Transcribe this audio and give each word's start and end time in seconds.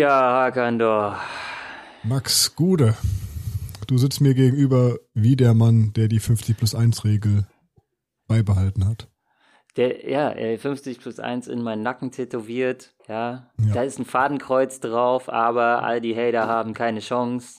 Ja, 0.00 0.44
Hakandor. 0.44 1.18
Max 2.04 2.56
Gude, 2.56 2.94
du 3.86 3.98
sitzt 3.98 4.22
mir 4.22 4.32
gegenüber 4.32 4.96
wie 5.12 5.36
der 5.36 5.52
Mann, 5.52 5.92
der 5.92 6.08
die 6.08 6.20
50 6.20 6.56
plus 6.56 6.74
1 6.74 7.04
Regel 7.04 7.46
beibehalten 8.26 8.88
hat. 8.88 9.08
Der, 9.76 10.08
ja, 10.08 10.32
50 10.56 11.00
plus 11.00 11.20
1 11.20 11.48
in 11.48 11.60
meinen 11.60 11.82
Nacken 11.82 12.12
tätowiert, 12.12 12.94
ja. 13.08 13.50
ja. 13.60 13.74
Da 13.74 13.82
ist 13.82 13.98
ein 13.98 14.06
Fadenkreuz 14.06 14.80
drauf, 14.80 15.28
aber 15.30 15.82
all 15.82 16.00
die 16.00 16.16
Hater 16.16 16.46
haben 16.46 16.72
keine 16.72 17.00
Chance. 17.00 17.58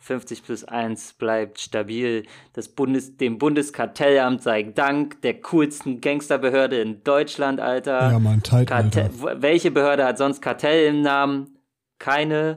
50 0.00 0.42
plus 0.42 0.64
1 0.64 1.12
bleibt 1.12 1.60
stabil. 1.60 2.24
Das 2.54 2.70
Bundes, 2.70 3.18
dem 3.18 3.38
Bundeskartellamt 3.38 4.42
sei 4.42 4.64
Dank, 4.64 5.22
der 5.22 5.40
coolsten 5.42 6.00
Gangsterbehörde 6.00 6.80
in 6.80 7.04
Deutschland, 7.04 7.60
Alter. 7.60 8.10
Ja, 8.10 8.18
mein 8.18 8.42
Zeitalter. 8.42 9.10
welche 9.36 9.70
Behörde 9.70 10.04
hat 10.04 10.18
sonst 10.18 10.42
Kartell 10.42 10.88
im 10.88 11.02
Namen? 11.02 11.54
Keine. 11.98 12.56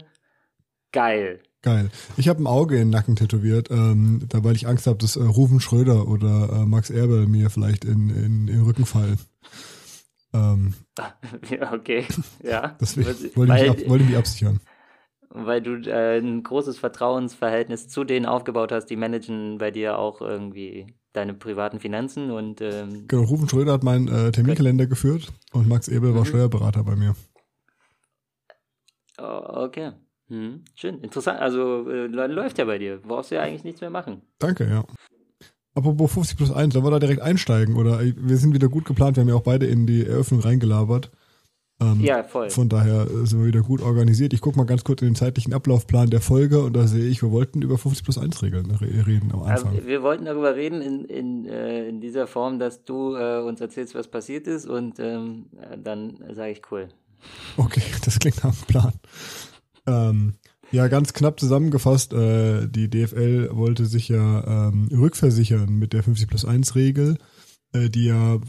Geil. 0.91 1.41
Geil. 1.61 1.91
Ich 2.17 2.27
habe 2.27 2.41
ein 2.41 2.47
Auge 2.47 2.75
in 2.75 2.81
den 2.83 2.89
Nacken 2.89 3.15
tätowiert, 3.15 3.69
ähm, 3.69 4.25
da 4.27 4.43
weil 4.43 4.55
ich 4.55 4.67
Angst 4.67 4.87
habe, 4.87 4.97
dass 4.97 5.15
äh, 5.15 5.23
Rufen 5.23 5.59
Schröder 5.59 6.07
oder 6.07 6.49
äh, 6.53 6.65
Max 6.65 6.89
Erbe 6.89 7.27
mir 7.27 7.51
vielleicht 7.51 7.85
in, 7.85 8.09
in, 8.09 8.15
in 8.17 8.47
den 8.47 8.61
Rücken 8.63 8.85
fallen. 8.85 9.19
Ähm, 10.33 10.73
okay, 11.71 12.05
ja. 12.43 12.75
Deswegen 12.81 13.07
wollte 13.35 13.57
ich, 13.57 13.77
mich 13.77 13.89
wollte 13.89 14.05
mich 14.05 14.17
absichern. 14.17 14.59
Weil 15.29 15.61
du 15.61 15.75
äh, 15.87 16.17
ein 16.17 16.41
großes 16.43 16.79
Vertrauensverhältnis 16.79 17.87
zu 17.87 18.03
denen 18.03 18.25
aufgebaut 18.25 18.71
hast, 18.71 18.87
die 18.87 18.95
managen 18.95 19.59
bei 19.59 19.71
dir 19.71 19.97
auch 19.99 20.21
irgendwie 20.21 20.87
deine 21.13 21.33
privaten 21.33 21.79
Finanzen 21.79 22.31
und 22.31 22.61
ähm, 22.61 23.05
Genau, 23.07 23.23
Rufen 23.23 23.47
Schröder 23.47 23.73
hat 23.73 23.83
meinen 23.83 24.07
äh, 24.07 24.31
Terminkalender 24.31 24.87
geführt 24.87 25.31
und 25.51 25.67
Max 25.67 25.87
Ebel 25.87 26.15
war 26.15 26.21
mhm. 26.21 26.25
Steuerberater 26.25 26.83
bei 26.83 26.95
mir. 26.95 27.15
Oh, 29.19 29.63
okay. 29.65 29.91
Hm, 30.29 30.63
schön, 30.75 30.99
interessant. 30.99 31.39
Also 31.39 31.89
äh, 31.89 32.07
läuft 32.07 32.57
ja 32.57 32.65
bei 32.65 32.77
dir. 32.77 32.99
Brauchst 32.99 33.31
du 33.31 33.35
ja 33.35 33.41
eigentlich 33.41 33.65
nichts 33.65 33.81
mehr 33.81 33.89
machen. 33.89 34.21
Danke, 34.39 34.67
ja. 34.67 34.85
Apropos 35.73 36.13
50 36.13 36.37
plus 36.37 36.51
1, 36.51 36.73
sollen 36.73 36.85
wir 36.85 36.91
da 36.91 36.99
direkt 36.99 37.21
einsteigen? 37.21 37.75
Oder 37.75 38.01
äh, 38.01 38.13
wir 38.17 38.37
sind 38.37 38.53
wieder 38.53 38.69
gut 38.69 38.85
geplant, 38.85 39.17
wir 39.17 39.21
haben 39.21 39.29
ja 39.29 39.35
auch 39.35 39.43
beide 39.43 39.65
in 39.65 39.87
die 39.87 40.05
Eröffnung 40.05 40.41
reingelabert. 40.41 41.11
Ähm, 41.81 41.99
ja, 41.99 42.23
voll. 42.23 42.49
Von 42.49 42.69
daher 42.69 43.07
äh, 43.09 43.25
sind 43.25 43.39
wir 43.39 43.47
wieder 43.47 43.61
gut 43.61 43.81
organisiert. 43.81 44.33
Ich 44.33 44.41
gucke 44.41 44.57
mal 44.57 44.65
ganz 44.65 44.83
kurz 44.83 45.01
in 45.01 45.09
den 45.09 45.15
zeitlichen 45.15 45.53
Ablaufplan 45.53 46.09
der 46.09 46.21
Folge 46.21 46.61
und 46.61 46.73
da 46.73 46.87
sehe 46.87 47.09
ich, 47.09 47.23
wir 47.23 47.31
wollten 47.31 47.61
über 47.61 47.77
50 47.77 48.03
plus 48.03 48.17
1 48.17 48.43
Regeln 48.43 48.69
reden 48.71 49.31
am 49.33 49.43
Anfang. 49.43 49.73
Also 49.73 49.87
wir 49.87 50.03
wollten 50.03 50.25
darüber 50.25 50.55
reden 50.55 50.81
in, 50.81 51.05
in, 51.05 51.45
äh, 51.45 51.87
in 51.87 51.99
dieser 51.99 52.27
Form, 52.27 52.59
dass 52.59 52.85
du 52.85 53.15
äh, 53.15 53.41
uns 53.41 53.59
erzählst, 53.61 53.95
was 53.95 54.07
passiert 54.07 54.47
ist 54.47 54.67
und 54.67 54.99
ähm, 54.99 55.47
dann 55.83 56.23
sage 56.33 56.51
ich 56.51 56.61
cool. 56.71 56.89
Okay, 57.57 57.83
das 58.05 58.19
klingt 58.19 58.43
nach 58.43 58.53
einem 58.53 58.67
Plan. 58.67 58.93
Ähm, 59.87 60.33
ja, 60.71 60.87
ganz 60.87 61.13
knapp 61.13 61.39
zusammengefasst, 61.39 62.13
äh, 62.13 62.67
die 62.67 62.89
DFL 62.89 63.49
wollte 63.51 63.85
sich 63.85 64.07
ja 64.07 64.69
ähm, 64.69 64.87
rückversichern 64.91 65.73
mit 65.77 65.91
der 65.91 66.03
50 66.03 66.27
plus 66.29 66.45
1 66.45 66.75
Regel, 66.75 67.17
äh, 67.73 67.89
die 67.89 68.05
ja 68.05 68.39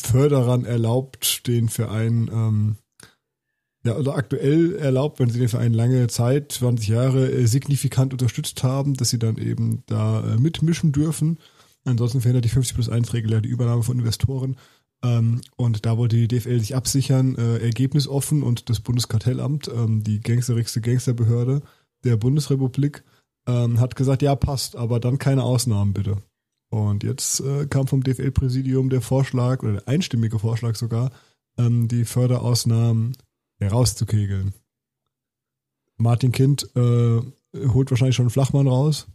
Förderern 0.00 0.66
erlaubt, 0.66 1.46
den 1.46 1.70
Verein, 1.70 2.30
ähm, 2.32 2.76
ja, 3.82 3.96
oder 3.96 4.14
aktuell 4.14 4.76
erlaubt, 4.76 5.20
wenn 5.20 5.30
sie 5.30 5.38
den 5.38 5.48
Verein 5.48 5.72
lange 5.72 6.06
Zeit, 6.08 6.52
20 6.52 6.88
Jahre, 6.88 7.30
äh, 7.30 7.46
signifikant 7.46 8.12
unterstützt 8.12 8.62
haben, 8.62 8.92
dass 8.92 9.08
sie 9.08 9.18
dann 9.18 9.38
eben 9.38 9.82
da 9.86 10.34
äh, 10.34 10.36
mitmischen 10.36 10.92
dürfen. 10.92 11.38
Ansonsten 11.86 12.20
verhindert 12.20 12.44
die 12.44 12.50
50 12.50 12.74
plus 12.74 12.90
1 12.90 13.14
Regel 13.14 13.32
ja 13.32 13.40
die 13.40 13.48
Übernahme 13.48 13.82
von 13.82 13.98
Investoren. 13.98 14.56
Ähm, 15.02 15.40
und 15.56 15.86
da 15.86 15.96
wollte 15.96 16.16
die 16.16 16.28
DFL 16.28 16.60
sich 16.60 16.76
absichern, 16.76 17.34
äh, 17.36 17.58
ergebnisoffen 17.58 18.42
und 18.42 18.68
das 18.68 18.80
Bundeskartellamt, 18.80 19.68
ähm, 19.68 20.04
die 20.04 20.20
gangsterigste 20.20 20.80
Gangsterbehörde 20.80 21.62
der 22.04 22.16
Bundesrepublik, 22.16 23.02
ähm, 23.46 23.80
hat 23.80 23.96
gesagt, 23.96 24.22
ja, 24.22 24.34
passt, 24.36 24.76
aber 24.76 25.00
dann 25.00 25.18
keine 25.18 25.42
Ausnahmen 25.42 25.94
bitte. 25.94 26.18
Und 26.70 27.02
jetzt 27.02 27.40
äh, 27.40 27.66
kam 27.66 27.86
vom 27.86 28.02
DFL-Präsidium 28.02 28.90
der 28.90 29.00
Vorschlag, 29.00 29.62
oder 29.62 29.72
der 29.72 29.88
einstimmige 29.88 30.38
Vorschlag 30.38 30.76
sogar, 30.76 31.10
ähm, 31.58 31.88
die 31.88 32.04
Förderausnahmen 32.04 33.16
herauszukegeln. 33.58 34.54
Martin 35.96 36.32
Kind 36.32 36.68
äh, 36.76 37.20
holt 37.54 37.90
wahrscheinlich 37.90 38.16
schon 38.16 38.24
einen 38.24 38.30
Flachmann 38.30 38.68
raus. 38.68 39.08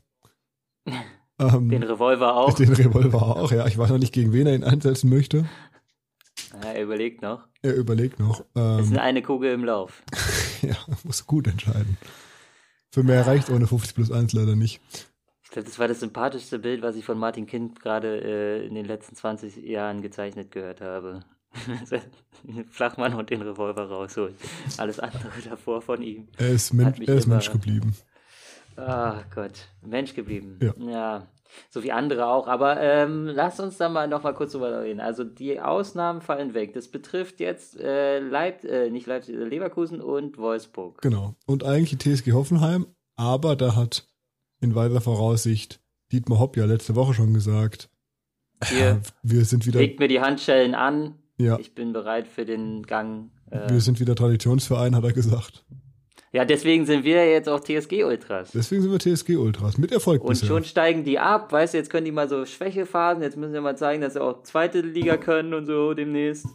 Ähm, 1.38 1.68
den 1.68 1.84
Revolver 1.84 2.34
auch. 2.38 2.54
Den 2.56 2.72
Revolver 2.72 3.22
auch, 3.22 3.52
ja. 3.52 3.68
Ich 3.68 3.78
weiß 3.78 3.90
noch 3.90 3.98
nicht, 3.98 4.14
gegen 4.14 4.32
wen 4.32 4.48
er 4.48 4.56
ihn 4.56 4.64
einsetzen 4.64 5.10
möchte. 5.10 5.46
Er 6.64 6.82
überlegt 6.82 7.22
noch. 7.22 7.48
Er 7.62 7.76
überlegt 7.76 8.20
noch. 8.20 8.46
Ähm, 8.56 8.80
es 8.80 8.92
ist 8.92 8.98
eine 8.98 9.22
Kugel 9.22 9.54
im 9.54 9.66
Lauf. 9.66 10.04
ja, 10.62 10.76
muss 11.04 11.26
gut 11.26 11.48
entscheiden. 11.48 11.98
Für 12.92 13.04
mehr 13.04 13.26
reicht 13.28 13.50
ohne 13.50 13.68
50 13.68 13.96
plus 13.96 14.12
1 14.12 14.34
leider 14.34 14.56
nicht. 14.56 14.82
Ich 15.44 15.50
glaube, 15.50 15.68
das 15.68 15.80
war 15.80 15.88
das 15.88 16.00
sympathischste 16.00 16.60
Bild, 16.60 16.82
was 16.82 16.96
ich 16.96 17.06
von 17.06 17.18
Martin 17.18 17.46
Kind 17.46 17.82
gerade 17.82 18.22
äh, 18.22 18.66
in 18.66 18.76
den 18.76 18.86
letzten 18.86 19.16
20 19.16 19.58
Jahren 19.58 20.02
gezeichnet 20.02 20.52
gehört 20.52 20.82
habe. 20.82 21.24
Flachmann 22.70 23.14
und 23.14 23.30
den 23.30 23.42
Revolver 23.42 23.88
rausholt. 23.88 24.36
Alles 24.78 25.00
andere 25.00 25.32
davor 25.50 25.82
von 25.82 26.02
ihm. 26.02 26.28
Er 26.38 26.50
ist, 26.50 26.74
Men 26.74 26.94
er 27.02 27.16
ist 27.16 27.28
Mensch 27.28 27.52
geblieben. 27.52 27.96
Ach 28.76 29.24
Gott, 29.34 29.68
Mensch 29.82 30.14
geblieben. 30.14 30.60
Ja. 30.62 30.74
ja. 30.78 31.28
So 31.70 31.84
wie 31.84 31.92
andere 31.92 32.28
auch. 32.28 32.48
Aber 32.48 32.80
ähm, 32.82 33.28
lass 33.28 33.60
uns 33.60 33.78
da 33.78 33.90
mal 33.90 34.08
noch 34.08 34.24
mal 34.24 34.34
kurz 34.34 34.52
drüber 34.54 34.82
reden. 34.82 35.00
Also 35.00 35.24
die 35.24 35.60
Ausnahmen 35.60 36.22
fallen 36.22 36.54
weg. 36.54 36.74
Das 36.74 36.88
betrifft 36.88 37.40
jetzt 37.40 37.80
äh, 37.80 38.20
Leip 38.20 38.64
äh, 38.64 38.90
nicht 38.90 39.08
Leipzig, 39.08 39.36
Leverkusen 39.36 40.02
und 40.02 40.38
Wolfsburg. 40.38 41.02
Genau. 41.02 41.36
Und 41.46 41.64
eigentlich 41.64 42.00
TSG 42.00 42.34
Hoffenheim. 42.34 42.88
Aber 43.16 43.56
da 43.56 43.76
hat 43.76 44.08
in 44.62 44.76
weiterer 44.76 45.02
Voraussicht 45.02 45.80
Dietmar 46.12 46.40
Hopp 46.40 46.58
ja 46.58 46.66
letzte 46.66 46.96
Woche 46.96 47.14
schon 47.14 47.34
gesagt, 47.34 47.90
Hier, 48.64 49.02
wir 49.24 49.46
sind 49.46 49.66
wieder. 49.66 49.80
Legt 49.80 50.00
mir 50.00 50.08
die 50.08 50.22
Handschellen 50.22 50.76
an. 50.76 51.16
Ja. 51.38 51.60
Ich 51.60 51.76
bin 51.76 51.94
bereit 51.94 52.28
für 52.28 52.46
den 52.46 52.84
Gang. 52.84 53.32
Äh, 53.50 53.70
wir 53.70 53.82
sind 53.82 54.00
wieder 54.00 54.16
Traditionsverein, 54.16 54.96
hat 54.96 55.04
er 55.04 55.14
gesagt. 55.14 55.66
Ja, 56.32 56.44
deswegen 56.44 56.86
sind 56.86 57.06
wir 57.06 57.30
jetzt 57.30 57.48
auch 57.48 57.62
TSG-Ultras. 57.62 58.52
Deswegen 58.54 58.82
sind 58.82 58.92
wir 58.92 59.00
TSG-Ultras, 59.00 59.78
mit 59.78 59.92
Erfolg 59.92 60.22
Und 60.22 60.30
bisher. 60.32 60.48
schon 60.48 60.64
steigen 60.66 61.04
die 61.06 61.18
ab, 61.18 61.52
weißt 61.52 61.74
du, 61.74 61.78
jetzt 61.78 61.90
können 61.90 62.06
die 62.06 62.12
mal 62.12 62.28
so 62.28 62.46
Schwächephasen, 62.46 63.24
jetzt 63.24 63.38
müssen 63.38 63.54
wir 63.54 63.62
mal 63.62 63.78
zeigen, 63.78 64.02
dass 64.02 64.14
sie 64.14 64.22
auch 64.22 64.44
zweite 64.44 64.82
Liga 64.82 65.16
können 65.16 65.54
und 65.54 65.66
so 65.66 65.94
demnächst. 65.94 66.46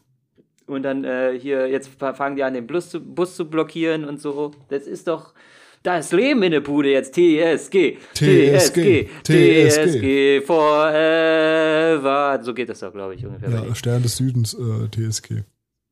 Und 0.67 0.83
dann 0.83 1.05
äh, 1.05 1.39
hier, 1.39 1.67
jetzt 1.69 1.89
fangen 1.99 2.37
die 2.37 2.45
an, 2.45 2.55
den 2.55 2.67
Bus 2.67 2.91
zu, 2.91 3.01
Bus 3.01 3.35
zu 3.35 3.49
blockieren 3.49 4.05
und 4.05 4.21
so. 4.21 4.53
Das 4.69 4.87
ist 4.87 5.09
doch 5.09 5.33
das 5.83 6.13
Leben 6.13 6.43
in 6.43 6.53
der 6.53 6.61
Bude 6.61 6.91
jetzt. 6.91 7.15
TSG, 7.15 7.97
TSG, 8.15 9.09
TSG, 9.25 10.43
forever. 10.47 12.39
So 12.43 12.55
geht 12.55 12.69
das 12.69 12.81
doch, 12.81 12.93
glaube 12.93 13.15
ich, 13.15 13.25
ungefähr. 13.25 13.51
Ja, 13.51 13.75
Stern 13.75 14.03
des 14.03 14.17
Südens, 14.17 14.55
äh, 14.55 14.89
TSG. 14.91 15.43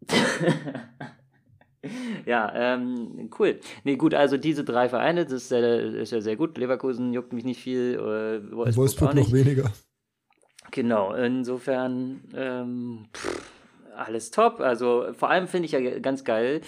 ja, 2.27 2.53
ähm, 2.55 3.31
cool. 3.39 3.61
Nee, 3.85 3.97
gut, 3.97 4.15
also 4.15 4.37
diese 4.37 4.65
drei 4.65 4.89
Vereine, 4.89 5.25
das 5.25 5.33
ist, 5.33 5.53
äh, 5.53 6.03
ist 6.03 6.13
ja 6.13 6.21
sehr 6.21 6.37
gut. 6.37 6.59
Leverkusen 6.59 7.13
juckt 7.13 7.33
mich 7.33 7.45
nicht 7.45 7.61
viel. 7.61 7.95
Äh, 7.95 8.51
Wolfsburg, 8.53 8.77
Wolfsburg 8.77 9.15
noch 9.15 9.33
weniger. 9.33 9.71
Genau, 10.71 11.15
insofern 11.15 12.21
ähm, 12.35 13.07
pff, 13.15 13.58
alles 13.99 14.31
top. 14.31 14.61
Also 14.61 15.07
vor 15.13 15.31
allem 15.31 15.47
finde 15.47 15.67
ich 15.67 15.73
ja 15.73 15.99
ganz 15.99 16.25
geil, 16.25 16.61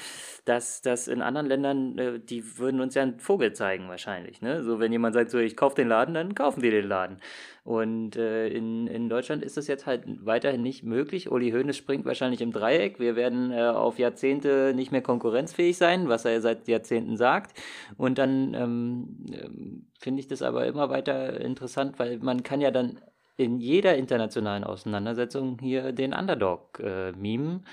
dass 0.44 0.82
das 0.82 1.08
in 1.08 1.22
anderen 1.22 1.46
Ländern, 1.46 1.98
äh, 1.98 2.18
die 2.18 2.58
würden 2.58 2.80
uns 2.80 2.94
ja 2.94 3.02
einen 3.02 3.20
Vogel 3.20 3.52
zeigen 3.52 3.88
wahrscheinlich. 3.88 4.42
Ne? 4.42 4.62
So 4.62 4.80
wenn 4.80 4.92
jemand 4.92 5.14
sagt, 5.14 5.30
so 5.30 5.38
ich 5.38 5.56
kaufe 5.56 5.76
den 5.76 5.88
Laden, 5.88 6.14
dann 6.14 6.34
kaufen 6.34 6.62
die 6.62 6.70
den 6.70 6.88
Laden. 6.88 7.18
Und 7.62 8.16
äh, 8.16 8.48
in, 8.48 8.86
in 8.86 9.08
Deutschland 9.08 9.42
ist 9.42 9.56
das 9.56 9.66
jetzt 9.66 9.86
halt 9.86 10.04
weiterhin 10.24 10.62
nicht 10.62 10.82
möglich. 10.82 11.30
Uli 11.30 11.50
Hoeneß 11.52 11.76
springt 11.76 12.04
wahrscheinlich 12.06 12.40
im 12.40 12.52
Dreieck. 12.52 12.98
Wir 12.98 13.16
werden 13.16 13.52
äh, 13.52 13.60
auf 13.68 13.98
Jahrzehnte 13.98 14.72
nicht 14.74 14.92
mehr 14.92 15.02
konkurrenzfähig 15.02 15.76
sein, 15.76 16.08
was 16.08 16.24
er 16.24 16.40
seit 16.40 16.68
Jahrzehnten 16.68 17.16
sagt. 17.16 17.56
Und 17.96 18.18
dann 18.18 18.54
ähm, 18.54 19.26
ähm 19.32 19.86
finde 20.00 20.20
ich 20.20 20.28
das 20.28 20.40
aber 20.40 20.66
immer 20.66 20.88
weiter 20.88 21.38
interessant, 21.40 21.98
weil 21.98 22.18
man 22.20 22.42
kann 22.42 22.62
ja 22.62 22.70
dann 22.70 22.98
in 23.40 23.58
jeder 23.58 23.96
internationalen 23.96 24.64
Auseinandersetzung 24.64 25.58
hier 25.60 25.92
den 25.92 26.12
Underdog 26.12 26.78
äh, 26.80 27.12
mimen 27.12 27.64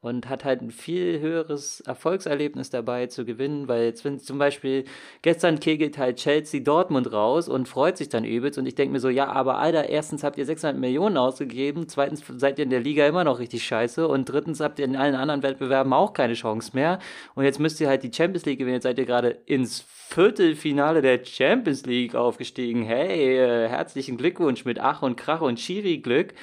und 0.00 0.28
hat 0.30 0.44
halt 0.44 0.62
ein 0.62 0.70
viel 0.70 1.20
höheres 1.20 1.80
Erfolgserlebnis 1.80 2.70
dabei 2.70 3.06
zu 3.06 3.24
gewinnen, 3.26 3.68
weil 3.68 3.84
jetzt 3.84 4.04
wenn 4.04 4.18
zum 4.18 4.38
Beispiel 4.38 4.84
gestern 5.20 5.60
kegelt 5.60 5.98
halt 5.98 6.16
Chelsea 6.16 6.60
Dortmund 6.60 7.12
raus 7.12 7.48
und 7.48 7.68
freut 7.68 7.98
sich 7.98 8.08
dann 8.08 8.24
übelst 8.24 8.58
und 8.58 8.66
ich 8.66 8.74
denke 8.74 8.92
mir 8.92 9.00
so, 9.00 9.10
ja, 9.10 9.26
aber 9.26 9.58
Alter, 9.58 9.88
erstens 9.88 10.24
habt 10.24 10.38
ihr 10.38 10.46
600 10.46 10.78
Millionen 10.78 11.18
ausgegeben, 11.18 11.86
zweitens 11.88 12.24
seid 12.36 12.58
ihr 12.58 12.64
in 12.64 12.70
der 12.70 12.80
Liga 12.80 13.06
immer 13.06 13.24
noch 13.24 13.38
richtig 13.38 13.64
scheiße 13.64 14.08
und 14.08 14.26
drittens 14.26 14.60
habt 14.60 14.78
ihr 14.78 14.86
in 14.86 14.96
allen 14.96 15.14
anderen 15.14 15.42
Wettbewerben 15.42 15.92
auch 15.92 16.14
keine 16.14 16.34
Chance 16.34 16.70
mehr 16.74 16.98
und 17.34 17.44
jetzt 17.44 17.60
müsst 17.60 17.80
ihr 17.80 17.88
halt 17.88 18.02
die 18.02 18.12
Champions 18.12 18.46
League 18.46 18.58
gewinnen, 18.58 18.76
jetzt 18.76 18.84
seid 18.84 18.98
ihr 18.98 19.06
gerade 19.06 19.30
ins 19.46 19.84
Viertelfinale 20.10 21.02
der 21.02 21.24
Champions 21.24 21.86
League 21.86 22.16
aufgestiegen. 22.16 22.82
Hey, 22.82 23.38
äh, 23.38 23.68
herzlichen 23.68 24.16
Glückwunsch 24.16 24.64
mit 24.64 24.80
Ach 24.80 25.02
und 25.02 25.16
Krach 25.16 25.40
und 25.40 25.60
Schiri-Glück. 25.60 26.34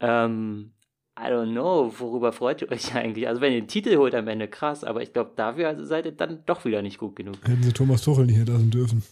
Ähm, 0.00 0.73
I 1.18 1.26
don't 1.28 1.52
know, 1.52 1.92
worüber 1.98 2.32
freut 2.32 2.62
ihr 2.62 2.70
euch 2.72 2.94
eigentlich? 2.94 3.28
Also 3.28 3.40
wenn 3.40 3.52
ihr 3.52 3.60
den 3.60 3.68
Titel 3.68 3.96
holt 3.96 4.14
am 4.14 4.28
Ende, 4.28 4.48
krass, 4.48 4.84
aber 4.84 5.02
ich 5.02 5.12
glaube, 5.12 5.32
dafür 5.36 5.84
seid 5.84 6.06
ihr 6.06 6.12
dann 6.12 6.42
doch 6.46 6.64
wieder 6.64 6.82
nicht 6.82 6.98
gut 6.98 7.16
genug. 7.16 7.36
Hätten 7.44 7.62
sie 7.62 7.72
Thomas 7.72 8.02
Tuchel 8.02 8.26
nicht 8.26 8.36
hier 8.36 8.46
lassen 8.46 8.70
dürfen. 8.70 9.02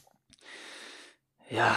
Ja, 1.48 1.76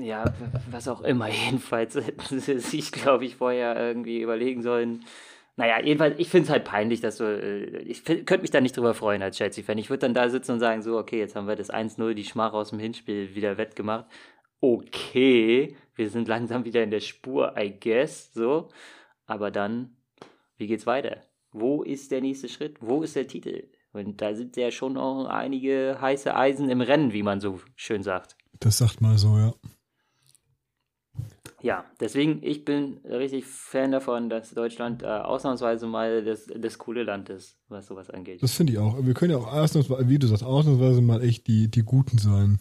ja, 0.00 0.24
was 0.70 0.88
auch 0.88 1.02
immer. 1.02 1.28
Jedenfalls 1.46 1.94
hätten 1.94 2.40
sie 2.40 2.58
sich, 2.58 2.90
glaube 2.90 3.24
ich, 3.24 3.36
vorher 3.36 3.76
irgendwie 3.76 4.20
überlegen 4.20 4.62
sollen. 4.62 5.04
Naja, 5.56 5.80
jedenfalls, 5.80 6.18
ich 6.18 6.28
finde 6.28 6.46
es 6.46 6.50
halt 6.50 6.64
peinlich, 6.64 7.00
dass 7.00 7.18
du, 7.18 7.24
äh, 7.24 7.78
ich 7.82 8.04
könnte 8.04 8.40
mich 8.40 8.50
da 8.50 8.60
nicht 8.60 8.76
drüber 8.76 8.92
freuen 8.92 9.22
als 9.22 9.36
Chelsea-Fan. 9.36 9.78
Ich 9.78 9.88
würde 9.88 10.00
dann 10.00 10.14
da 10.14 10.28
sitzen 10.28 10.52
und 10.52 10.58
sagen, 10.58 10.82
so, 10.82 10.98
okay, 10.98 11.20
jetzt 11.20 11.36
haben 11.36 11.46
wir 11.46 11.54
das 11.54 11.72
1-0, 11.72 12.14
die 12.14 12.24
Schmach 12.24 12.54
aus 12.54 12.70
dem 12.70 12.80
Hinspiel 12.80 13.36
wieder 13.36 13.56
wettgemacht. 13.56 14.06
Okay, 14.60 15.76
wir 15.94 16.10
sind 16.10 16.26
langsam 16.26 16.64
wieder 16.64 16.82
in 16.82 16.90
der 16.90 17.00
Spur, 17.00 17.54
I 17.56 17.72
guess, 17.78 18.32
so. 18.34 18.68
Aber 19.26 19.50
dann, 19.50 19.96
wie 20.56 20.66
geht's 20.66 20.86
weiter? 20.86 21.22
Wo 21.52 21.82
ist 21.82 22.10
der 22.10 22.20
nächste 22.20 22.48
Schritt? 22.48 22.78
Wo 22.80 23.02
ist 23.02 23.16
der 23.16 23.26
Titel? 23.26 23.68
Und 23.92 24.20
da 24.20 24.34
sind 24.34 24.56
ja 24.56 24.70
schon 24.70 24.94
noch 24.94 25.26
einige 25.26 25.98
heiße 26.00 26.34
Eisen 26.34 26.68
im 26.68 26.80
Rennen, 26.80 27.12
wie 27.12 27.22
man 27.22 27.40
so 27.40 27.60
schön 27.76 28.02
sagt. 28.02 28.36
Das 28.58 28.78
sagt 28.78 29.00
mal 29.00 29.16
so, 29.18 29.38
ja. 29.38 29.54
Ja, 31.62 31.84
deswegen, 31.98 32.42
ich 32.42 32.66
bin 32.66 32.98
richtig 33.04 33.46
Fan 33.46 33.92
davon, 33.92 34.28
dass 34.28 34.50
Deutschland 34.50 35.02
äh, 35.02 35.06
ausnahmsweise 35.06 35.86
mal 35.86 36.22
das, 36.22 36.46
das 36.54 36.76
coole 36.76 37.04
Land 37.04 37.30
ist, 37.30 37.56
was 37.68 37.86
sowas 37.86 38.10
angeht. 38.10 38.42
Das 38.42 38.52
finde 38.52 38.74
ich 38.74 38.78
auch. 38.78 38.98
Wir 39.02 39.14
können 39.14 39.30
ja 39.30 39.38
auch 39.38 39.50
ausnahmsweise, 39.50 40.08
wie 40.08 40.18
du 40.18 40.26
sagst, 40.26 40.44
ausnahmsweise 40.44 41.00
mal 41.00 41.22
echt 41.22 41.46
die, 41.46 41.70
die 41.70 41.82
Guten 41.82 42.18
sein. 42.18 42.58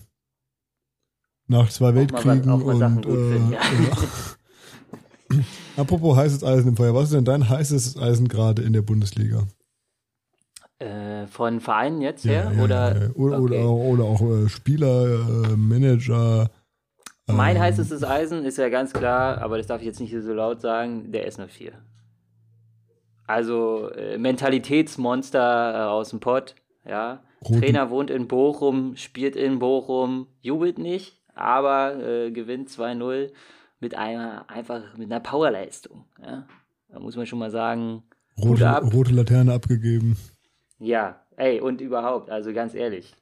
Nach 1.47 1.69
zwei 1.69 1.93
Weltkriegen 1.95 2.49
auch 2.49 2.63
mal 2.63 2.77
Sachen 2.77 3.03
und 3.03 3.11
äh, 3.11 3.33
finden, 3.33 3.51
ja. 3.51 3.59
ja. 5.75 5.81
Apropos 5.83 6.15
heißes 6.15 6.43
Eisen 6.43 6.69
im 6.69 6.77
Feuer, 6.77 6.93
was 6.93 7.05
ist 7.05 7.13
denn 7.13 7.25
dein 7.25 7.49
heißes 7.49 7.97
Eisen 7.97 8.27
gerade 8.27 8.61
in 8.61 8.73
der 8.73 8.81
Bundesliga? 8.81 9.43
Äh, 10.79 11.27
von 11.27 11.61
Vereinen 11.61 12.01
jetzt 12.01 12.25
her? 12.25 12.51
ja, 12.55 12.63
oder, 12.63 13.03
ja, 13.03 13.09
oder, 13.15 13.39
okay. 13.39 13.63
oder, 13.63 13.69
oder 13.69 14.03
auch 14.03 14.21
äh, 14.21 14.49
Spieler, 14.49 15.05
äh, 15.05 15.55
Manager. 15.55 16.49
Mein 17.27 17.55
ähm, 17.55 17.61
heißestes 17.61 18.03
Eisen 18.03 18.43
ist 18.43 18.57
ja 18.57 18.67
ganz 18.69 18.91
klar, 18.91 19.41
aber 19.41 19.57
das 19.57 19.67
darf 19.67 19.79
ich 19.81 19.87
jetzt 19.87 20.01
nicht 20.01 20.13
so 20.13 20.33
laut 20.33 20.59
sagen, 20.59 21.11
der 21.11 21.31
S04. 21.31 21.71
Also 23.25 23.89
äh, 23.91 24.17
Mentalitätsmonster 24.17 25.89
aus 25.89 26.09
dem 26.09 26.19
Pott, 26.19 26.55
ja. 26.85 27.23
Roten- 27.41 27.61
Trainer 27.61 27.89
wohnt 27.89 28.09
in 28.09 28.27
Bochum, 28.27 28.97
spielt 28.97 29.35
in 29.35 29.59
Bochum, 29.59 30.27
jubelt 30.41 30.77
nicht, 30.77 31.21
aber 31.33 31.95
gewinnt 32.31 32.69
2-0 32.69 33.31
mit 33.83 33.95
einer 33.95 34.49
einfach 34.49 34.97
mit 34.97 35.11
einer 35.11 35.19
Powerleistung. 35.19 36.05
Ja? 36.19 36.47
Da 36.87 36.99
muss 36.99 37.15
man 37.15 37.25
schon 37.25 37.39
mal 37.39 37.51
sagen, 37.51 38.03
rote, 38.41 38.67
ab. 38.67 38.91
rote 38.93 39.13
Laterne 39.13 39.53
abgegeben. 39.53 40.17
Ja, 40.79 41.21
ey, 41.35 41.59
und 41.59 41.81
überhaupt, 41.81 42.29
also 42.29 42.53
ganz 42.53 42.73
ehrlich. 42.73 43.15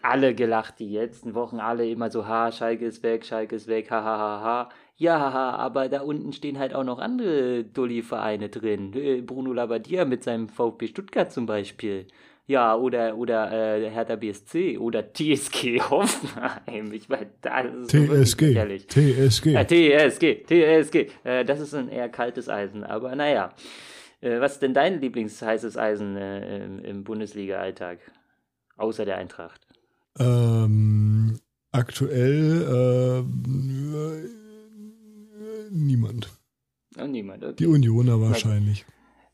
Alle 0.00 0.34
gelacht 0.34 0.78
die 0.78 0.90
letzten 0.90 1.34
Wochen, 1.34 1.58
alle 1.58 1.88
immer 1.88 2.10
so, 2.10 2.26
ha, 2.26 2.52
Schalke 2.52 2.84
ist 2.86 3.02
weg, 3.02 3.24
Schalke 3.24 3.56
ist 3.56 3.66
weg, 3.66 3.90
ha, 3.90 4.04
ha, 4.04 4.18
ha, 4.18 4.40
ha. 4.42 4.68
Ja, 4.96 5.18
haha, 5.18 5.56
aber 5.56 5.88
da 5.88 6.02
unten 6.02 6.32
stehen 6.32 6.58
halt 6.58 6.74
auch 6.74 6.84
noch 6.84 6.98
andere 6.98 7.64
Dulli-Vereine 7.64 8.48
drin. 8.48 8.92
Äh, 8.94 9.22
Bruno 9.22 9.52
Labbadia 9.52 10.04
mit 10.04 10.22
seinem 10.22 10.48
VfB 10.48 10.88
Stuttgart 10.88 11.32
zum 11.32 11.46
Beispiel. 11.46 12.06
Ja, 12.48 12.74
oder, 12.76 13.14
oder 13.18 13.52
äh, 13.76 13.90
Hertha 13.90 14.16
BSC 14.16 14.78
oder 14.78 15.12
TSG 15.12 15.82
Hoffenheim. 15.82 16.92
Ich 16.94 17.10
meine, 17.10 17.28
das 17.42 17.66
ist 17.74 17.90
so 17.90 18.06
TSG. 18.06 18.40
lächerlich. 18.46 18.86
TSG. 18.88 19.46
Ja, 19.48 19.64
TSG, 19.64 20.44
TSG. 20.46 21.10
Äh, 21.24 21.44
das 21.44 21.60
ist 21.60 21.74
ein 21.74 21.90
eher 21.90 22.08
kaltes 22.08 22.48
Eisen, 22.48 22.84
aber 22.84 23.14
naja. 23.14 23.52
Äh, 24.22 24.40
was 24.40 24.54
ist 24.54 24.62
denn 24.62 24.72
dein 24.72 24.98
Lieblingsheißes 24.98 25.76
Eisen 25.76 26.16
äh, 26.16 26.64
im, 26.64 26.78
im 26.78 27.04
Bundesliga-Alltag? 27.04 27.98
Außer 28.78 29.04
der 29.04 29.18
Eintracht. 29.18 29.60
Ähm, 30.18 31.38
aktuell 31.70 32.62
äh, 32.64 34.28
niemand. 35.70 36.30
Oh, 36.98 37.06
niemand. 37.06 37.44
Okay. 37.44 37.56
Die 37.58 37.66
Unioner 37.66 38.18
wahrscheinlich. 38.22 38.86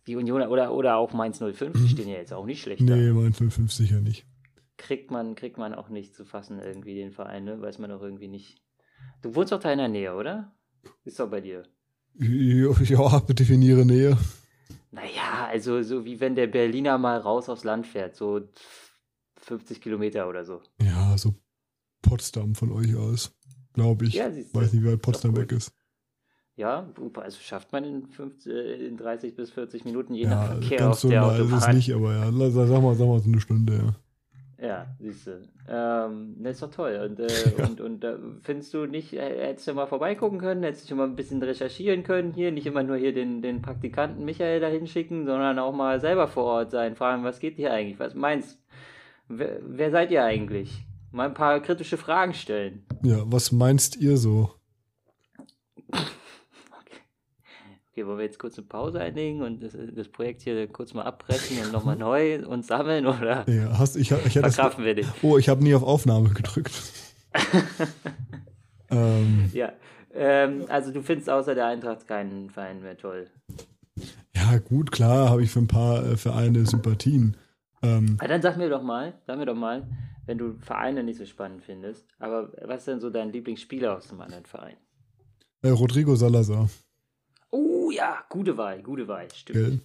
Die 0.07 0.17
Union 0.17 0.43
oder, 0.43 0.73
oder 0.73 0.97
auch 0.97 1.13
Mainz 1.13 1.39
05, 1.39 1.73
die 1.73 1.89
stehen 1.89 2.09
ja 2.09 2.17
jetzt 2.17 2.33
auch 2.33 2.45
nicht 2.45 2.63
schlecht. 2.63 2.83
Nee, 2.83 3.11
mein 3.13 3.33
5 3.33 3.73
sicher 3.73 4.01
nicht. 4.01 4.27
Kriegt 4.77 5.11
man, 5.11 5.35
kriegt 5.35 5.57
man 5.57 5.75
auch 5.75 5.89
nicht 5.89 6.15
zu 6.15 6.25
fassen, 6.25 6.59
irgendwie 6.59 6.95
den 6.95 7.13
Verein, 7.13 7.45
ne? 7.45 7.61
Weiß 7.61 7.79
man 7.79 7.91
doch 7.91 8.03
irgendwie 8.03 8.29
nicht. 8.29 8.61
Du 9.23 9.35
wohnst 9.35 9.53
doch 9.53 9.61
da 9.61 9.73
in 9.73 9.79
der 9.79 9.89
Nähe, 9.89 10.15
oder? 10.15 10.53
Ist 11.05 11.19
doch 11.21 11.31
bei 11.31 11.41
dir. 11.41 11.63
Ja, 12.19 13.21
definiere 13.21 13.87
Nähe. 13.87 14.19
Naja, 14.91 15.49
also 15.49 15.83
so 15.83 16.05
wie 16.05 16.21
wenn 16.21 16.35
der 16.35 16.47
Berliner 16.47 16.99
mal 16.99 17.19
raus 17.19 17.49
aufs 17.49 17.65
Land 17.65 17.87
fährt, 17.87 18.15
so 18.15 18.49
50 19.39 19.81
Kilometer 19.81 20.29
oder 20.29 20.45
so. 20.45 20.61
Ja, 20.81 21.17
so 21.17 21.35
Potsdam 22.03 22.55
von 22.55 22.71
euch 22.71 22.95
aus. 22.95 23.35
Glaube 23.73 24.05
ich. 24.07 24.15
Ja. 24.15 24.27
Weiß 24.27 24.73
nicht, 24.73 24.85
wie 24.85 24.93
weit 24.93 25.03
Potsdam 25.03 25.37
weg 25.37 25.51
ist. 25.51 25.73
Ja, 26.57 26.87
also 27.17 27.39
schafft 27.41 27.73
man 27.73 27.85
in, 27.85 28.07
50, 28.07 28.53
äh, 28.53 28.87
in 28.87 28.97
30 28.97 29.35
bis 29.35 29.51
40 29.51 29.85
Minuten 29.85 30.15
je 30.15 30.25
Ja, 30.25 30.31
nach 30.31 30.47
Verkehr 30.53 30.79
ganz 30.79 30.93
auf 30.97 31.01
so 31.01 31.09
der 31.09 31.21
nah 31.21 31.33
ist 31.35 31.41
es 31.41 31.53
Autobahn. 31.53 31.77
nicht, 31.77 31.93
aber 31.93 32.13
ja, 32.15 32.51
sag 32.51 32.83
mal, 32.83 32.95
sag 32.95 33.07
mal 33.09 33.19
so 33.19 33.29
eine 33.31 33.41
Stunde, 33.41 33.73
ja. 33.75 33.95
Ja, 34.57 34.87
siehst 34.99 35.27
du. 35.27 35.43
Ähm, 35.69 36.37
das 36.39 36.53
ist 36.55 36.63
doch 36.63 36.71
toll. 36.71 37.09
Und, 37.11 37.19
äh, 37.21 37.27
Ja. 37.59 37.67
und, 37.67 37.81
und 37.81 38.05
äh, 38.05 38.17
findest 38.43 38.73
du 38.73 38.87
nicht, 38.87 39.13
äh, 39.13 39.47
hättest 39.49 39.67
du 39.67 39.75
mal 39.75 39.87
vorbeigucken 39.87 40.39
können, 40.39 40.63
hättest 40.63 40.85
du 40.85 40.89
schon 40.91 40.99
mal 40.99 41.05
ein 41.09 41.17
bisschen 41.17 41.43
recherchieren 41.43 42.03
können 42.05 42.33
hier, 42.33 42.53
nicht 42.53 42.67
immer 42.67 42.83
nur 42.85 42.97
hier 42.97 43.13
den, 43.13 43.43
den 43.43 43.61
Praktikanten 43.61 44.25
Michael 44.25 44.61
da 44.61 44.69
hinschicken, 44.69 45.27
sondern 45.27 45.59
auch 45.59 45.75
mal 45.75 46.01
selber 46.01 46.29
vor 46.29 46.45
Ort 46.45 46.71
sein, 46.71 46.95
fragen, 46.95 47.25
was 47.25 47.41
geht 47.41 47.57
hier 47.57 47.73
eigentlich, 47.73 47.99
was 47.99 48.15
meinst 48.15 48.59
wer, 49.29 49.59
wer 49.63 49.91
seid 49.91 50.11
ihr 50.13 50.25
eigentlich? 50.25 50.85
Mal 51.11 51.27
ein 51.29 51.35
paar 51.35 51.61
kritische 51.61 51.97
Fragen 51.97 52.33
stellen. 52.33 52.87
Ja, 53.03 53.23
was 53.27 53.53
meinst 53.53 53.97
ihr 53.97 54.17
so? 54.17 54.51
Okay, 57.95 58.05
wollen 58.09 58.19
wir 58.19 58.25
jetzt 58.25 58.41
kurz 58.41 58.59
eine 58.59 58.67
Pause 58.67 58.99
einlegen 58.99 59.41
und 59.43 59.63
das, 59.63 59.77
das 59.95 60.09
Projekt 60.09 60.43
hier 60.43 60.67
kurz 60.67 60.95
mal 60.95 61.03
abbrechen 61.05 61.65
und 61.65 61.71
nochmal 61.71 61.95
neu 61.95 62.45
uns 62.45 62.67
sammeln 62.67 63.07
oder 63.07 63.49
Ja, 63.49 63.79
hast, 63.79 63.95
ich, 63.95 64.11
ich 64.11 64.33
das, 64.35 64.57
verkraften 64.57 64.85
wir 64.85 64.97
dich? 64.97 65.07
Oh, 65.23 65.39
ich 65.39 65.49
habe 65.49 65.63
nie 65.63 65.77
auf 65.77 65.85
Aufnahme 65.85 66.31
gedrückt. 66.31 66.73
ähm, 68.91 69.49
Ja, 69.53 69.73
ähm, 70.13 70.65
also 70.69 70.93
du 70.93 71.03
findest 71.03 71.31
außer 71.31 71.55
der 71.55 71.67
Eintracht 71.67 72.09
keinen 72.09 72.51
Verein 72.51 72.83
mehr 72.83 72.97
toll. 72.97 73.29
ja, 74.35 74.59
gut, 74.59 74.91
klar, 74.91 75.31
habe 75.31 75.45
ich 75.45 75.53
für 75.53 75.61
ein 75.61 75.69
paar 75.69 76.05
äh, 76.05 76.17
Vereine 76.17 76.67
Sympathien. 76.67 77.37
Ähm, 77.83 78.17
Ah, 78.19 78.27
dann 78.27 78.43
sag 78.43 78.57
mir 78.57 78.69
doch 78.71 78.83
mal, 78.83 79.15
sag 79.25 79.39
mir 79.39 79.47
doch 79.47 79.55
mal, 79.55 79.87
wenn 80.27 80.39
du 80.39 80.57
Vereine 80.59 81.05
nicht 81.05 81.19
so 81.19 81.27
spannend 81.27 81.63
findest, 81.63 82.09
aber 82.19 82.51
was 82.67 82.79
ist 82.79 82.89
denn 82.89 82.99
so 83.01 83.11
dein 83.11 83.31
Lieblingsspieler 83.31 83.97
aus 83.97 84.09
dem 84.09 84.21
anderen 84.21 84.47
Verein? 84.47 84.77
äh, 85.63 85.69
Rodrigo 85.69 86.17
Salazar, 86.17 86.69
Oh 87.57 87.93
ja, 87.93 88.25
gute 88.31 88.57
Wahl, 88.59 88.83
gute 88.83 89.07
Wahl, 89.07 89.29
stimmt. 89.33 89.59
gell? 89.59 89.81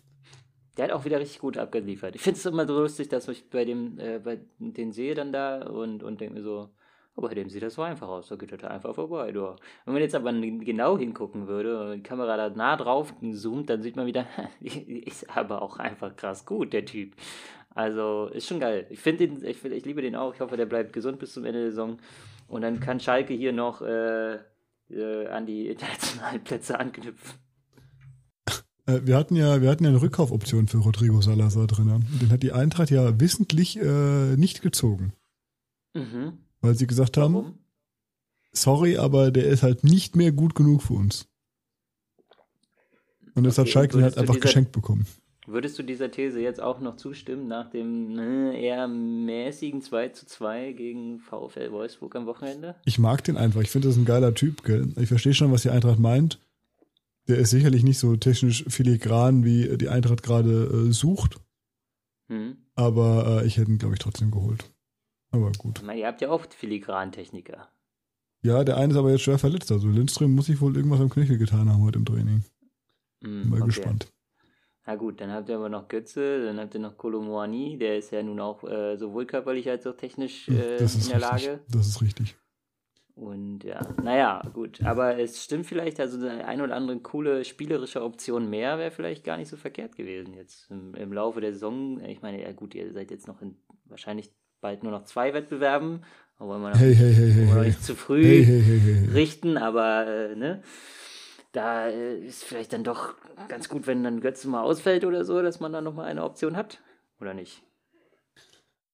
Der 0.75 0.85
hat 0.85 0.91
auch 0.91 1.05
wieder 1.05 1.19
richtig 1.19 1.38
gut 1.38 1.55
abgeliefert. 1.55 2.15
Ich 2.15 2.21
finde 2.21 2.39
es 2.39 2.45
immer 2.47 2.65
so 2.65 2.79
lustig, 2.79 3.09
dass 3.09 3.27
ich 3.27 3.47
bei 3.47 3.63
dem, 3.63 3.99
äh, 3.99 4.17
bei 4.17 4.39
den 4.57 4.91
sehe 4.91 5.13
dann 5.13 5.31
da 5.31 5.61
und, 5.67 6.01
und 6.01 6.19
denke 6.19 6.33
mir 6.33 6.41
so, 6.41 6.69
oh, 7.15 7.21
bei 7.21 7.35
dem 7.35 7.47
sieht 7.47 7.61
das 7.61 7.75
so 7.75 7.83
einfach 7.83 8.07
aus, 8.07 8.29
da 8.29 8.38
geht 8.38 8.51
er 8.51 8.57
da 8.57 8.69
einfach 8.69 8.95
vorbei. 8.95 9.31
Du. 9.31 9.55
Wenn 9.85 9.93
man 9.93 10.01
jetzt 10.01 10.15
aber 10.15 10.33
genau 10.33 10.97
hingucken 10.97 11.45
würde 11.45 11.91
und 11.91 11.97
die 11.97 12.01
Kamera 12.01 12.38
da 12.38 12.49
nah 12.49 12.75
drauf 12.75 13.13
zoomt, 13.33 13.69
dann 13.69 13.83
sieht 13.83 13.95
man 13.95 14.07
wieder, 14.07 14.25
ist 14.61 15.29
aber 15.38 15.61
auch 15.61 15.77
einfach 15.77 16.15
krass 16.15 16.47
gut, 16.47 16.73
der 16.73 16.85
Typ. 16.85 17.13
Also 17.75 18.31
ist 18.33 18.47
schon 18.47 18.59
geil. 18.59 18.88
Ich 18.89 18.99
finde 18.99 19.27
den, 19.27 19.45
ich, 19.45 19.63
ich 19.63 19.85
liebe 19.85 20.01
den 20.01 20.15
auch. 20.15 20.33
Ich 20.33 20.39
hoffe, 20.39 20.57
der 20.57 20.65
bleibt 20.65 20.91
gesund 20.91 21.19
bis 21.19 21.33
zum 21.33 21.45
Ende 21.45 21.59
der 21.59 21.69
Saison. 21.69 21.99
Und 22.47 22.63
dann 22.63 22.79
kann 22.79 22.99
Schalke 22.99 23.35
hier 23.35 23.53
noch 23.53 23.83
äh, 23.83 24.39
äh, 24.89 25.27
an 25.27 25.45
die 25.45 25.67
internationalen 25.67 26.43
Plätze 26.43 26.79
anknüpfen. 26.79 27.49
Äh, 28.89 29.05
wir 29.08 29.15
hatten 29.17 29.36
ja, 29.36 29.62
wir 29.62 29.69
hatten 29.69 29.84
ja 29.84 29.89
eine 29.89 30.01
Rückkaufoption 30.01 30.67
für 30.67 30.77
Rodrigo 30.79 31.22
Salazar 31.22 31.67
drin. 31.67 32.05
Den 32.22 32.31
hat 32.31 32.43
die 32.43 32.51
Eintracht 32.51 32.89
ja 32.91 33.19
wissentlich 33.19 33.77
äh, 33.79 34.36
nicht 34.36 34.62
gezogen, 34.62 35.13
Mhm. 35.93 36.34
weil 36.62 36.75
sie 36.75 36.88
gesagt 36.88 37.17
haben, 37.17 37.34
Warum? 37.36 37.58
sorry, 38.51 38.98
aber 38.98 39.31
der 39.31 39.46
ist 39.48 39.63
halt 39.63 39.84
nicht 39.84 40.15
mehr 40.15 40.31
gut 40.31 40.55
genug 40.55 40.81
für 40.84 40.93
uns. 40.93 41.27
Und 43.36 43.43
das 43.46 43.58
hat 43.58 43.63
Okay, 43.65 43.72
Schalke 43.72 43.93
dann 43.93 44.03
halt 44.03 44.17
einfach 44.17 44.34
dieser- 44.36 44.41
geschenkt 44.48 44.72
bekommen. 44.72 45.05
Würdest 45.48 45.79
du 45.79 45.84
dieser 45.84 46.12
These 46.12 46.39
jetzt 46.41 46.62
auch 46.62 46.79
noch 46.79 46.96
zustimmen 46.98 47.48
nach 47.48 47.72
dem 47.72 48.19
äh, 48.19 48.62
eher 48.62 48.88
mäßigen 48.88 49.81
2 49.81 50.10
zu 50.10 50.27
2 50.27 50.74
gegen 50.74 51.19
VfL 51.19 51.72
Wolfsburg 51.72 52.15
am 52.15 52.27
Wochenende? 52.27 52.75
Ich 52.86 53.00
mag 53.00 53.24
den 53.24 53.36
einfach. 53.36 53.62
Ich 53.62 53.72
finde, 53.72 53.88
das 53.88 53.96
ist 53.96 54.01
ein 54.01 54.05
geiler 54.05 54.36
Typ, 54.36 54.63
gell? 54.63 54.93
Ich 55.00 55.08
verstehe 55.10 55.34
schon, 55.34 55.51
was 55.51 55.63
die 55.63 55.72
Eintracht 55.72 55.98
meint. 55.98 56.39
Der 57.29 57.38
ist 57.38 57.51
sicherlich 57.51 57.83
nicht 57.83 58.00
so 58.00 58.15
technisch 58.15 58.65
filigran, 58.67 59.45
wie 59.45 59.77
die 59.77 59.88
Eintracht 59.88 60.24
gerade 60.24 60.88
äh, 60.89 60.91
sucht. 60.91 61.39
Hm? 62.27 62.57
Aber 62.74 63.41
äh, 63.43 63.45
ich 63.45 63.57
hätte 63.57 63.71
ihn, 63.71 63.77
glaube 63.77 63.93
ich, 63.93 64.00
trotzdem 64.00 64.31
geholt. 64.31 64.71
Aber 65.31 65.51
gut. 65.51 65.83
Meine, 65.83 66.00
ihr 66.00 66.07
habt 66.07 66.21
ja 66.21 66.31
oft 66.31 66.55
Filigrantechniker. 66.55 67.69
Ja, 68.41 68.63
der 68.63 68.77
eine 68.77 68.93
ist 68.93 68.98
aber 68.98 69.12
jetzt 69.12 69.21
schwer 69.21 69.38
verletzt. 69.38 69.71
Also 69.71 69.88
Lindström 69.88 70.33
muss 70.33 70.48
sich 70.48 70.59
wohl 70.59 70.75
irgendwas 70.75 71.01
am 71.01 71.09
Knöchel 71.09 71.38
getan 71.38 71.69
haben 71.69 71.83
heute 71.83 72.00
im 72.00 72.05
Training. 72.05 72.43
Mm, 73.21 73.50
Mal 73.50 73.57
okay. 73.57 73.65
gespannt. 73.67 74.12
Na 74.88 74.95
gut, 74.95 75.21
dann 75.21 75.31
habt 75.31 75.50
ihr 75.50 75.55
aber 75.55 75.69
noch 75.69 75.88
Götze, 75.88 76.45
dann 76.45 76.59
habt 76.59 76.74
ihr 76.74 76.79
noch 76.79 76.98
Kolomoani, 76.98 77.77
der 77.77 78.00
ist 78.00 78.12
ja 78.12 78.24
nun 78.24 78.39
auch 78.39 78.63
äh, 78.63 78.98
sowohl 78.98 79.27
körperlich 79.27 79.69
als 79.69 79.86
auch 79.86 79.95
technisch 79.95 80.48
äh, 80.48 80.77
in 80.77 81.09
der 81.09 81.19
Lage. 81.19 81.59
Das 81.69 81.88
ist 81.88 82.01
richtig. 82.01 82.38
Und 83.19 83.65
ja, 83.65 83.81
naja, 84.01 84.41
gut. 84.53 84.81
Aber 84.81 85.19
es 85.19 85.43
stimmt 85.43 85.65
vielleicht, 85.65 85.99
also 85.99 86.25
eine 86.25 86.45
ein 86.45 86.61
oder 86.61 86.75
andere 86.75 86.99
coole 86.99 87.43
spielerische 87.43 88.01
Option 88.01 88.49
mehr 88.49 88.77
wäre 88.77 88.91
vielleicht 88.91 89.25
gar 89.25 89.35
nicht 89.35 89.49
so 89.49 89.57
verkehrt 89.57 89.97
gewesen 89.97 90.33
jetzt 90.33 90.71
im, 90.71 90.95
im, 90.95 91.11
Laufe 91.11 91.41
der 91.41 91.51
Saison. 91.51 91.99
Ich 92.05 92.21
meine, 92.21 92.41
ja 92.41 92.53
gut, 92.53 92.75
ihr 92.75 92.93
seid 92.93 93.11
jetzt 93.11 93.27
noch 93.27 93.41
in 93.41 93.57
wahrscheinlich 93.85 94.31
bald 94.61 94.83
nur 94.83 94.93
noch 94.93 95.03
zwei 95.03 95.33
Wettbewerben, 95.33 96.05
aber 96.38 96.59
man 96.59 96.77
hey, 96.77 96.95
hey, 96.95 97.13
hey, 97.13 97.31
hey, 97.31 97.65
nicht 97.65 97.83
zu 97.83 97.95
früh 97.95 98.45
richten, 99.13 99.57
aber 99.57 100.07
äh, 100.07 100.35
ne, 100.38 100.63
da 101.51 101.89
äh, 101.89 102.19
ist 102.19 102.45
vielleicht 102.45 102.71
dann 102.71 102.85
doch 102.85 103.15
ganz 103.49 103.67
gut, 103.67 103.85
wenn 103.85 104.01
dann 104.01 104.21
Götze 104.21 104.47
mal 104.47 104.63
ausfällt 104.63 105.03
oder 105.03 105.25
so, 105.25 105.41
dass 105.41 105.59
man 105.59 105.73
dann 105.73 105.83
nochmal 105.83 106.05
eine 106.05 106.23
Option 106.23 106.55
hat, 106.55 106.79
oder 107.19 107.33
nicht? 107.33 107.63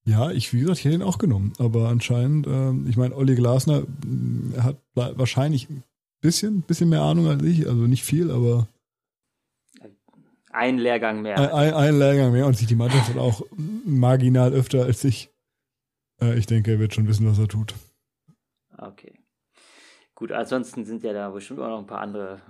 Ja, 0.07 0.29
ich, 0.29 0.53
wie 0.53 0.59
gesagt, 0.59 0.79
ich 0.79 0.85
hätte 0.85 0.95
ihn 0.95 1.01
auch 1.01 1.17
genommen. 1.17 1.53
Aber 1.57 1.89
anscheinend, 1.89 2.45
äh, 2.45 2.71
ich 2.87 2.95
meine, 2.95 3.15
Olli 3.15 3.33
Glasner 3.33 3.83
äh, 3.83 4.61
hat 4.61 4.77
wahrscheinlich 4.93 5.67
ein 5.69 5.83
bisschen, 6.21 6.61
bisschen 6.61 6.89
mehr 6.89 7.01
Ahnung 7.01 7.27
als 7.27 7.43
ich. 7.43 7.67
Also 7.67 7.87
nicht 7.87 8.03
viel, 8.03 8.29
aber. 8.29 8.67
Ein 10.51 10.77
Lehrgang 10.77 11.23
mehr. 11.23 11.37
Ein, 11.37 11.49
ein, 11.49 11.73
ein 11.73 11.99
Lehrgang 11.99 12.31
mehr 12.31 12.45
und 12.45 12.55
sich 12.55 12.67
die 12.67 12.75
Mannschaft 12.75 13.09
hat 13.09 13.17
auch 13.17 13.45
marginal 13.83 14.53
öfter 14.53 14.83
als 14.83 15.03
ich. 15.03 15.31
Äh, 16.21 16.37
ich 16.37 16.45
denke, 16.45 16.73
er 16.73 16.79
wird 16.79 16.93
schon 16.93 17.07
wissen, 17.07 17.27
was 17.27 17.39
er 17.39 17.47
tut. 17.47 17.73
Okay. 18.77 19.19
Gut, 20.13 20.31
ansonsten 20.31 20.85
sind 20.85 21.03
ja 21.03 21.13
da 21.13 21.31
bestimmt 21.31 21.59
auch 21.59 21.67
noch 21.67 21.79
ein 21.79 21.87
paar 21.87 21.99
andere 21.99 22.41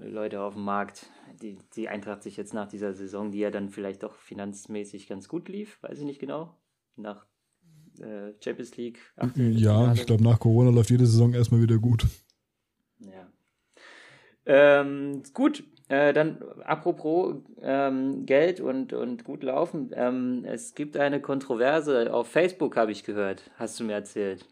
äh, 0.00 0.08
Leute 0.08 0.40
auf 0.40 0.54
dem 0.54 0.64
Markt, 0.64 1.10
die, 1.42 1.58
die 1.76 1.88
Eintracht 1.88 2.22
sich 2.22 2.36
jetzt 2.36 2.54
nach 2.54 2.66
dieser 2.66 2.94
Saison, 2.94 3.30
die 3.30 3.38
ja 3.38 3.50
dann 3.50 3.68
vielleicht 3.68 4.02
doch 4.02 4.14
finanzmäßig 4.14 5.06
ganz 5.06 5.28
gut 5.28 5.48
lief, 5.48 5.80
weiß 5.82 5.98
ich 5.98 6.04
nicht 6.04 6.18
genau 6.18 6.56
nach 6.98 7.26
äh, 8.00 8.32
Champions 8.42 8.76
League. 8.76 8.98
Ja, 9.36 9.92
ich 9.92 10.06
glaube, 10.06 10.22
nach 10.22 10.38
Corona 10.38 10.70
läuft 10.70 10.90
jede 10.90 11.06
Saison 11.06 11.34
erstmal 11.34 11.60
wieder 11.62 11.78
gut. 11.78 12.06
Ja. 13.00 13.28
Ähm, 14.46 15.22
gut, 15.34 15.64
äh, 15.88 16.12
dann 16.12 16.42
apropos 16.64 17.36
ähm, 17.62 18.26
Geld 18.26 18.60
und, 18.60 18.92
und 18.92 19.24
gut 19.24 19.42
laufen. 19.42 19.90
Ähm, 19.94 20.44
es 20.44 20.74
gibt 20.74 20.96
eine 20.96 21.20
Kontroverse 21.20 22.12
auf 22.12 22.28
Facebook, 22.28 22.76
habe 22.76 22.92
ich 22.92 23.04
gehört. 23.04 23.50
Hast 23.56 23.80
du 23.80 23.84
mir 23.84 23.94
erzählt? 23.94 24.46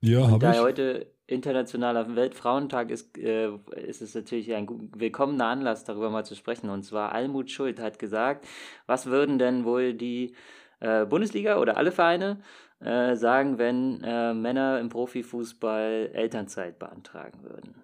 Ja, 0.00 0.30
habe 0.30 0.46
ich. 0.46 0.52
Da 0.52 0.62
heute 0.62 1.12
internationaler 1.26 2.16
Weltfrauentag 2.16 2.90
ist, 2.90 3.18
äh, 3.18 3.50
ist 3.76 4.00
es 4.00 4.14
natürlich 4.14 4.54
ein 4.54 4.66
willkommener 4.94 5.46
Anlass, 5.46 5.84
darüber 5.84 6.08
mal 6.08 6.24
zu 6.24 6.34
sprechen. 6.34 6.70
Und 6.70 6.84
zwar 6.84 7.12
Almut 7.12 7.50
Schuld 7.50 7.78
hat 7.78 7.98
gesagt, 7.98 8.46
was 8.86 9.06
würden 9.06 9.38
denn 9.38 9.64
wohl 9.64 9.92
die 9.92 10.34
äh, 10.80 11.04
Bundesliga 11.04 11.58
oder 11.58 11.76
alle 11.76 11.92
Vereine 11.92 12.40
äh, 12.80 13.16
sagen, 13.16 13.58
wenn 13.58 14.02
äh, 14.02 14.34
Männer 14.34 14.78
im 14.80 14.88
Profifußball 14.88 16.10
Elternzeit 16.12 16.78
beantragen 16.78 17.42
würden. 17.42 17.82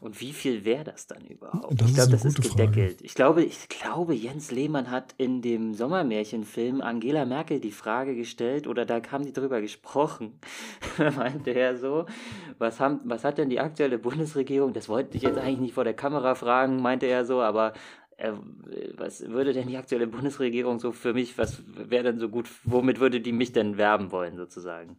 Und 0.00 0.20
wie 0.20 0.32
viel 0.32 0.64
wäre 0.64 0.84
das 0.84 1.06
dann 1.06 1.24
überhaupt? 1.26 1.80
Das 1.80 1.88
ich 1.88 1.94
glaube, 1.94 2.10
das 2.10 2.24
ist 2.24 2.42
gedeckelt. 2.42 2.94
Frage. 2.94 3.04
Ich 3.04 3.14
glaube, 3.14 3.44
ich 3.44 3.68
glaube, 3.68 4.14
Jens 4.14 4.50
Lehmann 4.50 4.90
hat 4.90 5.14
in 5.16 5.42
dem 5.42 5.74
Sommermärchenfilm 5.74 6.80
Angela 6.80 7.24
Merkel 7.24 7.60
die 7.60 7.70
Frage 7.70 8.16
gestellt 8.16 8.66
oder 8.66 8.84
da 8.84 9.00
haben 9.10 9.24
die 9.24 9.32
drüber 9.32 9.60
gesprochen. 9.60 10.40
meinte 11.16 11.50
er 11.50 11.76
so, 11.76 12.06
was, 12.58 12.80
haben, 12.80 13.00
was 13.04 13.24
hat 13.24 13.38
denn 13.38 13.48
die 13.48 13.60
aktuelle 13.60 13.98
Bundesregierung, 13.98 14.72
das 14.72 14.88
wollte 14.88 15.16
ich 15.16 15.22
jetzt 15.22 15.38
eigentlich 15.38 15.60
nicht 15.60 15.74
vor 15.74 15.84
der 15.84 15.94
Kamera 15.94 16.34
fragen, 16.34 16.82
meinte 16.82 17.06
er 17.06 17.24
so, 17.24 17.40
aber 17.40 17.72
was 18.96 19.28
würde 19.28 19.52
denn 19.52 19.68
die 19.68 19.76
aktuelle 19.76 20.06
Bundesregierung 20.06 20.78
so 20.78 20.92
für 20.92 21.12
mich, 21.12 21.36
was 21.36 21.62
wäre 21.66 22.04
denn 22.04 22.18
so 22.18 22.28
gut, 22.28 22.48
womit 22.64 22.98
würde 22.98 23.20
die 23.20 23.32
mich 23.32 23.52
denn 23.52 23.76
werben 23.76 24.10
wollen, 24.10 24.36
sozusagen? 24.36 24.98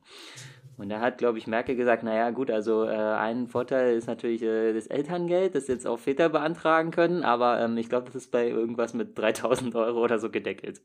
Und 0.78 0.90
da 0.90 1.00
hat, 1.00 1.18
glaube 1.18 1.40
ich, 1.40 1.48
Merkel 1.48 1.76
gesagt, 1.76 2.04
naja, 2.04 2.30
gut, 2.30 2.52
also 2.52 2.84
äh, 2.84 2.96
ein 2.96 3.48
Vorteil 3.48 3.96
ist 3.96 4.06
natürlich 4.06 4.44
äh, 4.44 4.74
das 4.74 4.86
Elterngeld, 4.86 5.56
das 5.56 5.68
jetzt 5.68 5.88
auch 5.88 5.98
Väter 5.98 6.30
beantragen 6.30 6.92
können, 6.92 7.24
aber 7.24 7.60
ähm, 7.60 7.78
ich 7.78 7.90
glaube, 7.90 8.06
das 8.06 8.16
ist 8.16 8.32
bei 8.32 8.48
irgendwas 8.48 8.94
mit 8.94 9.18
3000 9.18 9.74
Euro 9.74 10.04
oder 10.04 10.20
so 10.20 10.30
gedeckelt. 10.30 10.82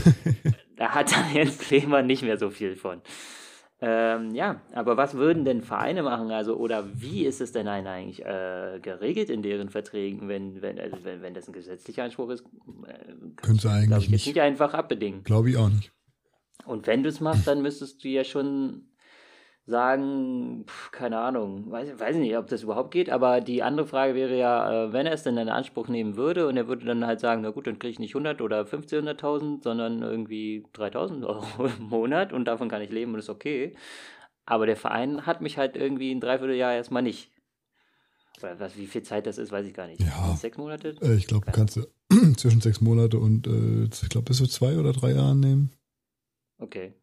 da 0.76 0.94
hat 0.94 1.12
dann 1.12 1.34
Jens 1.34 1.58
Klemer 1.58 2.00
nicht 2.00 2.22
mehr 2.22 2.38
so 2.38 2.48
viel 2.48 2.76
von. 2.76 3.02
Ähm, 3.82 4.34
ja, 4.34 4.60
aber 4.74 4.98
was 4.98 5.14
würden 5.14 5.46
denn 5.46 5.62
Vereine 5.62 6.02
machen? 6.02 6.30
Also, 6.30 6.56
oder 6.56 7.00
wie 7.00 7.24
ist 7.24 7.40
es 7.40 7.52
denn 7.52 7.66
eigentlich 7.66 8.24
äh, 8.24 8.78
geregelt 8.82 9.30
in 9.30 9.42
deren 9.42 9.70
Verträgen, 9.70 10.28
wenn, 10.28 10.60
wenn, 10.60 10.78
also 10.78 10.98
wenn, 11.02 11.22
wenn 11.22 11.32
das 11.32 11.48
ein 11.48 11.54
gesetzlicher 11.54 12.04
Anspruch 12.04 12.28
ist? 12.30 12.44
Äh, 12.86 13.14
Können 13.36 13.58
sie 13.58 13.70
eigentlich 13.70 14.10
nicht. 14.10 14.26
nicht 14.26 14.40
einfach 14.40 14.74
abbedingen. 14.74 15.24
Glaube 15.24 15.50
ich 15.50 15.56
auch 15.56 15.70
nicht. 15.70 15.92
Und 16.66 16.86
wenn 16.86 17.02
du 17.02 17.08
es 17.08 17.20
machst, 17.20 17.46
dann 17.46 17.62
müsstest 17.62 18.04
du 18.04 18.08
ja 18.08 18.22
schon 18.22 18.89
sagen, 19.66 20.64
pf, 20.66 20.90
keine 20.90 21.18
Ahnung, 21.18 21.70
weiß, 21.70 21.98
weiß 21.98 22.16
nicht, 22.16 22.36
ob 22.36 22.48
das 22.48 22.62
überhaupt 22.62 22.90
geht, 22.90 23.10
aber 23.10 23.40
die 23.40 23.62
andere 23.62 23.86
Frage 23.86 24.14
wäre 24.14 24.36
ja, 24.36 24.86
äh, 24.86 24.92
wenn 24.92 25.06
er 25.06 25.12
es 25.12 25.22
denn 25.22 25.36
in 25.36 25.48
Anspruch 25.48 25.88
nehmen 25.88 26.16
würde 26.16 26.48
und 26.48 26.56
er 26.56 26.66
würde 26.66 26.86
dann 26.86 27.06
halt 27.06 27.20
sagen, 27.20 27.42
na 27.42 27.50
gut, 27.50 27.66
dann 27.66 27.78
kriege 27.78 27.92
ich 27.92 27.98
nicht 27.98 28.14
100 28.14 28.40
oder 28.40 28.62
1500.000, 28.62 29.62
sondern 29.62 30.02
irgendwie 30.02 30.64
3000 30.72 31.24
Euro 31.24 31.66
im 31.66 31.84
Monat 31.84 32.32
und 32.32 32.46
davon 32.46 32.68
kann 32.68 32.82
ich 32.82 32.90
leben 32.90 33.12
und 33.12 33.20
ist 33.20 33.30
okay. 33.30 33.74
Aber 34.46 34.66
der 34.66 34.76
Verein 34.76 35.26
hat 35.26 35.40
mich 35.40 35.58
halt 35.58 35.76
irgendwie 35.76 36.10
ein 36.12 36.20
Dreivierteljahr 36.20 36.74
erstmal 36.74 37.02
nicht. 37.02 37.30
Was, 38.40 38.76
wie 38.78 38.86
viel 38.86 39.02
Zeit 39.02 39.26
das 39.26 39.38
ist, 39.38 39.52
weiß 39.52 39.66
ich 39.66 39.74
gar 39.74 39.86
nicht. 39.86 40.00
Ja. 40.00 40.34
Sechs 40.36 40.56
Monate? 40.56 40.96
Äh, 41.02 41.14
ich 41.14 41.26
glaube, 41.26 41.46
kannst 41.52 41.76
du 41.76 41.86
zwischen 42.36 42.60
sechs 42.60 42.80
Monate 42.80 43.18
und 43.18 43.46
äh, 43.46 43.84
ich 43.84 44.08
glaube, 44.08 44.24
bis 44.24 44.38
zu 44.38 44.46
zwei 44.46 44.78
oder 44.78 44.92
drei 44.92 45.12
Jahren 45.12 45.40
nehmen. 45.40 45.70
Okay. 46.58 46.94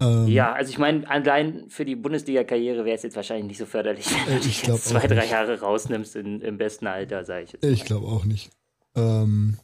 Ähm, 0.00 0.28
ja, 0.28 0.52
also 0.52 0.70
ich 0.70 0.78
meine, 0.78 1.08
allein 1.08 1.68
für 1.68 1.84
die 1.84 1.96
Bundesliga-Karriere 1.96 2.84
wäre 2.84 2.96
es 2.96 3.02
jetzt 3.02 3.16
wahrscheinlich 3.16 3.46
nicht 3.46 3.58
so 3.58 3.66
förderlich, 3.66 4.06
wenn 4.26 4.36
du 4.36 4.40
dich 4.40 4.62
jetzt 4.66 4.86
zwei, 4.86 5.06
drei 5.06 5.16
nicht. 5.16 5.30
Jahre 5.30 5.60
rausnimmst 5.60 6.16
in, 6.16 6.40
im 6.40 6.56
besten 6.56 6.86
Alter, 6.86 7.24
sage 7.24 7.44
ich 7.44 7.52
jetzt. 7.52 7.64
Ich 7.64 7.84
glaube 7.84 8.06
auch 8.06 8.24
nicht. 8.24 8.50
Ähm, 8.94 9.58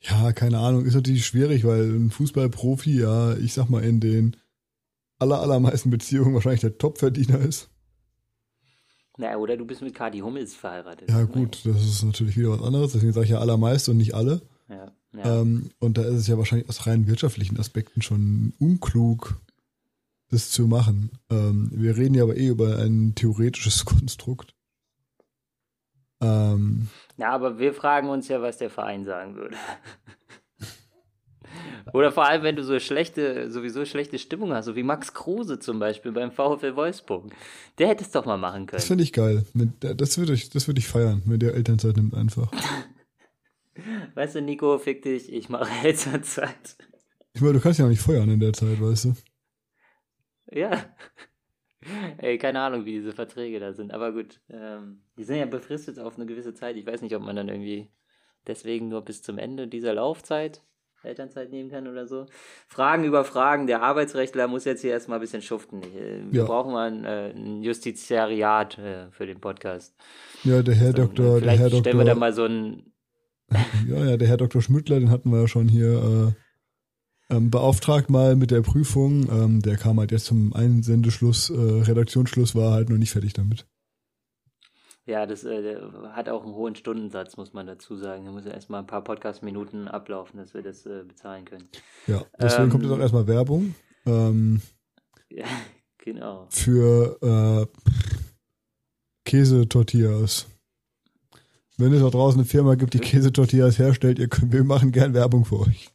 ja, 0.00 0.32
keine 0.32 0.58
Ahnung, 0.58 0.84
ist 0.84 0.94
natürlich 0.94 1.26
schwierig, 1.26 1.64
weil 1.64 1.82
ein 1.82 2.10
Fußballprofi, 2.10 3.00
ja, 3.00 3.36
ich 3.36 3.54
sag 3.54 3.68
mal, 3.70 3.82
in 3.82 4.00
den 4.00 4.36
aller, 5.18 5.40
allermeisten 5.40 5.90
Beziehungen 5.90 6.34
wahrscheinlich 6.34 6.60
der 6.60 6.78
Topverdiener 6.78 7.40
ist. 7.40 7.68
Naja, 9.18 9.36
oder 9.36 9.56
du 9.56 9.64
bist 9.66 9.82
mit 9.82 9.94
Kadi 9.94 10.20
Hummels 10.20 10.54
verheiratet. 10.54 11.10
Ja, 11.10 11.24
gut, 11.24 11.60
das 11.64 11.84
ist 11.84 12.02
natürlich 12.02 12.36
wieder 12.36 12.50
was 12.50 12.62
anderes, 12.62 12.92
deswegen 12.92 13.12
sage 13.12 13.24
ich 13.24 13.32
ja 13.32 13.38
allermeist 13.38 13.88
und 13.88 13.98
nicht 13.98 14.14
alle. 14.14 14.42
Ja, 14.68 14.92
ja. 15.12 15.40
Ähm, 15.40 15.70
und 15.78 15.98
da 15.98 16.02
ist 16.02 16.14
es 16.14 16.26
ja 16.26 16.38
wahrscheinlich 16.38 16.68
aus 16.68 16.86
rein 16.86 17.06
wirtschaftlichen 17.06 17.58
Aspekten 17.58 18.00
schon 18.00 18.54
unklug, 18.58 19.40
das 20.32 20.50
zu 20.50 20.66
machen. 20.66 21.10
Ähm, 21.30 21.70
wir 21.72 21.96
reden 21.96 22.14
ja 22.14 22.24
aber 22.24 22.36
eh 22.36 22.48
über 22.48 22.78
ein 22.78 23.14
theoretisches 23.14 23.84
Konstrukt. 23.84 24.54
Ähm, 26.20 26.88
ja, 27.16 27.30
aber 27.30 27.58
wir 27.58 27.74
fragen 27.74 28.08
uns 28.08 28.28
ja, 28.28 28.40
was 28.40 28.58
der 28.58 28.70
Verein 28.70 29.04
sagen 29.04 29.36
würde. 29.36 29.56
Oder 31.92 32.12
vor 32.12 32.26
allem, 32.26 32.42
wenn 32.44 32.56
du 32.56 32.64
so 32.64 32.78
schlechte, 32.78 33.50
sowieso 33.50 33.84
schlechte 33.84 34.18
Stimmung 34.18 34.54
hast, 34.54 34.64
so 34.66 34.76
wie 34.76 34.82
Max 34.82 35.12
Kruse 35.12 35.58
zum 35.58 35.78
Beispiel 35.78 36.12
beim 36.12 36.30
VfL 36.30 36.76
Wolfsburg. 36.76 37.30
Der 37.78 37.88
hätte 37.88 38.04
es 38.04 38.10
doch 38.10 38.24
mal 38.24 38.38
machen 38.38 38.66
können. 38.66 38.78
Das 38.78 38.86
finde 38.86 39.04
ich 39.04 39.12
geil. 39.12 39.44
Das 39.80 40.16
würde 40.16 40.32
ich, 40.32 40.48
das 40.48 40.66
ich 40.66 40.88
feiern, 40.88 41.22
wenn 41.26 41.40
der 41.40 41.54
Elternzeit 41.54 41.96
nimmt 41.96 42.14
einfach. 42.14 42.50
Weißt 44.14 44.36
du, 44.36 44.42
Nico, 44.42 44.78
fick 44.78 45.02
dich, 45.02 45.30
ich 45.30 45.48
mache 45.48 45.70
Elternzeit. 45.84 46.76
Ich 47.34 47.40
meine, 47.40 47.54
du 47.54 47.60
kannst 47.60 47.78
ja 47.78 47.86
auch 47.86 47.90
nicht 47.90 48.02
feuern 48.02 48.30
in 48.30 48.40
der 48.40 48.52
Zeit, 48.52 48.80
weißt 48.80 49.06
du. 49.06 49.14
Ja. 50.54 50.84
Ey, 52.18 52.38
keine 52.38 52.60
Ahnung, 52.60 52.84
wie 52.84 52.92
diese 52.92 53.12
Verträge 53.12 53.58
da 53.58 53.72
sind. 53.72 53.92
Aber 53.92 54.12
gut, 54.12 54.40
ähm, 54.48 55.02
die 55.16 55.24
sind 55.24 55.36
ja 55.36 55.46
befristet 55.46 55.98
auf 55.98 56.16
eine 56.16 56.26
gewisse 56.26 56.54
Zeit. 56.54 56.76
Ich 56.76 56.86
weiß 56.86 57.02
nicht, 57.02 57.14
ob 57.16 57.22
man 57.22 57.34
dann 57.34 57.48
irgendwie 57.48 57.90
deswegen 58.46 58.88
nur 58.88 59.02
bis 59.02 59.22
zum 59.22 59.38
Ende 59.38 59.66
dieser 59.66 59.94
Laufzeit 59.94 60.62
Elternzeit 61.04 61.50
nehmen 61.50 61.70
kann 61.70 61.88
oder 61.88 62.06
so. 62.06 62.26
Fragen 62.68 63.04
über 63.04 63.24
Fragen. 63.24 63.66
Der 63.66 63.82
Arbeitsrechtler 63.82 64.46
muss 64.46 64.64
jetzt 64.64 64.82
hier 64.82 64.92
erstmal 64.92 65.18
ein 65.18 65.22
bisschen 65.22 65.42
schuften. 65.42 65.82
Äh, 65.82 66.22
wir 66.30 66.40
ja. 66.40 66.44
brauchen 66.44 66.72
mal 66.72 66.90
ein, 66.90 67.04
äh, 67.04 67.30
ein 67.30 67.62
Justiziariat 67.62 68.78
äh, 68.78 69.10
für 69.10 69.26
den 69.26 69.40
Podcast. 69.40 69.94
Ja, 70.44 70.62
der 70.62 70.74
Herr 70.74 70.92
Doktor. 70.92 71.38
Vielleicht 71.38 71.44
der 71.44 71.58
Herr 71.58 71.68
stellen 71.68 71.82
Doktor, 71.82 71.98
wir 71.98 72.04
da 72.04 72.14
mal 72.14 72.32
so 72.32 72.44
ein. 72.44 72.92
ja, 73.88 74.04
ja, 74.04 74.16
der 74.16 74.28
Herr 74.28 74.36
Dr. 74.36 74.62
Schmüttler, 74.62 74.98
den 74.98 75.10
hatten 75.10 75.30
wir 75.30 75.40
ja 75.40 75.48
schon 75.48 75.68
hier 75.68 76.34
ähm, 77.32 77.50
beauftragt 77.50 78.10
mal 78.10 78.36
mit 78.36 78.50
der 78.50 78.60
Prüfung. 78.60 79.28
Ähm, 79.30 79.62
der 79.62 79.76
kam 79.76 79.98
halt 79.98 80.12
jetzt 80.12 80.26
zum 80.26 80.52
Einsendeschluss, 80.52 81.50
äh, 81.50 81.54
Redaktionsschluss, 81.54 82.54
war 82.54 82.72
halt 82.72 82.90
noch 82.90 82.98
nicht 82.98 83.10
fertig 83.10 83.32
damit. 83.32 83.66
Ja, 85.04 85.26
das 85.26 85.44
äh, 85.44 85.76
hat 86.12 86.28
auch 86.28 86.44
einen 86.44 86.54
hohen 86.54 86.76
Stundensatz, 86.76 87.36
muss 87.36 87.52
man 87.52 87.66
dazu 87.66 87.96
sagen. 87.96 88.24
Da 88.24 88.30
muss 88.30 88.44
ja 88.44 88.52
erstmal 88.52 88.80
ein 88.80 88.86
paar 88.86 89.02
Podcast-Minuten 89.02 89.88
ablaufen, 89.88 90.38
dass 90.38 90.54
wir 90.54 90.62
das 90.62 90.86
äh, 90.86 91.02
bezahlen 91.06 91.44
können. 91.44 91.68
Ja, 92.06 92.24
deswegen 92.40 92.64
ähm, 92.64 92.70
kommt 92.70 92.84
jetzt 92.84 92.92
auch 92.92 92.98
erstmal 93.00 93.26
Werbung. 93.26 93.74
Ähm, 94.06 94.60
ja, 95.28 95.46
genau. 95.98 96.46
Für 96.50 97.18
äh, 97.20 97.66
Käse-Tortillas. 99.24 100.46
Wenn 101.78 101.92
es 101.92 102.02
da 102.02 102.10
draußen 102.10 102.38
eine 102.38 102.48
Firma 102.48 102.74
gibt, 102.76 102.94
die 102.94 103.00
Käsetortillas 103.00 103.78
herstellt, 103.78 104.18
ihr 104.18 104.28
könnt, 104.28 104.52
wir 104.52 104.62
machen 104.62 104.92
gern 104.92 105.14
Werbung 105.14 105.44
für 105.44 105.60
euch. 105.60 105.90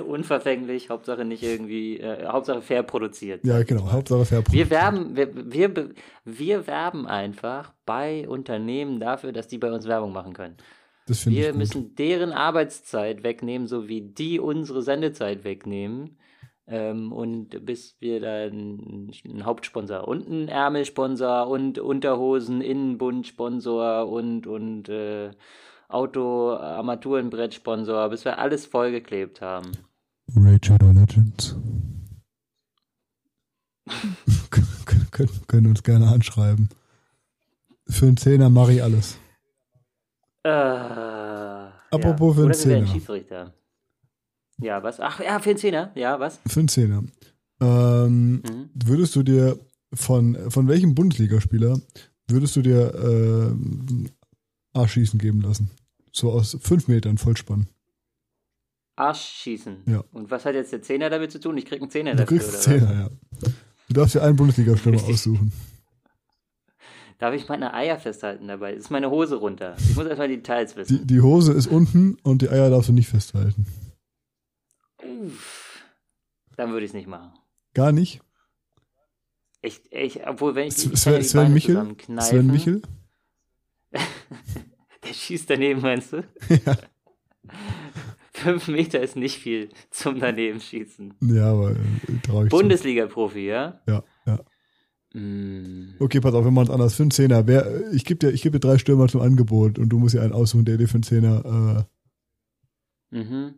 Unverfänglich, 0.00 0.90
Hauptsache 0.90 1.24
nicht 1.24 1.42
irgendwie, 1.42 1.98
äh, 1.98 2.26
Hauptsache 2.26 2.62
fair 2.62 2.82
produziert. 2.82 3.44
Ja, 3.44 3.62
genau, 3.62 3.90
Hauptsache 3.90 4.24
fair 4.24 4.42
Wir 4.50 4.70
werben, 4.70 5.16
wir, 5.16 5.52
wir, 5.52 5.90
wir 6.24 6.66
werben 6.66 7.06
einfach 7.06 7.72
bei 7.86 8.28
Unternehmen 8.28 9.00
dafür, 9.00 9.32
dass 9.32 9.48
die 9.48 9.58
bei 9.58 9.72
uns 9.72 9.86
Werbung 9.86 10.12
machen 10.12 10.32
können. 10.32 10.56
Das 11.06 11.20
finde 11.20 11.38
ich 11.38 11.46
Wir 11.46 11.54
müssen 11.54 11.94
deren 11.94 12.32
Arbeitszeit 12.32 13.22
wegnehmen, 13.22 13.66
so 13.66 13.88
wie 13.88 14.02
die 14.02 14.40
unsere 14.40 14.82
Sendezeit 14.82 15.44
wegnehmen. 15.44 16.18
Ähm, 16.66 17.12
und 17.12 17.64
bis 17.64 17.96
wir 18.00 18.20
dann 18.20 19.10
einen 19.24 19.46
Hauptsponsor 19.46 20.06
und 20.06 20.26
einen 20.26 20.48
Ärmelsponsor 20.48 21.48
und 21.48 21.78
Unterhosen, 21.78 22.60
Innenbundsponsor 22.60 24.06
und, 24.06 24.46
und 24.46 24.90
äh, 24.90 25.30
Auto-Armaturenbrettsponsor, 25.88 28.10
bis 28.10 28.26
wir 28.26 28.38
alles 28.38 28.66
vollgeklebt 28.66 29.40
haben. 29.40 29.72
Raid 30.36 30.64
Shadow 30.64 30.90
Legends. 30.92 31.56
können, 34.50 35.30
können, 35.46 35.66
uns 35.66 35.82
gerne 35.82 36.08
anschreiben. 36.08 36.68
Für 37.88 38.06
einen 38.06 38.16
Zehner 38.18 38.50
mache 38.50 38.74
ich 38.74 38.82
alles. 38.82 39.18
Äh, 40.42 40.48
Apropos 41.90 42.34
für 42.34 42.40
Oder 42.42 42.44
einen 42.44 42.54
Zehner. 42.54 42.86
Schiedsrichter. 42.86 43.54
Ja, 44.58 44.82
was? 44.82 45.00
Ach, 45.00 45.20
ja, 45.20 45.38
für 45.40 45.50
einen 45.50 45.58
Zehner. 45.58 45.92
Ja, 45.94 46.20
was? 46.20 46.38
Für 46.46 46.60
einen 46.60 46.68
Zehner. 46.68 47.02
Ähm, 47.60 48.42
Mhm. 48.42 48.70
Würdest 48.74 49.16
du 49.16 49.22
dir 49.22 49.58
von, 49.92 50.50
von 50.50 50.68
welchem 50.68 50.94
Bundesligaspieler 50.94 51.80
würdest 52.28 52.54
du 52.56 52.62
dir 52.62 52.94
äh, 52.94 54.78
Arschschießen 54.78 55.18
geben 55.18 55.40
lassen? 55.40 55.70
So 56.12 56.30
aus 56.32 56.56
fünf 56.60 56.88
Metern 56.88 57.16
Vollspann. 57.18 57.66
Arsch 58.98 59.20
schießen. 59.20 59.82
Ja. 59.86 60.04
Und 60.12 60.30
was 60.30 60.44
hat 60.44 60.54
jetzt 60.54 60.72
der 60.72 60.82
Zehner 60.82 61.10
damit 61.10 61.30
zu 61.32 61.40
tun? 61.40 61.56
Ich 61.56 61.66
krieg 61.66 61.80
einen 61.80 61.90
Zehner 61.90 62.12
Du 62.12 62.18
dafür, 62.18 62.38
kriegst 62.38 62.52
oder 62.52 62.60
Zehner, 62.60 62.92
ja. 62.94 63.10
Du 63.88 63.94
darfst 63.94 64.14
dir 64.14 64.22
einen 64.22 64.36
Bundesligaspieler 64.36 64.96
Richtig. 64.96 65.14
aussuchen. 65.14 65.52
Darf 67.18 67.34
ich 67.34 67.48
meine 67.48 67.74
Eier 67.74 67.98
festhalten 67.98 68.46
dabei? 68.46 68.74
Ist 68.74 68.90
meine 68.90 69.10
Hose 69.10 69.36
runter? 69.36 69.76
Ich 69.78 69.96
muss 69.96 70.06
erstmal 70.06 70.28
die 70.28 70.36
Details 70.36 70.76
wissen. 70.76 70.98
Die, 70.98 71.06
die 71.14 71.20
Hose 71.20 71.52
ist 71.52 71.66
unten 71.66 72.16
und 72.22 72.42
die 72.42 72.48
Eier 72.48 72.70
darfst 72.70 72.88
du 72.88 72.92
nicht 72.92 73.08
festhalten. 73.08 73.66
Uff. 75.02 75.82
Dann 76.56 76.70
würde 76.70 76.84
ich 76.84 76.90
es 76.90 76.94
nicht 76.94 77.08
machen. 77.08 77.32
Gar 77.74 77.92
nicht? 77.92 78.20
Ich, 79.62 79.80
ich, 79.92 80.26
obwohl, 80.26 80.54
wenn 80.54 80.68
ich, 80.68 80.76
ich 80.76 81.00
Sven, 81.00 81.22
Sven 81.22 81.52
Michel? 81.52 81.96
Sven 82.20 82.46
Michel? 82.46 82.82
Der 83.92 85.12
schießt 85.12 85.50
daneben, 85.50 85.80
meinst 85.80 86.12
du? 86.12 86.22
Ja. 86.64 86.76
Fünf 88.42 88.68
Meter 88.68 89.00
ist 89.00 89.16
nicht 89.16 89.38
viel 89.38 89.70
zum 89.90 90.20
daneben 90.20 90.60
schießen. 90.60 91.14
Ja, 91.22 91.52
aber 91.52 91.72
äh, 91.72 91.76
trau 92.24 92.44
ich. 92.44 92.50
Bundesliga-Profi, 92.50 93.46
ja? 93.46 93.80
Ja, 93.86 94.04
ja. 94.26 94.38
Mm. 95.14 95.94
Okay, 95.98 96.20
pass 96.20 96.34
auf, 96.34 96.44
wir 96.44 96.50
machen 96.50 96.66
es 96.68 96.70
anders. 96.70 96.94
Für 96.94 97.02
einen 97.02 97.10
Zehner. 97.10 97.46
Wer, 97.46 97.90
ich 97.92 98.04
gebe 98.04 98.18
dir, 98.18 98.30
ich 98.30 98.42
geb 98.42 98.52
dir 98.52 98.60
drei 98.60 98.78
Stürmer 98.78 99.08
zum 99.08 99.20
Angebot 99.22 99.78
und 99.78 99.88
du 99.88 99.98
musst 99.98 100.14
dir 100.14 100.22
einen 100.22 100.32
aussuchen, 100.32 100.64
der 100.64 100.76
dir 100.76 100.86
für 100.88 100.94
einen 100.96 101.02
Zehner 101.02 101.86
äh, 103.10 103.16
Mhm. 103.18 103.54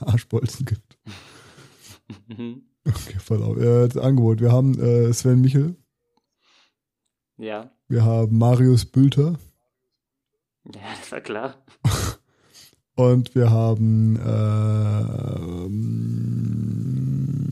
Arschbolzen 0.00 0.66
gibt. 0.66 0.98
Mhm. 2.28 2.62
Okay, 2.86 3.16
pass 3.26 3.40
auf. 3.40 3.56
Äh, 3.56 3.88
das 3.88 3.96
Angebot. 3.96 4.40
Wir 4.40 4.52
haben 4.52 4.78
äh, 4.80 5.12
Sven 5.12 5.40
Michel, 5.40 5.74
Ja. 7.36 7.72
wir 7.88 7.96
wir 7.96 8.04
haben 8.04 8.38
Marius 8.38 8.84
Bülter 8.84 9.38
Ja, 10.72 10.80
das 11.00 11.10
war 11.12 11.20
klar. 11.20 11.64
und 12.96 13.34
wir 13.34 13.50
haben 13.50 14.18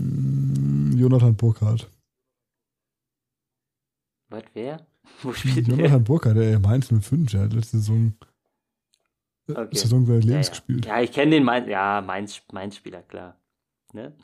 ähm, 0.02 0.94
Jonathan 0.96 1.34
Burkhardt. 1.36 1.88
Was, 4.28 4.44
wer? 4.54 4.86
Wo 5.22 5.32
spielt 5.32 5.66
der? 5.68 5.74
Jonathan 5.76 6.04
Burkhardt, 6.04 6.36
der 6.36 6.58
Mainz 6.58 6.88
05, 6.88 7.30
der 7.32 7.40
hat 7.42 7.52
letzte 7.52 7.78
Saison, 7.78 8.14
äh, 9.48 9.52
Okay. 9.52 9.76
Saison 9.76 10.06
seines 10.06 10.24
Ja, 10.24 10.30
Lebens 10.30 10.46
ja. 10.46 10.50
gespielt. 10.50 10.86
Ja, 10.86 11.00
ich 11.02 11.12
kenne 11.12 11.32
den 11.32 11.44
Mainz, 11.44 11.68
ja, 11.68 12.00
Mainz, 12.00 12.42
Mainz-Spieler, 12.52 13.02
klar. 13.02 13.36
Ne? 13.92 14.14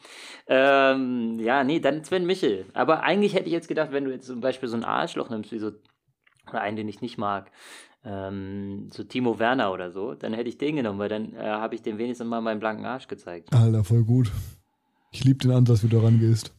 Ähm, 0.46 1.38
ja, 1.40 1.62
nee, 1.64 1.78
dann 1.81 2.02
Sven 2.04 2.24
Michel. 2.24 2.64
Aber 2.72 3.02
eigentlich 3.02 3.35
hätte 3.35 3.46
ich 3.46 3.52
jetzt 3.52 3.68
gedacht, 3.68 3.92
wenn 3.92 4.04
du 4.04 4.11
jetzt 4.11 4.26
zum 4.26 4.40
Beispiel 4.40 4.68
so 4.68 4.76
ein 4.76 4.85
Arschloch 4.85 5.28
nimmst, 5.28 5.52
wie 5.52 5.59
so, 5.59 5.72
oder 6.48 6.62
einen, 6.62 6.76
den 6.78 6.88
ich 6.88 7.02
nicht 7.02 7.18
mag, 7.18 7.50
ähm, 8.09 8.88
so 8.92 9.05
Timo 9.05 9.38
Werner 9.38 9.73
oder 9.73 9.90
so, 9.90 10.14
dann 10.14 10.33
hätte 10.33 10.49
ich 10.49 10.57
den 10.59 10.77
genommen, 10.77 10.99
weil 10.99 11.09
dann 11.11 11.35
äh, 11.35 11.44
habe 11.44 11.75
ich 11.75 11.83
dem 11.83 11.99
wenigstens 11.99 12.27
mal 12.27 12.40
meinen 12.40 12.61
blanken 12.61 12.87
Arsch 12.87 13.07
gezeigt. 13.09 13.53
Alter, 13.55 13.85
voll 13.85 14.05
gut. 14.05 14.33
Ich 15.12 15.25
liebe 15.25 15.38
den 15.38 15.53
Ansatz, 15.53 15.83
wie 15.83 15.88
du 15.88 15.99
rangehst. 15.99 16.55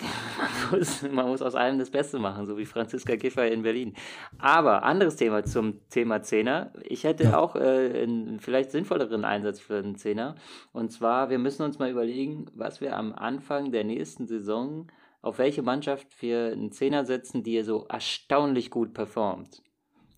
Man 0.00 0.50
muss, 0.80 1.02
man 1.02 1.28
muss 1.28 1.42
aus 1.42 1.54
allem 1.54 1.78
das 1.78 1.90
Beste 1.90 2.18
machen, 2.18 2.46
so 2.46 2.56
wie 2.58 2.64
Franziska 2.66 3.14
Giffey 3.14 3.52
in 3.52 3.62
Berlin. 3.62 3.94
Aber 4.38 4.82
anderes 4.82 5.14
Thema 5.16 5.44
zum 5.44 5.86
Thema 5.88 6.22
Zehner. 6.22 6.72
Ich 6.82 7.04
hätte 7.04 7.24
Ja. 7.24 7.38
auch 7.38 7.54
äh, 7.54 8.02
einen 8.02 8.40
vielleicht 8.40 8.72
sinnvolleren 8.72 9.24
Einsatz 9.24 9.60
für 9.60 9.78
einen 9.78 9.94
Zehner. 9.96 10.34
Und 10.72 10.90
zwar, 10.90 11.30
wir 11.30 11.38
müssen 11.38 11.62
uns 11.62 11.78
mal 11.78 11.90
überlegen, 11.90 12.46
was 12.54 12.80
wir 12.80 12.96
am 12.96 13.12
Anfang 13.12 13.70
der 13.70 13.84
nächsten 13.84 14.26
Saison, 14.26 14.88
auf 15.22 15.38
welche 15.38 15.62
Mannschaft 15.62 16.20
wir 16.20 16.46
einen 16.52 16.72
Zehner 16.72 17.04
setzen, 17.04 17.44
die 17.44 17.62
so 17.62 17.86
erstaunlich 17.88 18.70
gut 18.70 18.94
performt. 18.94 19.62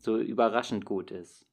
So 0.07 0.19
überraschend 0.19 0.85
gut 0.85 1.11
ist. 1.11 1.45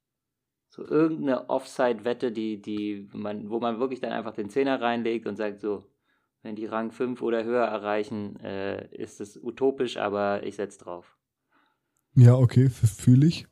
So 0.69 0.85
irgendeine 0.85 1.49
Offside-Wette, 1.49 2.31
die, 2.31 2.61
die 2.61 3.09
man, 3.11 3.49
wo 3.49 3.59
man 3.59 3.79
wirklich 3.79 3.99
dann 3.99 4.11
einfach 4.11 4.33
den 4.35 4.51
Zehner 4.51 4.79
reinlegt 4.79 5.25
und 5.25 5.37
sagt 5.37 5.59
so, 5.59 5.83
wenn 6.43 6.55
die 6.55 6.67
Rang 6.67 6.91
5 6.91 7.23
oder 7.23 7.43
höher 7.43 7.65
erreichen, 7.65 8.39
äh, 8.41 8.87
ist 8.95 9.19
es 9.21 9.37
utopisch, 9.41 9.97
aber 9.97 10.43
ich 10.43 10.55
setze 10.55 10.77
drauf. 10.83 11.17
Ja, 12.13 12.35
okay, 12.35 12.69
fühle 12.69 13.25
ich. 13.25 13.47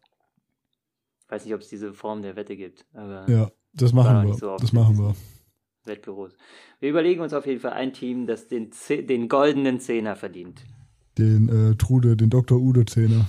Ich 1.24 1.32
weiß 1.32 1.46
nicht, 1.46 1.56
ob 1.56 1.62
es 1.62 1.70
diese 1.70 1.96
Form 1.96 2.22
der 2.22 2.36
Wette 2.36 2.56
gibt, 2.56 2.86
aber 2.94 3.28
Ja, 3.28 3.50
das 3.74 3.94
machen 3.94 4.28
wir. 4.28 4.36
so 4.36 4.56
das 4.58 4.72
machen 4.72 5.00
wir. 5.00 5.16
Wettbüros. 5.86 6.38
Wir 6.80 6.92
überlegen 6.92 7.22
uns 7.22 7.34
auf 7.34 7.48
jeden 7.48 7.60
Fall 7.60 7.74
ein 7.74 7.92
Team, 7.92 8.28
das 8.28 8.48
den, 8.48 8.72
Ze- 8.72 9.02
den 9.04 9.30
goldenen 9.30 9.80
Zehner 9.80 10.16
verdient. 10.16 10.62
Den 11.18 11.50
äh, 11.50 11.76
Trude, 11.76 12.16
den 12.16 12.30
Dr. 12.30 12.60
Ude 12.60 12.86
Zehner. 12.86 13.26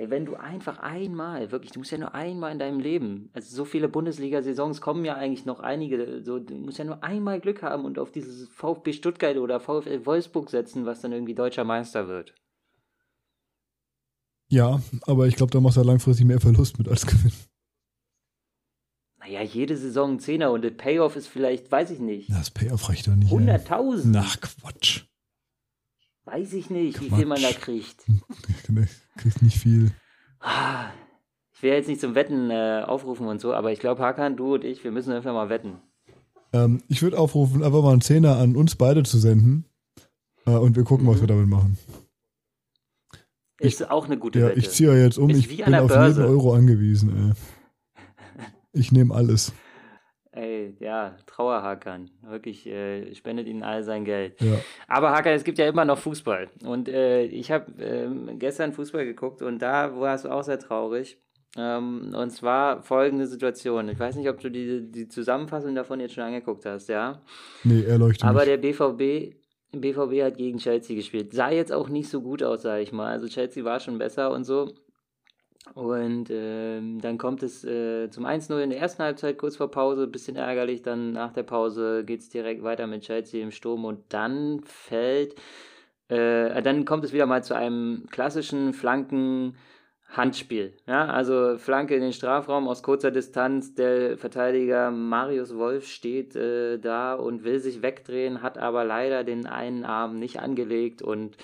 Ey, 0.00 0.08
wenn 0.08 0.24
du 0.24 0.34
einfach 0.34 0.78
einmal, 0.78 1.52
wirklich, 1.52 1.72
du 1.72 1.80
musst 1.80 1.90
ja 1.90 1.98
nur 1.98 2.14
einmal 2.14 2.52
in 2.52 2.58
deinem 2.58 2.80
Leben, 2.80 3.28
also 3.34 3.54
so 3.54 3.66
viele 3.66 3.86
Bundesliga-Saisons 3.86 4.80
kommen 4.80 5.04
ja 5.04 5.16
eigentlich 5.16 5.44
noch 5.44 5.60
einige, 5.60 6.22
so, 6.24 6.38
du 6.38 6.54
musst 6.54 6.78
ja 6.78 6.86
nur 6.86 7.04
einmal 7.04 7.38
Glück 7.38 7.60
haben 7.60 7.84
und 7.84 7.98
auf 7.98 8.10
dieses 8.10 8.48
VfB 8.48 8.94
Stuttgart 8.94 9.36
oder 9.36 9.60
VfL 9.60 10.06
Wolfsburg 10.06 10.48
setzen, 10.48 10.86
was 10.86 11.02
dann 11.02 11.12
irgendwie 11.12 11.34
deutscher 11.34 11.64
Meister 11.64 12.08
wird. 12.08 12.34
Ja, 14.48 14.80
aber 15.02 15.26
ich 15.26 15.36
glaube, 15.36 15.52
da 15.52 15.60
machst 15.60 15.76
du 15.76 15.82
ja 15.82 15.86
langfristig 15.86 16.24
mehr 16.24 16.40
Verlust 16.40 16.78
mit 16.78 16.88
als 16.88 17.04
Gewinn. 17.06 17.32
Naja, 19.18 19.42
jede 19.42 19.76
Saison 19.76 20.12
ein 20.12 20.18
Zehner 20.18 20.50
und 20.50 20.62
der 20.62 20.70
Payoff 20.70 21.14
ist 21.14 21.26
vielleicht, 21.26 21.70
weiß 21.70 21.90
ich 21.90 22.00
nicht, 22.00 22.30
Das 22.30 22.50
Payoff 22.50 22.88
reicht 22.88 23.06
doch 23.06 23.16
nicht. 23.16 23.30
ey. 23.30 23.36
100.000. 23.36 24.06
Nach 24.06 24.40
Quatsch. 24.40 25.09
Weiß 26.24 26.52
ich 26.52 26.70
nicht, 26.70 27.00
wie 27.00 27.10
viel 27.10 27.26
man 27.26 27.40
da 27.40 27.48
Quatsch. 27.48 27.60
kriegt. 27.60 28.04
Du 28.68 29.22
kriegst 29.22 29.42
nicht 29.42 29.58
viel. 29.58 29.90
Ich 31.52 31.62
will 31.62 31.72
jetzt 31.72 31.88
nicht 31.88 32.00
zum 32.00 32.14
Wetten 32.14 32.50
äh, 32.50 32.84
aufrufen 32.86 33.26
und 33.26 33.40
so, 33.40 33.52
aber 33.52 33.72
ich 33.72 33.80
glaube, 33.80 34.00
Hakan, 34.02 34.36
du 34.36 34.54
und 34.54 34.64
ich, 34.64 34.82
wir 34.84 34.92
müssen 34.92 35.12
einfach 35.12 35.32
mal 35.34 35.48
wetten. 35.50 35.78
Ähm, 36.52 36.82
ich 36.88 37.02
würde 37.02 37.18
aufrufen, 37.18 37.62
einfach 37.62 37.82
mal 37.82 37.92
einen 37.92 38.00
Zehner 38.00 38.36
an 38.36 38.56
uns 38.56 38.76
beide 38.76 39.02
zu 39.02 39.18
senden. 39.18 39.64
Äh, 40.46 40.52
und 40.52 40.76
wir 40.76 40.84
gucken, 40.84 41.06
was 41.06 41.16
Mhm. 41.16 41.20
wir 41.20 41.26
damit 41.28 41.48
machen. 41.48 41.78
Ist 43.58 43.90
auch 43.90 44.06
eine 44.06 44.16
gute 44.18 44.38
Ja, 44.38 44.46
Wette. 44.48 44.58
ich 44.58 44.70
ziehe 44.70 44.90
ja 44.96 45.04
jetzt 45.04 45.18
um. 45.18 45.28
Ist 45.28 45.38
Ich 45.40 45.48
bin 45.62 45.74
auf 45.74 45.90
jeden 45.90 46.22
Euro 46.24 46.54
angewiesen. 46.54 47.34
Ey. 47.34 48.44
Ich 48.72 48.92
nehme 48.92 49.12
alles. 49.14 49.52
Ey, 50.32 50.76
ja, 50.78 51.16
Trauerhakan. 51.26 52.08
Wirklich, 52.22 52.64
äh, 52.66 53.12
spendet 53.16 53.48
ihnen 53.48 53.64
all 53.64 53.82
sein 53.82 54.04
Geld. 54.04 54.40
Ja. 54.40 54.60
Aber 54.86 55.10
Hakan, 55.10 55.32
es 55.32 55.42
gibt 55.42 55.58
ja 55.58 55.66
immer 55.66 55.84
noch 55.84 55.98
Fußball. 55.98 56.48
Und 56.64 56.88
äh, 56.88 57.24
ich 57.24 57.50
habe 57.50 57.72
ähm, 57.82 58.38
gestern 58.38 58.72
Fußball 58.72 59.04
geguckt 59.04 59.42
und 59.42 59.60
da 59.60 59.98
war 59.98 60.14
es 60.14 60.26
auch 60.26 60.44
sehr 60.44 60.60
traurig. 60.60 61.18
Ähm, 61.56 62.14
und 62.14 62.30
zwar 62.30 62.80
folgende 62.82 63.26
Situation. 63.26 63.88
Ich 63.88 63.98
weiß 63.98 64.14
nicht, 64.14 64.28
ob 64.28 64.38
du 64.40 64.50
die, 64.52 64.88
die 64.88 65.08
Zusammenfassung 65.08 65.74
davon 65.74 65.98
jetzt 65.98 66.14
schon 66.14 66.22
angeguckt 66.22 66.64
hast, 66.64 66.88
ja? 66.88 67.20
Nee, 67.64 67.82
er 67.82 67.98
leuchtet 67.98 68.24
Aber 68.24 68.44
nicht. 68.44 68.50
der 68.50 68.56
BVB, 68.58 69.34
BVB 69.72 70.22
hat 70.22 70.36
gegen 70.36 70.58
Chelsea 70.58 70.94
gespielt. 70.94 71.32
Sah 71.32 71.50
jetzt 71.50 71.72
auch 71.72 71.88
nicht 71.88 72.08
so 72.08 72.22
gut 72.22 72.44
aus, 72.44 72.62
sage 72.62 72.82
ich 72.82 72.92
mal. 72.92 73.10
Also 73.10 73.26
Chelsea 73.26 73.64
war 73.64 73.80
schon 73.80 73.98
besser 73.98 74.30
und 74.30 74.44
so. 74.44 74.72
Und 75.74 76.28
ähm, 76.30 77.00
dann 77.00 77.18
kommt 77.18 77.42
es 77.42 77.64
äh, 77.64 78.10
zum 78.10 78.24
1-0 78.26 78.58
in 78.60 78.70
der 78.70 78.80
ersten 78.80 79.02
Halbzeit, 79.02 79.38
kurz 79.38 79.56
vor 79.56 79.70
Pause, 79.70 80.06
bisschen 80.06 80.36
ärgerlich. 80.36 80.82
Dann 80.82 81.12
nach 81.12 81.32
der 81.32 81.42
Pause 81.44 82.04
geht 82.04 82.20
es 82.20 82.28
direkt 82.28 82.62
weiter 82.62 82.86
mit 82.86 83.02
Chelsea 83.02 83.42
im 83.42 83.50
Sturm 83.50 83.84
und 83.84 84.04
dann 84.08 84.62
fällt 84.64 85.34
Äh, 86.08 86.62
dann 86.62 86.84
kommt 86.84 87.04
es 87.04 87.12
wieder 87.12 87.26
mal 87.26 87.44
zu 87.44 87.54
einem 87.54 88.06
klassischen 88.10 88.74
Flanken- 88.74 89.54
Handspiel. 90.10 90.76
Ja, 90.86 91.06
also 91.06 91.56
Flanke 91.56 91.94
in 91.94 92.02
den 92.02 92.12
Strafraum 92.12 92.66
aus 92.66 92.82
kurzer 92.82 93.10
Distanz. 93.12 93.74
Der 93.74 94.18
Verteidiger 94.18 94.90
Marius 94.90 95.56
Wolf 95.56 95.86
steht 95.86 96.34
äh, 96.34 96.78
da 96.78 97.14
und 97.14 97.44
will 97.44 97.60
sich 97.60 97.80
wegdrehen, 97.82 98.42
hat 98.42 98.58
aber 98.58 98.84
leider 98.84 99.22
den 99.22 99.46
einen 99.46 99.84
Arm 99.84 100.18
nicht 100.18 100.40
angelegt 100.40 101.00
und 101.00 101.36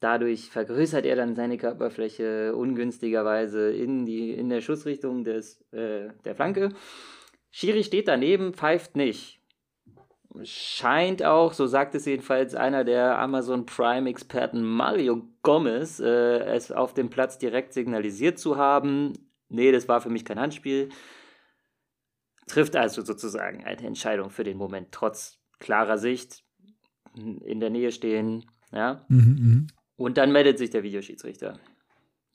dadurch 0.00 0.50
vergrößert 0.50 1.06
er 1.06 1.16
dann 1.16 1.34
seine 1.34 1.58
Körperfläche 1.58 2.54
ungünstigerweise 2.56 3.70
in, 3.70 4.06
die, 4.06 4.32
in 4.32 4.48
der 4.48 4.60
Schussrichtung 4.60 5.24
des, 5.24 5.60
äh, 5.72 6.08
der 6.24 6.34
Flanke. 6.34 6.70
Schiri 7.50 7.84
steht 7.84 8.08
daneben, 8.08 8.54
pfeift 8.54 8.96
nicht 8.96 9.40
scheint 10.42 11.24
auch, 11.24 11.52
so 11.52 11.66
sagt 11.66 11.94
es 11.94 12.04
jedenfalls 12.06 12.54
einer 12.54 12.84
der 12.84 13.18
Amazon 13.18 13.66
Prime-Experten 13.66 14.62
Mario 14.62 15.28
Gomez, 15.42 16.00
äh, 16.00 16.44
es 16.44 16.70
auf 16.70 16.94
dem 16.94 17.10
Platz 17.10 17.38
direkt 17.38 17.72
signalisiert 17.72 18.38
zu 18.38 18.56
haben. 18.56 19.12
Nee, 19.48 19.72
das 19.72 19.88
war 19.88 20.00
für 20.00 20.10
mich 20.10 20.24
kein 20.24 20.38
Handspiel. 20.38 20.90
Trifft 22.46 22.76
also 22.76 23.02
sozusagen 23.02 23.64
eine 23.64 23.86
Entscheidung 23.86 24.30
für 24.30 24.44
den 24.44 24.56
Moment, 24.56 24.88
trotz 24.92 25.38
klarer 25.58 25.98
Sicht, 25.98 26.44
in 27.16 27.60
der 27.60 27.70
Nähe 27.70 27.90
stehen. 27.90 28.44
Ja? 28.72 29.04
Mhm, 29.08 29.36
mh. 29.40 29.66
Und 30.00 30.16
dann 30.16 30.32
meldet 30.32 30.56
sich 30.56 30.70
der 30.70 30.82
Videoschiedsrichter. 30.82 31.58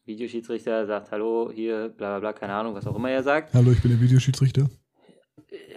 Videoschiedsrichter 0.06 0.86
sagt, 0.86 1.10
hallo, 1.10 1.50
hier, 1.52 1.90
bla 1.90 2.10
bla 2.12 2.20
bla, 2.20 2.34
keine 2.34 2.54
Ahnung, 2.54 2.76
was 2.76 2.86
auch 2.86 2.96
immer 2.96 3.10
er 3.10 3.24
sagt. 3.24 3.56
Hallo, 3.56 3.72
ich 3.72 3.82
bin 3.82 3.90
der 3.90 4.00
Videoschiedsrichter. 4.00 4.70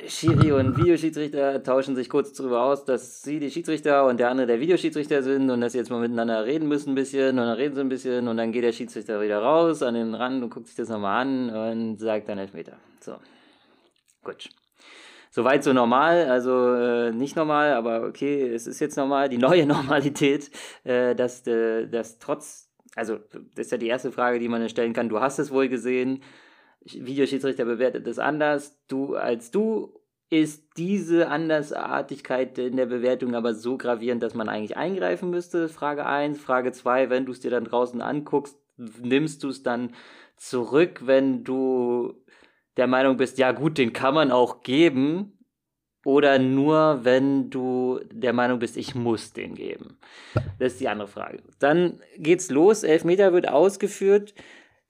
Schiri 0.06 0.52
und 0.52 0.76
Videoschiedsrichter 0.76 1.62
tauschen 1.62 1.96
sich 1.96 2.10
kurz 2.10 2.34
darüber 2.34 2.62
aus, 2.64 2.84
dass 2.84 3.22
sie 3.22 3.40
die 3.40 3.50
Schiedsrichter 3.50 4.06
und 4.06 4.20
der 4.20 4.28
andere 4.28 4.46
der 4.46 4.60
Videoschiedsrichter 4.60 5.22
sind 5.22 5.48
und 5.48 5.62
dass 5.62 5.72
sie 5.72 5.78
jetzt 5.78 5.88
mal 5.88 5.98
miteinander 5.98 6.44
reden 6.44 6.68
müssen 6.68 6.90
ein 6.90 6.94
bisschen 6.94 7.30
und 7.30 7.46
dann 7.46 7.56
reden 7.56 7.74
sie 7.74 7.80
ein 7.80 7.88
bisschen 7.88 8.28
und 8.28 8.36
dann 8.36 8.52
geht 8.52 8.64
der 8.64 8.72
Schiedsrichter 8.72 9.22
wieder 9.22 9.38
raus 9.38 9.82
an 9.82 9.94
den 9.94 10.14
Rand 10.14 10.42
und 10.42 10.50
guckt 10.50 10.66
sich 10.66 10.76
das 10.76 10.90
nochmal 10.90 11.22
an 11.22 11.48
und 11.48 11.96
sagt 11.96 12.28
dann 12.28 12.36
Elfmeter. 12.36 12.76
So. 13.00 13.16
Gut. 14.22 14.50
Soweit 15.30 15.62
so 15.64 15.72
normal, 15.72 16.28
also 16.30 16.74
äh, 16.74 17.12
nicht 17.12 17.36
normal, 17.36 17.72
aber 17.72 18.04
okay, 18.04 18.48
es 18.48 18.66
ist 18.66 18.80
jetzt 18.80 18.96
normal, 18.96 19.28
die 19.28 19.38
neue 19.38 19.66
Normalität, 19.66 20.50
äh, 20.84 21.14
dass, 21.14 21.46
äh, 21.46 21.86
dass 21.86 22.18
trotz, 22.18 22.70
also 22.96 23.18
das 23.54 23.66
ist 23.66 23.72
ja 23.72 23.78
die 23.78 23.88
erste 23.88 24.12
Frage, 24.12 24.38
die 24.38 24.48
man 24.48 24.68
stellen 24.68 24.92
kann, 24.92 25.08
du 25.08 25.20
hast 25.20 25.38
es 25.38 25.50
wohl 25.50 25.68
gesehen, 25.68 26.22
Videoschiedsrichter 26.80 27.64
bewertet 27.64 28.06
es 28.06 28.18
anders. 28.18 28.78
Du 28.88 29.16
als 29.16 29.50
du 29.50 29.94
ist 30.30 30.76
diese 30.76 31.28
Andersartigkeit 31.28 32.58
in 32.58 32.76
der 32.76 32.86
Bewertung 32.86 33.34
aber 33.34 33.54
so 33.54 33.78
gravierend, 33.78 34.22
dass 34.22 34.34
man 34.34 34.48
eigentlich 34.48 34.76
eingreifen 34.76 35.30
müsste? 35.30 35.68
Frage 35.68 36.04
1. 36.04 36.38
Frage 36.38 36.72
2, 36.72 37.08
wenn 37.08 37.24
du 37.24 37.32
es 37.32 37.40
dir 37.40 37.50
dann 37.50 37.64
draußen 37.64 38.02
anguckst, 38.02 38.58
nimmst 38.76 39.42
du 39.42 39.48
es 39.48 39.62
dann 39.62 39.94
zurück, 40.36 41.00
wenn 41.06 41.44
du 41.44 42.14
der 42.78 42.86
Meinung 42.86 43.16
bist, 43.16 43.36
ja 43.38 43.52
gut, 43.52 43.76
den 43.76 43.92
kann 43.92 44.14
man 44.14 44.30
auch 44.30 44.62
geben? 44.62 45.34
Oder 46.04 46.38
nur, 46.38 47.00
wenn 47.02 47.50
du 47.50 48.00
der 48.10 48.32
Meinung 48.32 48.60
bist, 48.60 48.76
ich 48.76 48.94
muss 48.94 49.32
den 49.32 49.54
geben? 49.54 49.98
Das 50.58 50.72
ist 50.72 50.80
die 50.80 50.88
andere 50.88 51.08
Frage. 51.08 51.42
Dann 51.58 52.00
geht's 52.16 52.50
los, 52.50 52.84
Elfmeter 52.84 53.32
wird 53.32 53.48
ausgeführt. 53.48 54.32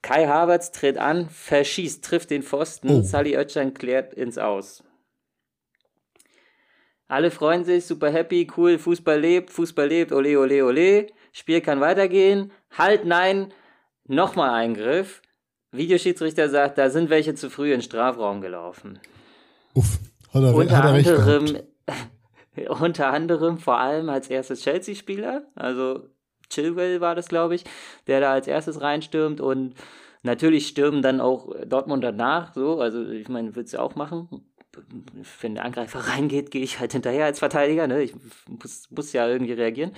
Kai 0.01 0.27
Havertz 0.27 0.71
tritt 0.71 0.97
an, 0.97 1.27
verschießt, 1.27 2.05
trifft 2.05 2.29
den 2.29 2.43
Pfosten. 2.43 2.89
Oh. 2.89 3.01
Sally 3.01 3.35
Oetschan 3.35 3.73
klärt 3.73 4.13
ins 4.13 4.37
Aus. 4.37 4.83
Alle 7.09 7.31
freuen 7.31 7.65
sich, 7.65 7.85
super 7.85 8.11
happy, 8.11 8.47
cool, 8.55 8.77
Fußball 8.77 9.19
lebt, 9.19 9.49
Fußball 9.49 9.87
lebt, 9.87 10.11
ole, 10.11 10.39
ole, 10.39 10.63
ole. 10.63 11.07
Spiel 11.31 11.59
kann 11.59 11.81
weitergehen. 11.81 12.51
Halt, 12.77 13.03
nein, 13.03 13.51
nochmal 14.05 14.51
Eingriff. 14.51 15.21
Videoschiedsrichter 15.71 16.49
sagt, 16.49 16.77
da 16.77 16.89
sind 16.89 17.09
welche 17.09 17.35
zu 17.35 17.49
früh 17.49 17.67
in 17.67 17.79
den 17.79 17.81
Strafraum 17.81 18.41
gelaufen. 18.41 18.99
Uff, 19.73 19.99
hat 20.33 20.43
er, 20.43 20.55
unter 20.55 20.77
hat 20.77 21.05
er 21.05 21.13
anderem, 21.13 21.61
unter 22.81 23.07
anderem 23.11 23.57
vor 23.57 23.79
allem 23.79 24.09
als 24.09 24.29
erstes 24.29 24.61
Chelsea-Spieler, 24.61 25.43
also 25.55 26.07
Chilwell 26.49 27.01
war 27.01 27.15
das, 27.15 27.27
glaube 27.27 27.55
ich, 27.55 27.63
der 28.07 28.19
da 28.19 28.33
als 28.33 28.47
erstes 28.47 28.81
reinstürmt 28.81 29.39
und 29.39 29.75
natürlich 30.23 30.67
stürmen 30.67 31.01
dann 31.01 31.21
auch 31.21 31.53
Dortmund 31.65 32.03
danach, 32.03 32.53
so, 32.53 32.81
also 32.81 33.07
ich 33.07 33.29
meine, 33.29 33.55
würde 33.55 33.65
es 33.65 33.71
ja 33.71 33.79
auch 33.79 33.95
machen. 33.95 34.45
Wenn 35.41 35.55
der 35.55 35.65
Angreifer 35.65 35.99
reingeht, 35.99 36.51
gehe 36.51 36.63
ich 36.63 36.79
halt 36.79 36.93
hinterher 36.93 37.25
als 37.25 37.39
Verteidiger, 37.39 37.87
ne? 37.87 38.01
Ich 38.01 38.13
muss, 38.47 38.89
muss 38.91 39.13
ja 39.13 39.27
irgendwie 39.27 39.53
reagieren. 39.53 39.91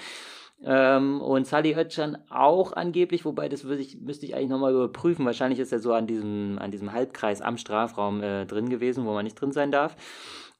Ähm, 0.64 1.22
und 1.22 1.48
Sally 1.48 1.76
Oetschan 1.76 2.18
auch 2.30 2.74
angeblich, 2.74 3.26
wobei 3.26 3.50
das 3.50 3.64
ich, 3.66 4.00
müsste 4.00 4.26
ich 4.26 4.36
eigentlich 4.36 4.50
nochmal 4.50 4.74
überprüfen. 4.74 5.26
Wahrscheinlich 5.26 5.60
ist 5.60 5.72
er 5.72 5.80
so 5.80 5.94
an 5.94 6.08
diesem, 6.08 6.60
an 6.60 6.72
diesem 6.72 6.92
Halbkreis 6.92 7.42
am 7.42 7.58
Strafraum 7.58 8.22
äh, 8.22 8.46
drin 8.46 8.70
gewesen, 8.70 9.06
wo 9.06 9.14
man 9.14 9.24
nicht 9.24 9.40
drin 9.40 9.52
sein 9.52 9.72
darf. 9.72 9.96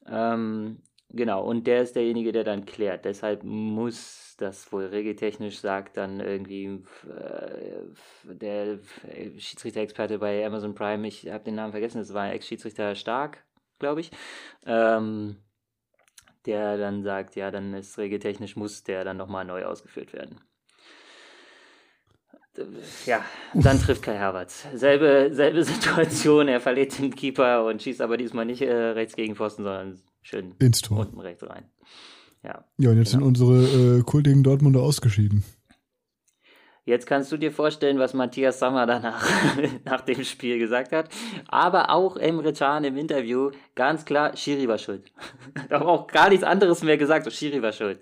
Ähm, 0.08 0.82
genau, 1.10 1.44
und 1.44 1.66
der 1.66 1.82
ist 1.82 1.94
derjenige, 1.94 2.32
der 2.32 2.44
dann 2.44 2.66
klärt. 2.66 3.04
Deshalb 3.04 3.44
muss 3.44 4.34
das 4.38 4.72
wohl 4.72 4.86
regeltechnisch 4.86 5.60
sagt, 5.60 5.96
dann 5.96 6.18
irgendwie 6.18 6.64
äh, 6.64 7.84
der 8.24 8.80
Schiedsrichter-Experte 9.36 10.18
bei 10.18 10.44
Amazon 10.44 10.74
Prime, 10.74 11.06
ich 11.06 11.30
habe 11.30 11.44
den 11.44 11.54
Namen 11.54 11.72
vergessen, 11.72 11.98
das 11.98 12.12
war 12.12 12.32
Ex-Schiedsrichter 12.32 12.96
Stark, 12.96 13.44
glaube 13.78 14.00
ich, 14.00 14.10
ähm, 14.66 15.36
der 16.46 16.76
dann 16.76 17.02
sagt, 17.02 17.36
ja, 17.36 17.50
dann 17.50 17.74
ist 17.74 17.98
regeltechnisch, 17.98 18.56
muss 18.56 18.84
der 18.84 19.04
dann 19.04 19.16
nochmal 19.16 19.44
neu 19.44 19.64
ausgeführt 19.64 20.12
werden. 20.12 20.40
Ja, 23.06 23.24
dann 23.54 23.80
trifft 23.82 24.02
Kai 24.02 24.18
Havertz. 24.18 24.66
Selbe, 24.74 25.30
selbe 25.32 25.64
Situation, 25.64 26.48
er 26.48 26.60
verliert 26.60 26.98
den 26.98 27.14
Keeper 27.14 27.64
und 27.64 27.82
schießt 27.82 28.00
aber 28.00 28.16
diesmal 28.16 28.44
nicht 28.44 28.62
äh, 28.62 28.72
rechts 28.72 29.16
gegen 29.16 29.34
Pfosten, 29.34 29.62
sondern 29.64 30.00
schön 30.20 30.54
ins 30.58 30.82
Tor. 30.82 31.00
unten 31.00 31.20
rechts 31.20 31.42
rein. 31.48 31.64
Ja, 32.44 32.64
ja 32.76 32.90
und 32.90 32.98
jetzt 32.98 33.12
genau. 33.12 33.26
sind 33.26 33.44
unsere 33.44 33.98
äh, 33.98 34.02
kultigen 34.02 34.42
Dortmunder 34.42 34.80
ausgeschieden. 34.80 35.44
Jetzt 36.84 37.06
kannst 37.06 37.30
du 37.30 37.36
dir 37.36 37.52
vorstellen, 37.52 38.00
was 38.00 38.12
Matthias 38.12 38.58
Sammer 38.58 38.86
danach 38.86 39.24
nach 39.84 40.00
dem 40.00 40.24
Spiel 40.24 40.58
gesagt 40.58 40.90
hat. 40.90 41.08
Aber 41.46 41.90
auch 41.90 42.16
Emre 42.16 42.52
Can 42.52 42.82
im 42.82 42.96
Interview 42.96 43.50
ganz 43.76 44.04
klar, 44.04 44.36
Schiri 44.36 44.66
war 44.66 44.78
schuld. 44.78 45.12
Aber 45.70 45.86
auch 45.86 46.06
gar 46.08 46.28
nichts 46.30 46.42
anderes 46.42 46.82
mehr 46.82 46.98
gesagt, 46.98 47.24
so 47.24 47.30
Schiri 47.30 47.62
war 47.62 47.72
schuld. 47.72 48.00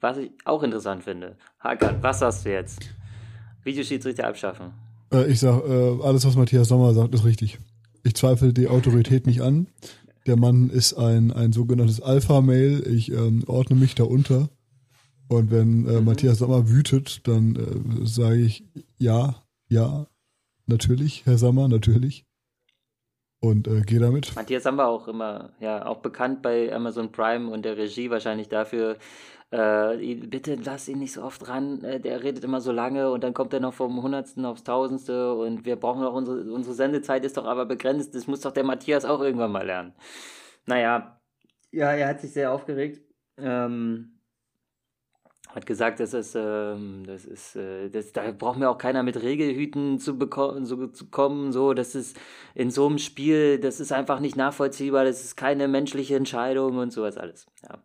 Was 0.00 0.18
ich 0.18 0.30
auch 0.44 0.62
interessant 0.62 1.04
finde. 1.04 1.36
Hakan, 1.60 2.02
was 2.02 2.18
sagst 2.18 2.44
du 2.44 2.52
jetzt? 2.52 2.80
Videoschiedsrichter 3.64 4.26
abschaffen. 4.26 4.72
Äh, 5.10 5.30
ich 5.30 5.40
sag, 5.40 5.64
äh, 5.66 6.02
alles 6.02 6.26
was 6.26 6.36
Matthias 6.36 6.68
Sommer 6.68 6.92
sagt, 6.92 7.14
ist 7.14 7.24
richtig. 7.24 7.58
Ich 8.02 8.14
zweifle 8.14 8.52
die 8.52 8.68
Autorität 8.68 9.26
nicht 9.26 9.40
an. 9.40 9.68
Der 10.26 10.36
Mann 10.36 10.68
ist 10.68 10.92
ein, 10.92 11.32
ein 11.32 11.54
sogenanntes 11.54 12.02
Alpha-Mail. 12.02 12.86
Ich 12.86 13.10
ähm, 13.10 13.44
ordne 13.46 13.76
mich 13.76 13.94
da 13.94 14.04
unter. 14.04 14.50
Und 15.28 15.50
wenn 15.50 15.86
äh, 15.86 16.00
mhm. 16.00 16.04
Matthias 16.04 16.38
Sommer 16.38 16.68
wütet, 16.68 17.26
dann 17.28 17.56
äh, 17.56 18.06
sage 18.06 18.36
ich 18.36 18.64
ja, 18.96 19.42
ja, 19.68 20.06
natürlich, 20.66 21.26
Herr 21.26 21.38
Sommer, 21.38 21.68
natürlich. 21.68 22.24
Und 23.40 23.68
äh, 23.68 23.82
gehe 23.82 24.00
damit. 24.00 24.34
Matthias 24.34 24.64
Sommer 24.64 24.88
auch 24.88 25.06
immer, 25.06 25.52
ja, 25.60 25.86
auch 25.86 25.98
bekannt 25.98 26.42
bei 26.42 26.74
Amazon 26.74 27.12
Prime 27.12 27.50
und 27.50 27.64
der 27.64 27.76
Regie 27.76 28.10
wahrscheinlich 28.10 28.48
dafür, 28.48 28.96
äh, 29.50 30.14
bitte 30.14 30.56
lass 30.56 30.88
ihn 30.88 30.98
nicht 30.98 31.12
so 31.12 31.22
oft 31.22 31.48
ran, 31.48 31.82
äh, 31.84 32.00
der 32.00 32.22
redet 32.22 32.42
immer 32.42 32.60
so 32.60 32.72
lange 32.72 33.10
und 33.10 33.22
dann 33.22 33.34
kommt 33.34 33.52
er 33.54 33.60
noch 33.60 33.74
vom 33.74 34.02
Hundertsten 34.02 34.44
aufs 34.44 34.64
Tausendste 34.64 35.34
und 35.34 35.64
wir 35.64 35.76
brauchen 35.76 36.02
auch 36.04 36.14
unsere, 36.14 36.52
unsere 36.52 36.74
Sendezeit 36.74 37.24
ist 37.24 37.36
doch 37.36 37.46
aber 37.46 37.64
begrenzt, 37.64 38.14
das 38.14 38.26
muss 38.26 38.40
doch 38.40 38.52
der 38.52 38.64
Matthias 38.64 39.04
auch 39.04 39.20
irgendwann 39.20 39.52
mal 39.52 39.64
lernen. 39.64 39.94
Naja, 40.66 41.20
ja, 41.70 41.92
er 41.92 42.08
hat 42.08 42.20
sich 42.20 42.32
sehr 42.32 42.52
aufgeregt. 42.52 43.02
Ähm, 43.38 44.17
hat 45.54 45.66
gesagt, 45.66 46.00
das 46.00 46.12
ist, 46.12 46.34
ähm, 46.34 47.04
das 47.06 47.24
ist, 47.24 47.56
äh, 47.56 47.88
das, 47.88 48.12
da 48.12 48.30
braucht 48.32 48.58
mir 48.58 48.68
auch 48.68 48.78
keiner 48.78 49.02
mit 49.02 49.22
Regelhüten 49.22 49.98
zu 49.98 50.18
bekommen, 50.18 50.66
so 50.66 50.86
zu 50.88 51.06
kommen, 51.06 51.52
so, 51.52 51.74
das 51.74 51.94
ist 51.94 52.18
in 52.54 52.70
so 52.70 52.86
einem 52.86 52.98
Spiel, 52.98 53.58
das 53.58 53.80
ist 53.80 53.92
einfach 53.92 54.20
nicht 54.20 54.36
nachvollziehbar, 54.36 55.04
das 55.04 55.24
ist 55.24 55.36
keine 55.36 55.66
menschliche 55.68 56.16
Entscheidung 56.16 56.76
und 56.76 56.92
sowas 56.92 57.16
alles. 57.16 57.46
Ja. 57.62 57.78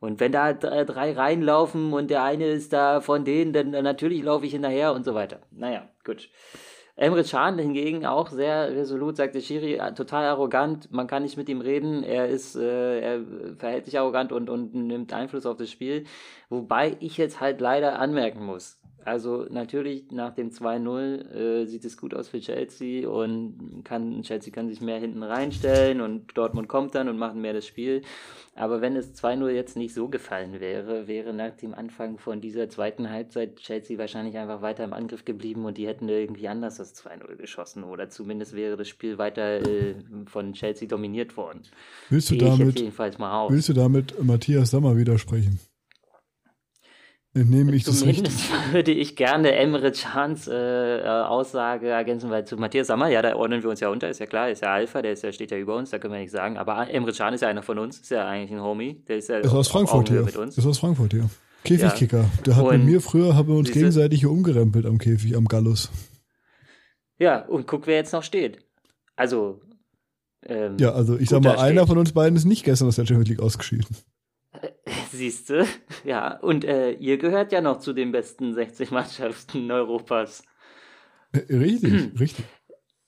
Und 0.00 0.20
wenn 0.20 0.32
da 0.32 0.52
drei 0.52 1.12
reinlaufen 1.12 1.92
und 1.92 2.10
der 2.10 2.22
eine 2.22 2.46
ist 2.46 2.72
da 2.72 3.00
von 3.00 3.24
denen, 3.24 3.52
dann 3.52 3.70
natürlich 3.70 4.22
laufe 4.22 4.46
ich 4.46 4.52
hinterher 4.52 4.92
und 4.92 5.04
so 5.04 5.14
weiter. 5.14 5.40
Naja, 5.50 5.88
gut. 6.04 6.28
Emre 6.98 7.22
Can 7.22 7.60
hingegen 7.60 8.04
auch 8.04 8.28
sehr 8.28 8.70
resolut, 8.74 9.16
sagte 9.16 9.40
Schiri, 9.40 9.74
äh, 9.74 9.94
total 9.94 10.24
arrogant, 10.24 10.90
man 10.92 11.06
kann 11.06 11.22
nicht 11.22 11.36
mit 11.36 11.48
ihm 11.48 11.60
reden, 11.60 12.02
er 12.02 12.26
ist, 12.26 12.56
äh, 12.56 12.98
er 12.98 13.20
verhält 13.56 13.84
sich 13.84 13.96
arrogant 14.00 14.32
und, 14.32 14.50
und 14.50 14.74
nimmt 14.74 15.12
Einfluss 15.12 15.46
auf 15.46 15.56
das 15.56 15.70
Spiel. 15.70 16.06
Wobei 16.48 16.96
ich 16.98 17.16
jetzt 17.16 17.40
halt 17.40 17.60
leider 17.60 18.00
anmerken 18.00 18.44
muss, 18.44 18.80
Also 19.08 19.46
natürlich 19.48 20.10
nach 20.10 20.34
dem 20.34 20.50
2-0 20.50 21.30
äh, 21.32 21.64
sieht 21.64 21.86
es 21.86 21.96
gut 21.96 22.12
aus 22.12 22.28
für 22.28 22.40
Chelsea 22.40 23.08
und 23.08 23.82
kann, 23.82 24.20
Chelsea 24.20 24.52
kann 24.52 24.68
sich 24.68 24.82
mehr 24.82 24.98
hinten 24.98 25.22
reinstellen 25.22 26.02
und 26.02 26.36
Dortmund 26.36 26.68
kommt 26.68 26.94
dann 26.94 27.08
und 27.08 27.16
macht 27.16 27.34
mehr 27.34 27.54
das 27.54 27.66
Spiel. 27.66 28.02
Aber 28.54 28.82
wenn 28.82 28.96
es 28.96 29.14
2-0 29.14 29.48
jetzt 29.48 29.78
nicht 29.78 29.94
so 29.94 30.08
gefallen 30.08 30.60
wäre, 30.60 31.08
wäre 31.08 31.32
nach 31.32 31.56
dem 31.56 31.72
Anfang 31.72 32.18
von 32.18 32.42
dieser 32.42 32.68
zweiten 32.68 33.08
Halbzeit 33.08 33.56
Chelsea 33.56 33.96
wahrscheinlich 33.96 34.36
einfach 34.36 34.60
weiter 34.60 34.84
im 34.84 34.92
Angriff 34.92 35.24
geblieben 35.24 35.64
und 35.64 35.78
die 35.78 35.86
hätten 35.86 36.06
irgendwie 36.06 36.46
anders 36.46 36.76
das 36.76 36.94
2-0 37.02 37.36
geschossen. 37.36 37.84
Oder 37.84 38.10
zumindest 38.10 38.54
wäre 38.54 38.76
das 38.76 38.88
Spiel 38.88 39.16
weiter 39.16 39.62
äh, 39.62 39.94
von 40.26 40.52
Chelsea 40.52 40.86
dominiert 40.86 41.34
worden. 41.38 41.62
Willst 42.10 42.30
du, 42.30 42.36
damit, 42.36 42.78
willst 42.78 43.68
du 43.70 43.72
damit 43.72 44.22
Matthias 44.22 44.70
Sommer 44.70 44.98
widersprechen? 44.98 45.58
Entnehme 47.34 47.74
ich 47.74 47.84
das 47.84 48.00
Zumindest 48.00 48.50
würde 48.72 48.90
ich 48.90 49.14
gerne 49.14 49.52
Emre 49.52 49.92
Chans 49.92 50.48
äh, 50.48 50.98
äh, 51.00 51.06
Aussage 51.06 51.88
ergänzen, 51.88 52.30
weil 52.30 52.44
zu 52.46 52.56
Matthias 52.56 52.86
Sammer, 52.86 53.08
ja, 53.08 53.20
da 53.20 53.36
ordnen 53.36 53.62
wir 53.62 53.70
uns 53.70 53.80
ja 53.80 53.90
unter, 53.90 54.08
ist 54.08 54.18
ja 54.18 54.26
klar, 54.26 54.50
ist 54.50 54.62
ja 54.62 54.72
Alpha, 54.72 55.02
der, 55.02 55.12
ist 55.12 55.22
ja, 55.22 55.30
steht 55.30 55.50
ja 55.50 55.58
über 55.58 55.76
uns, 55.76 55.90
da 55.90 55.98
können 55.98 56.14
wir 56.14 56.20
nicht 56.20 56.32
sagen. 56.32 56.56
Aber 56.56 56.90
Emre 56.90 57.12
Can 57.12 57.34
ist 57.34 57.42
ja 57.42 57.48
einer 57.48 57.62
von 57.62 57.78
uns, 57.78 58.00
ist 58.00 58.10
ja 58.10 58.26
eigentlich 58.26 58.50
ein 58.50 58.62
Homie. 58.62 59.04
Der 59.06 59.18
ist 59.18 59.28
ja 59.28 59.38
ist 59.38 59.52
aus 59.52 59.68
Frankfurt 59.68 60.08
hier. 60.08 60.22
Mit 60.22 60.36
uns. 60.36 60.56
Ist 60.56 60.66
aus 60.66 60.78
Frankfurt 60.78 61.12
hier. 61.12 61.28
Käfigkicker. 61.64 62.20
Ja. 62.20 62.30
Der 62.46 62.56
hat 62.56 62.64
und 62.64 62.78
mit 62.78 62.84
mir 62.86 63.00
früher, 63.00 63.34
haben 63.34 63.48
wir 63.48 63.56
uns 63.56 63.70
gegenseitig 63.70 64.20
hier 64.20 64.30
umgerempelt 64.30 64.86
am 64.86 64.98
Käfig, 64.98 65.36
am 65.36 65.44
Gallus. 65.46 65.90
Ja, 67.18 67.44
und 67.46 67.66
guck, 67.66 67.86
wer 67.86 67.96
jetzt 67.96 68.12
noch 68.12 68.22
steht. 68.22 68.58
Also. 69.16 69.60
Ähm, 70.46 70.76
ja, 70.78 70.92
also 70.92 71.18
ich 71.18 71.28
sag 71.28 71.42
mal, 71.42 71.58
einer 71.58 71.86
von 71.86 71.98
uns 71.98 72.12
beiden 72.12 72.36
ist 72.36 72.44
nicht 72.44 72.64
gestern 72.64 72.88
aus 72.88 72.96
der 72.96 73.06
Champions 73.06 73.28
League 73.28 73.40
ausgeschieden. 73.40 73.86
Siehst 75.12 75.50
du? 75.50 75.66
Ja, 76.04 76.38
und 76.38 76.64
äh, 76.64 76.92
ihr 76.92 77.18
gehört 77.18 77.52
ja 77.52 77.60
noch 77.60 77.78
zu 77.78 77.92
den 77.92 78.12
besten 78.12 78.54
60 78.54 78.90
Mannschaften 78.90 79.70
Europas. 79.70 80.44
Äh, 81.32 81.54
richtig, 81.54 82.20
richtig. 82.20 82.44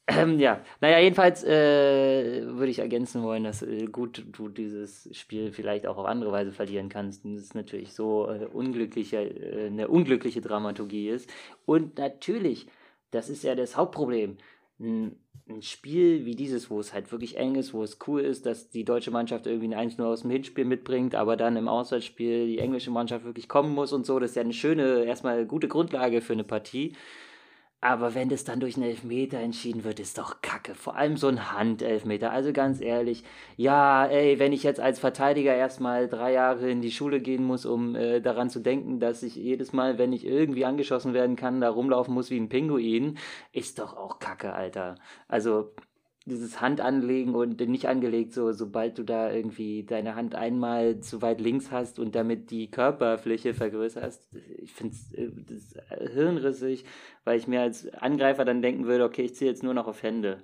Ähm, 0.07 0.39
ja, 0.41 0.65
naja, 0.81 0.99
jedenfalls 0.99 1.45
äh, 1.45 2.43
würde 2.47 2.71
ich 2.71 2.81
ergänzen 2.81 3.23
wollen, 3.23 3.45
dass 3.45 3.63
äh, 3.63 3.87
gut 3.87 4.25
du 4.33 4.49
dieses 4.49 5.09
Spiel 5.17 5.53
vielleicht 5.53 5.87
auch 5.87 5.99
auf 5.99 6.07
andere 6.07 6.33
Weise 6.33 6.53
verlieren 6.53 6.89
kannst. 6.89 7.25
Und 7.25 7.37
es 7.37 7.55
natürlich 7.55 7.93
so 7.93 8.29
äh, 8.29 8.47
unglückliche, 8.47 9.19
äh, 9.19 9.67
eine 9.67 9.89
unglückliche 9.89 10.41
Dramaturgie 10.41 11.09
ist. 11.09 11.31
Und 11.65 11.99
natürlich, 11.99 12.67
das 13.13 13.29
ist 13.29 13.45
ja 13.45 13.55
das 13.55 13.77
Hauptproblem 13.77 14.39
ein, 14.81 15.17
ein 15.51 15.63
Spiel 15.63 16.25
wie 16.25 16.35
dieses, 16.35 16.71
wo 16.71 16.81
es 16.81 16.93
halt 16.93 17.11
wirklich 17.13 17.37
eng 17.37 17.55
ist, 17.55 17.75
wo 17.75 17.83
es 17.83 17.99
cool 18.07 18.21
ist, 18.21 18.47
dass 18.47 18.71
die 18.71 18.85
deutsche 18.85 19.11
Mannschaft 19.11 19.47
irgendwie 19.47 19.75
ein 19.75 19.91
1-0 19.91 20.03
aus 20.03 20.23
dem 20.23 20.31
Hinspiel 20.31 20.65
mitbringt, 20.65 21.15
aber 21.15 21.37
dann 21.37 21.57
im 21.57 21.69
Auswärtsspiel 21.69 22.47
die 22.47 22.59
englische 22.59 22.91
Mannschaft 22.91 23.25
wirklich 23.25 23.49
kommen 23.49 23.75
muss 23.75 23.93
und 23.93 24.07
so, 24.07 24.19
das 24.19 24.31
ist 24.31 24.37
ja 24.37 24.43
eine 24.43 24.53
schöne, 24.53 25.05
erstmal 25.05 25.45
gute 25.47 25.69
Grundlage 25.69 26.21
für 26.21 26.33
eine 26.33 26.45
Partie. 26.45 26.95
Aber 27.83 28.15
wenn 28.15 28.29
das 28.29 28.45
dann 28.45 28.61
durch 28.61 28.77
einen 28.77 28.91
Elfmeter 28.91 29.39
entschieden 29.39 29.85
wird, 29.85 30.01
ist 30.01 30.19
doch 30.19 30.43
kacke. 30.43 30.75
Vor 30.75 30.97
allem 30.97 31.17
so 31.17 31.29
ein 31.29 31.53
Handelfmeter. 31.53 32.31
Also 32.31 32.53
ganz 32.53 32.81
ehrlich, 32.81 33.25
ja, 33.57 34.05
ey, 34.05 34.39
wenn 34.39 34.53
ich 34.53 34.63
jetzt 34.63 34.81
als 34.81 34.99
Verteidiger 34.99 35.55
erstmal 35.55 36.07
drei 36.07 36.33
Jahre 36.33 36.71
in 36.71 36.83
die 36.83 36.91
Schule 36.91 37.21
gehen 37.21 37.43
muss, 37.43 37.65
um 37.65 37.95
äh, 37.97 38.21
daran 38.21 38.51
zu 38.51 38.61
denken, 38.61 39.01
dass 39.01 39.23
ich 39.23 39.35
jedes 39.35 39.73
Mal, 39.73 39.97
wenn 39.97 40.13
ich 40.13 40.27
irgendwie 40.27 40.67
angeschossen 40.67 41.15
werden 41.15 41.37
kann, 41.37 41.63
da 41.63 41.71
rumlaufen 41.71 42.13
muss 42.13 42.31
wie 42.31 42.39
ein 42.39 42.51
Pinguin, 42.51 43.17
ist 43.53 43.79
doch 43.79 43.97
auch 43.97 44.19
kacke, 44.19 44.53
Alter. 44.53 44.97
Also 45.27 45.73
dieses 46.31 46.61
Hand 46.61 46.81
anlegen 46.81 47.35
und 47.35 47.61
nicht 47.61 47.89
angelegt, 47.89 48.33
so 48.33 48.53
sobald 48.53 48.97
du 48.99 49.03
da 49.03 49.31
irgendwie 49.31 49.85
deine 49.85 50.15
Hand 50.15 50.35
einmal 50.35 51.01
zu 51.01 51.21
weit 51.21 51.41
links 51.41 51.71
hast 51.71 51.99
und 51.99 52.15
damit 52.15 52.51
die 52.51 52.71
Körperfläche 52.71 53.53
vergrößerst, 53.53 54.29
ich 54.63 54.73
finde 54.73 54.95
es 54.95 55.75
äh, 55.75 56.09
hirnrissig, 56.13 56.85
weil 57.25 57.39
ich 57.39 57.47
mir 57.47 57.61
als 57.61 57.89
Angreifer 57.93 58.45
dann 58.45 58.63
denken 58.63 58.87
würde, 58.87 59.05
okay, 59.05 59.23
ich 59.23 59.35
ziehe 59.35 59.51
jetzt 59.51 59.63
nur 59.63 59.75
noch 59.75 59.87
auf 59.87 60.03
Hände. 60.03 60.43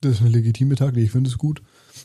Das 0.00 0.12
ist 0.12 0.20
eine 0.20 0.30
legitime 0.30 0.76
Taktik, 0.76 1.04
ich 1.04 1.10
finde 1.10 1.28
es 1.28 1.38
gut. 1.38 1.62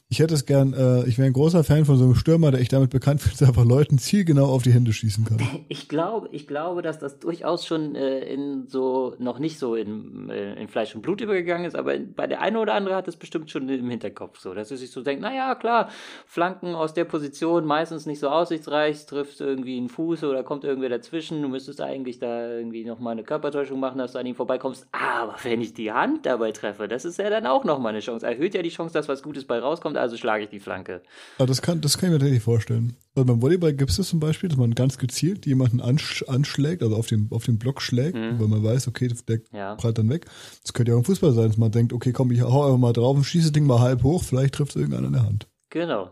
Ich 0.09 0.19
hätte 0.19 0.33
es 0.33 0.45
gern, 0.45 0.73
äh, 0.73 1.03
ich 1.07 1.17
wäre 1.17 1.27
ein 1.27 1.33
großer 1.33 1.63
Fan 1.63 1.85
von 1.85 1.97
so 1.97 2.05
einem 2.05 2.15
Stürmer, 2.15 2.51
der 2.51 2.61
ich 2.61 2.69
damit 2.69 2.89
bekannt 2.89 3.21
finde, 3.21 3.31
dass 3.39 3.41
er 3.41 3.47
einfach 3.49 3.65
Leuten 3.65 3.97
zielgenau 3.97 4.45
auf 4.45 4.63
die 4.63 4.71
Hände 4.71 4.93
schießen 4.93 5.25
kann. 5.25 5.37
Ich 5.69 5.87
glaube, 5.87 6.29
ich 6.31 6.47
glaube, 6.47 6.81
dass 6.81 6.99
das 6.99 7.19
durchaus 7.19 7.65
schon 7.65 7.95
äh, 7.95 8.19
in 8.19 8.67
so, 8.67 9.15
noch 9.19 9.39
nicht 9.39 9.59
so 9.59 9.75
in, 9.75 10.29
äh, 10.29 10.53
in 10.61 10.67
Fleisch 10.67 10.95
und 10.95 11.01
Blut 11.01 11.21
übergegangen 11.21 11.65
ist, 11.65 11.75
aber 11.75 11.97
bei 11.97 12.27
der 12.27 12.41
eine 12.41 12.59
oder 12.59 12.73
andere 12.73 12.95
hat 12.95 13.07
es 13.07 13.17
bestimmt 13.17 13.49
schon 13.51 13.67
im 13.69 13.89
Hinterkopf 13.89 14.39
so, 14.39 14.53
dass 14.53 14.71
er 14.71 14.77
sich 14.77 14.91
so 14.91 15.01
denkt, 15.01 15.21
naja, 15.21 15.55
klar, 15.55 15.89
Flanken 16.25 16.75
aus 16.75 16.93
der 16.93 17.05
Position 17.05 17.65
meistens 17.65 18.05
nicht 18.05 18.19
so 18.19 18.29
aussichtsreich, 18.29 19.05
trifft 19.05 19.39
irgendwie 19.41 19.77
einen 19.77 19.89
Fuß 19.89 20.23
oder 20.23 20.43
kommt 20.43 20.63
irgendwer 20.63 20.89
dazwischen, 20.89 21.41
du 21.41 21.47
müsstest 21.47 21.81
eigentlich 21.81 22.19
da 22.19 22.49
irgendwie 22.49 22.85
nochmal 22.85 23.13
eine 23.13 23.23
Körpertäuschung 23.23 23.79
machen, 23.79 23.97
dass 23.97 24.13
du 24.13 24.19
an 24.19 24.25
ihm 24.25 24.35
vorbeikommst, 24.35 24.87
aber 24.91 25.35
wenn 25.43 25.61
ich 25.61 25.73
die 25.73 25.91
Hand 25.91 26.25
dabei 26.25 26.51
treffe, 26.51 26.87
das 26.87 27.05
ist 27.05 27.17
ja 27.17 27.29
dann 27.29 27.45
auch 27.45 27.63
nochmal 27.63 27.91
eine 27.91 27.99
Chance, 27.99 28.25
erhöht 28.25 28.53
ja 28.53 28.61
die 28.61 28.69
Chance, 28.69 28.93
dass 28.93 29.07
was 29.07 29.23
Gutes 29.23 29.45
bei 29.45 29.59
rauskommt, 29.59 29.80
also 29.85 30.17
schlage 30.17 30.43
ich 30.43 30.49
die 30.49 30.59
Flanke. 30.59 31.01
Aber 31.37 31.47
das 31.47 31.61
kann, 31.61 31.81
das 31.81 31.97
kann 31.97 32.09
ich 32.09 32.13
mir 32.13 32.19
tatsächlich 32.19 32.43
vorstellen. 32.43 32.95
Also 33.15 33.25
beim 33.25 33.41
Volleyball 33.41 33.73
gibt 33.73 33.91
es 33.91 33.97
das 33.97 34.09
zum 34.09 34.19
Beispiel, 34.19 34.49
dass 34.49 34.57
man 34.57 34.73
ganz 34.73 34.97
gezielt 34.97 35.45
jemanden 35.45 35.81
ansch 35.81 36.23
anschlägt, 36.27 36.81
also 36.81 36.95
auf 36.95 37.07
den, 37.07 37.27
auf 37.31 37.45
den 37.45 37.59
Block 37.59 37.81
schlägt, 37.81 38.15
mhm. 38.15 38.39
weil 38.39 38.47
man 38.47 38.63
weiß, 38.63 38.87
okay, 38.87 39.09
der 39.27 39.39
ja. 39.51 39.75
prallt 39.75 39.97
dann 39.97 40.09
weg. 40.09 40.25
Das 40.61 40.73
könnte 40.73 40.91
ja 40.91 40.95
auch 40.95 40.99
im 40.99 41.05
Fußball 41.05 41.33
sein, 41.33 41.47
dass 41.47 41.57
man 41.57 41.71
denkt, 41.71 41.93
okay, 41.93 42.13
komm, 42.13 42.31
ich 42.31 42.41
hau 42.41 42.65
einfach 42.65 42.77
mal 42.77 42.93
drauf 42.93 43.15
und 43.15 43.23
schieße 43.23 43.45
das 43.45 43.53
Ding 43.53 43.65
mal 43.65 43.79
halb 43.79 44.03
hoch, 44.03 44.23
vielleicht 44.23 44.55
trifft 44.55 44.71
es 44.71 44.75
irgendeiner 44.77 45.07
in 45.07 45.13
der 45.13 45.25
Hand. 45.25 45.47
Genau. 45.69 46.11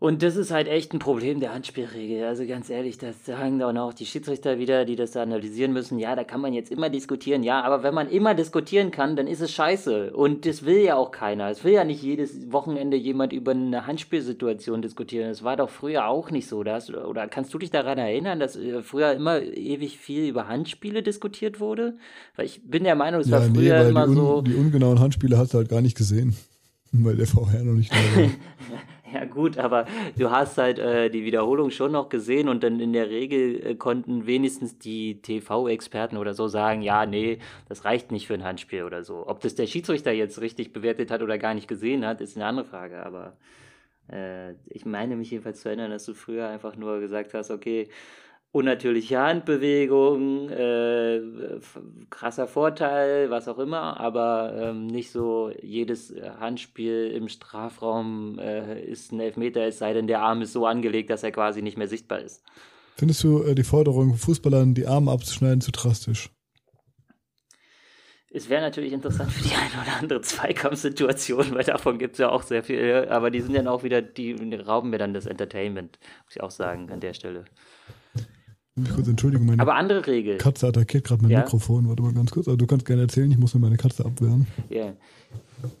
Und 0.00 0.22
das 0.22 0.36
ist 0.36 0.52
halt 0.52 0.68
echt 0.68 0.92
ein 0.94 1.00
Problem 1.00 1.40
der 1.40 1.52
Handspielregel. 1.52 2.24
Also 2.24 2.46
ganz 2.46 2.70
ehrlich, 2.70 2.98
das 2.98 3.24
sagen 3.26 3.58
dann 3.58 3.76
auch 3.78 3.92
die 3.92 4.06
Schiedsrichter 4.06 4.60
wieder, 4.60 4.84
die 4.84 4.94
das 4.94 5.10
da 5.10 5.22
analysieren 5.22 5.72
müssen. 5.72 5.98
Ja, 5.98 6.14
da 6.14 6.22
kann 6.22 6.40
man 6.40 6.52
jetzt 6.52 6.70
immer 6.70 6.88
diskutieren. 6.88 7.42
Ja, 7.42 7.62
aber 7.62 7.82
wenn 7.82 7.94
man 7.94 8.08
immer 8.08 8.36
diskutieren 8.36 8.92
kann, 8.92 9.16
dann 9.16 9.26
ist 9.26 9.40
es 9.40 9.50
scheiße. 9.50 10.12
Und 10.12 10.46
das 10.46 10.64
will 10.64 10.84
ja 10.84 10.94
auch 10.94 11.10
keiner. 11.10 11.50
Es 11.50 11.64
will 11.64 11.72
ja 11.72 11.82
nicht 11.82 12.00
jedes 12.00 12.52
Wochenende 12.52 12.96
jemand 12.96 13.32
über 13.32 13.50
eine 13.50 13.88
Handspielsituation 13.88 14.82
diskutieren. 14.82 15.30
Das 15.30 15.42
war 15.42 15.56
doch 15.56 15.68
früher 15.68 16.06
auch 16.06 16.30
nicht 16.30 16.46
so. 16.46 16.62
Das, 16.62 16.94
oder 16.94 17.26
kannst 17.26 17.52
du 17.52 17.58
dich 17.58 17.72
daran 17.72 17.98
erinnern, 17.98 18.38
dass 18.38 18.54
äh, 18.54 18.82
früher 18.82 19.14
immer 19.14 19.42
ewig 19.42 19.98
viel 19.98 20.28
über 20.28 20.46
Handspiele 20.46 21.02
diskutiert 21.02 21.58
wurde? 21.58 21.96
Weil 22.36 22.46
ich 22.46 22.62
bin 22.62 22.84
der 22.84 22.94
Meinung, 22.94 23.20
es 23.20 23.30
ja, 23.30 23.40
war 23.40 23.42
früher 23.42 23.82
nee, 23.82 23.90
immer 23.90 24.06
die 24.06 24.14
so. 24.14 24.42
Die 24.42 24.54
ungenauen 24.54 25.00
Handspiele 25.00 25.36
hast 25.36 25.54
du 25.54 25.58
halt 25.58 25.68
gar 25.68 25.80
nicht 25.80 25.96
gesehen. 25.96 26.36
Weil 26.92 27.16
der 27.16 27.26
VR 27.26 27.64
noch 27.64 27.74
nicht 27.74 27.92
da 27.92 27.96
war. 27.96 28.30
Ja 29.12 29.24
gut, 29.24 29.58
aber 29.58 29.86
du 30.16 30.30
hast 30.30 30.58
halt 30.58 30.78
äh, 30.78 31.10
die 31.10 31.24
Wiederholung 31.24 31.70
schon 31.70 31.92
noch 31.92 32.08
gesehen 32.08 32.48
und 32.48 32.62
dann 32.62 32.80
in 32.80 32.92
der 32.92 33.08
Regel 33.08 33.66
äh, 33.66 33.74
konnten 33.74 34.26
wenigstens 34.26 34.78
die 34.78 35.20
TV-Experten 35.22 36.16
oder 36.16 36.34
so 36.34 36.48
sagen, 36.48 36.82
ja, 36.82 37.06
nee, 37.06 37.38
das 37.68 37.84
reicht 37.84 38.12
nicht 38.12 38.26
für 38.26 38.34
ein 38.34 38.44
Handspiel 38.44 38.84
oder 38.84 39.04
so. 39.04 39.26
Ob 39.26 39.40
das 39.40 39.54
der 39.54 39.66
Schiedsrichter 39.66 40.12
jetzt 40.12 40.40
richtig 40.40 40.72
bewertet 40.72 41.10
hat 41.10 41.22
oder 41.22 41.38
gar 41.38 41.54
nicht 41.54 41.68
gesehen 41.68 42.06
hat, 42.06 42.20
ist 42.20 42.36
eine 42.36 42.46
andere 42.46 42.66
Frage. 42.66 43.04
Aber 43.04 43.36
äh, 44.10 44.52
ich 44.66 44.84
meine 44.84 45.16
mich 45.16 45.30
jedenfalls 45.30 45.60
zu 45.60 45.68
erinnern, 45.68 45.90
dass 45.90 46.04
du 46.04 46.14
früher 46.14 46.48
einfach 46.48 46.76
nur 46.76 47.00
gesagt 47.00 47.34
hast, 47.34 47.50
okay, 47.50 47.88
unnatürliche 48.50 49.18
Handbewegung, 49.18 50.48
äh, 50.48 51.20
krasser 52.10 52.46
Vorteil, 52.46 53.30
was 53.30 53.46
auch 53.46 53.58
immer, 53.58 54.00
aber 54.00 54.54
ähm, 54.56 54.86
nicht 54.86 55.10
so 55.10 55.52
jedes 55.62 56.14
Handspiel 56.40 57.12
im 57.14 57.28
Strafraum 57.28 58.38
äh, 58.38 58.82
ist 58.82 59.12
ein 59.12 59.20
Elfmeter, 59.20 59.62
es 59.66 59.78
sei 59.78 59.92
denn, 59.92 60.06
der 60.06 60.22
Arm 60.22 60.42
ist 60.42 60.52
so 60.52 60.66
angelegt, 60.66 61.10
dass 61.10 61.22
er 61.22 61.32
quasi 61.32 61.60
nicht 61.60 61.76
mehr 61.76 61.88
sichtbar 61.88 62.20
ist. 62.20 62.42
Findest 62.96 63.22
du 63.22 63.42
äh, 63.42 63.54
die 63.54 63.64
Forderung, 63.64 64.16
Fußballern 64.16 64.74
die 64.74 64.86
Arme 64.86 65.12
abzuschneiden, 65.12 65.60
zu 65.60 65.70
drastisch? 65.70 66.30
Es 68.30 68.48
wäre 68.48 68.60
natürlich 68.60 68.92
interessant 68.92 69.32
für 69.32 69.42
die 69.42 69.54
eine 69.54 69.82
oder 69.82 69.96
andere 70.00 70.20
Zweikampfsituation, 70.20 71.54
weil 71.54 71.64
davon 71.64 71.98
gibt 71.98 72.14
es 72.14 72.18
ja 72.18 72.28
auch 72.28 72.42
sehr 72.42 72.62
viel, 72.62 73.06
aber 73.08 73.30
die 73.30 73.40
sind 73.40 73.54
dann 73.54 73.68
auch 73.68 73.84
wieder, 73.84 74.02
die, 74.02 74.34
die 74.34 74.56
rauben 74.56 74.90
mir 74.90 74.98
dann 74.98 75.14
das 75.14 75.26
Entertainment, 75.26 75.98
muss 76.24 76.36
ich 76.36 76.42
auch 76.42 76.50
sagen, 76.50 76.90
an 76.90 77.00
der 77.00 77.14
Stelle. 77.14 77.44
Kurz, 78.84 79.08
Entschuldigung, 79.08 79.46
meine 79.46 79.60
Aber 79.62 79.74
andere 79.74 80.06
Regel. 80.06 80.38
Katze 80.38 80.66
attackiert 80.66 81.04
gerade 81.04 81.22
mein 81.22 81.30
ja? 81.30 81.40
Mikrofon. 81.40 81.88
Warte 81.88 82.02
mal 82.02 82.12
ganz 82.12 82.30
kurz. 82.30 82.48
Aber 82.48 82.56
du 82.56 82.66
kannst 82.66 82.86
gerne 82.86 83.02
erzählen, 83.02 83.30
ich 83.30 83.38
muss 83.38 83.54
mir 83.54 83.60
meine 83.60 83.76
Katze 83.76 84.04
abwehren. 84.04 84.46
Ja. 84.68 84.92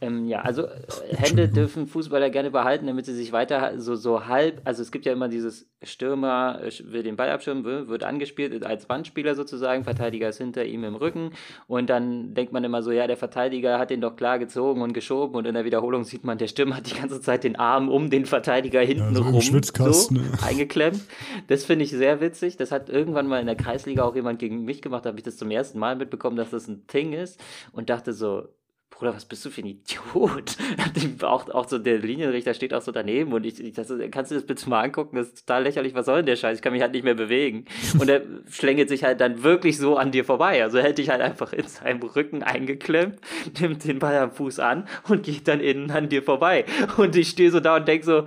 Ähm, 0.00 0.26
ja, 0.26 0.40
also 0.40 0.64
äh, 0.64 0.70
Hände 1.16 1.48
dürfen 1.48 1.86
Fußballer 1.86 2.30
gerne 2.30 2.50
behalten, 2.50 2.86
damit 2.86 3.06
sie 3.06 3.14
sich 3.14 3.32
weiter 3.32 3.78
so, 3.78 3.94
so 3.94 4.26
halb, 4.26 4.60
also 4.64 4.82
es 4.82 4.90
gibt 4.90 5.06
ja 5.06 5.12
immer 5.12 5.28
dieses 5.28 5.68
Stürmer 5.82 6.60
äh, 6.62 6.70
will 6.84 7.02
den 7.02 7.16
Ball 7.16 7.30
abschirmen, 7.30 7.64
wird 7.64 8.04
angespielt 8.04 8.64
als 8.64 8.88
Wandspieler 8.88 9.34
sozusagen, 9.34 9.84
Verteidiger 9.84 10.28
ist 10.28 10.38
hinter 10.38 10.64
ihm 10.64 10.84
im 10.84 10.96
Rücken 10.96 11.30
und 11.66 11.90
dann 11.90 12.34
denkt 12.34 12.52
man 12.52 12.64
immer 12.64 12.82
so, 12.82 12.90
ja, 12.90 13.06
der 13.06 13.16
Verteidiger 13.16 13.78
hat 13.78 13.90
den 13.90 14.00
doch 14.00 14.16
klar 14.16 14.38
gezogen 14.38 14.82
und 14.82 14.92
geschoben 14.92 15.36
und 15.36 15.46
in 15.46 15.54
der 15.54 15.64
Wiederholung 15.64 16.04
sieht 16.04 16.24
man, 16.24 16.38
der 16.38 16.48
Stürmer 16.48 16.76
hat 16.76 16.90
die 16.90 16.98
ganze 16.98 17.20
Zeit 17.20 17.44
den 17.44 17.56
Arm 17.56 17.88
um 17.88 18.10
den 18.10 18.26
Verteidiger 18.26 18.80
hinten 18.80 19.14
ja, 19.14 19.22
rum 19.22 19.40
so, 19.40 20.14
eingeklemmt. 20.46 21.00
Das 21.46 21.64
finde 21.64 21.84
ich 21.84 21.90
sehr 21.90 22.20
witzig. 22.20 22.56
Das 22.56 22.72
hat 22.72 22.88
irgendwann 22.88 23.26
mal 23.26 23.40
in 23.40 23.46
der 23.46 23.56
Kreisliga 23.56 24.04
auch 24.04 24.14
jemand 24.14 24.38
gegen 24.38 24.64
mich 24.64 24.82
gemacht, 24.82 25.04
da 25.04 25.10
habe 25.10 25.18
ich 25.18 25.24
das 25.24 25.36
zum 25.36 25.50
ersten 25.50 25.78
Mal 25.78 25.96
mitbekommen, 25.96 26.36
dass 26.36 26.50
das 26.50 26.68
ein 26.68 26.86
Ding 26.92 27.12
ist 27.12 27.40
und 27.72 27.90
dachte 27.90 28.12
so, 28.12 28.48
Bruder, 28.98 29.14
was 29.14 29.26
bist 29.26 29.44
du 29.44 29.50
für 29.50 29.60
ein 29.60 29.66
Idiot? 29.66 30.56
auch, 31.22 31.48
auch 31.50 31.68
so 31.68 31.78
der 31.78 31.98
Linienrichter 31.98 32.52
steht 32.52 32.74
auch 32.74 32.82
so 32.82 32.90
daneben 32.90 33.32
und 33.32 33.46
ich, 33.46 33.60
ich 33.62 33.72
das, 33.72 33.92
kannst 34.10 34.32
du 34.32 34.34
das 34.34 34.44
bitte 34.44 34.68
mal 34.68 34.82
angucken? 34.82 35.14
Das 35.14 35.28
ist 35.28 35.46
total 35.46 35.62
lächerlich. 35.62 35.94
Was 35.94 36.06
soll 36.06 36.16
denn 36.16 36.26
der 36.26 36.34
Scheiß? 36.34 36.58
Ich 36.58 36.62
kann 36.62 36.72
mich 36.72 36.82
halt 36.82 36.90
nicht 36.92 37.04
mehr 37.04 37.14
bewegen. 37.14 37.66
Und 38.00 38.08
er 38.08 38.22
schlängelt 38.50 38.88
sich 38.88 39.04
halt 39.04 39.20
dann 39.20 39.44
wirklich 39.44 39.78
so 39.78 39.96
an 39.96 40.10
dir 40.10 40.24
vorbei. 40.24 40.64
Also 40.64 40.80
hätte 40.80 41.00
ich 41.00 41.10
halt 41.10 41.20
einfach 41.20 41.52
in 41.52 41.68
seinem 41.68 42.02
Rücken 42.02 42.42
eingeklemmt, 42.42 43.20
nimmt 43.60 43.84
den 43.84 44.00
Ball 44.00 44.16
am 44.16 44.32
Fuß 44.32 44.58
an 44.58 44.88
und 45.06 45.22
geht 45.22 45.46
dann 45.46 45.60
innen 45.60 45.92
an 45.92 46.08
dir 46.08 46.24
vorbei. 46.24 46.64
Und 46.96 47.14
ich 47.14 47.28
stehe 47.28 47.52
so 47.52 47.60
da 47.60 47.76
und 47.76 47.86
denke 47.86 48.04
so. 48.04 48.26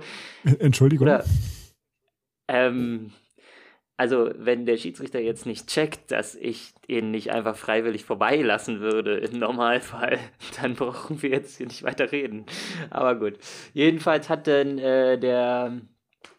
Entschuldigung. 0.58 1.06
Oder, 1.06 1.24
ähm, 2.48 3.12
also 4.02 4.32
wenn 4.36 4.66
der 4.66 4.78
Schiedsrichter 4.78 5.20
jetzt 5.20 5.46
nicht 5.46 5.68
checkt, 5.68 6.10
dass 6.10 6.34
ich 6.34 6.74
ihn 6.88 7.12
nicht 7.12 7.30
einfach 7.30 7.54
freiwillig 7.54 8.04
vorbeilassen 8.04 8.80
würde 8.80 9.18
im 9.18 9.38
Normalfall, 9.38 10.18
dann 10.60 10.74
brauchen 10.74 11.22
wir 11.22 11.30
jetzt 11.30 11.58
hier 11.58 11.68
nicht 11.68 11.84
weiter 11.84 12.10
reden. 12.10 12.44
Aber 12.90 13.14
gut. 13.14 13.34
Jedenfalls 13.74 14.28
hat 14.28 14.48
dann 14.48 14.78
äh, 14.78 15.20
der 15.20 15.82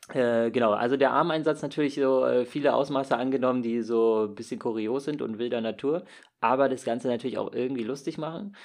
äh, 0.09 0.51
genau, 0.51 0.73
also 0.73 0.97
der 0.97 1.11
Armeinsatz 1.11 1.61
natürlich 1.61 1.95
so 1.95 2.25
äh, 2.25 2.45
viele 2.45 2.73
Ausmaße 2.73 3.15
angenommen, 3.15 3.61
die 3.61 3.81
so 3.81 4.25
ein 4.27 4.35
bisschen 4.35 4.59
kurios 4.59 5.05
sind 5.05 5.21
und 5.21 5.39
wilder 5.39 5.61
Natur, 5.61 6.03
aber 6.41 6.67
das 6.67 6.83
Ganze 6.83 7.07
natürlich 7.07 7.37
auch 7.37 7.53
irgendwie 7.53 7.85
lustig 7.85 8.17
machen. 8.17 8.57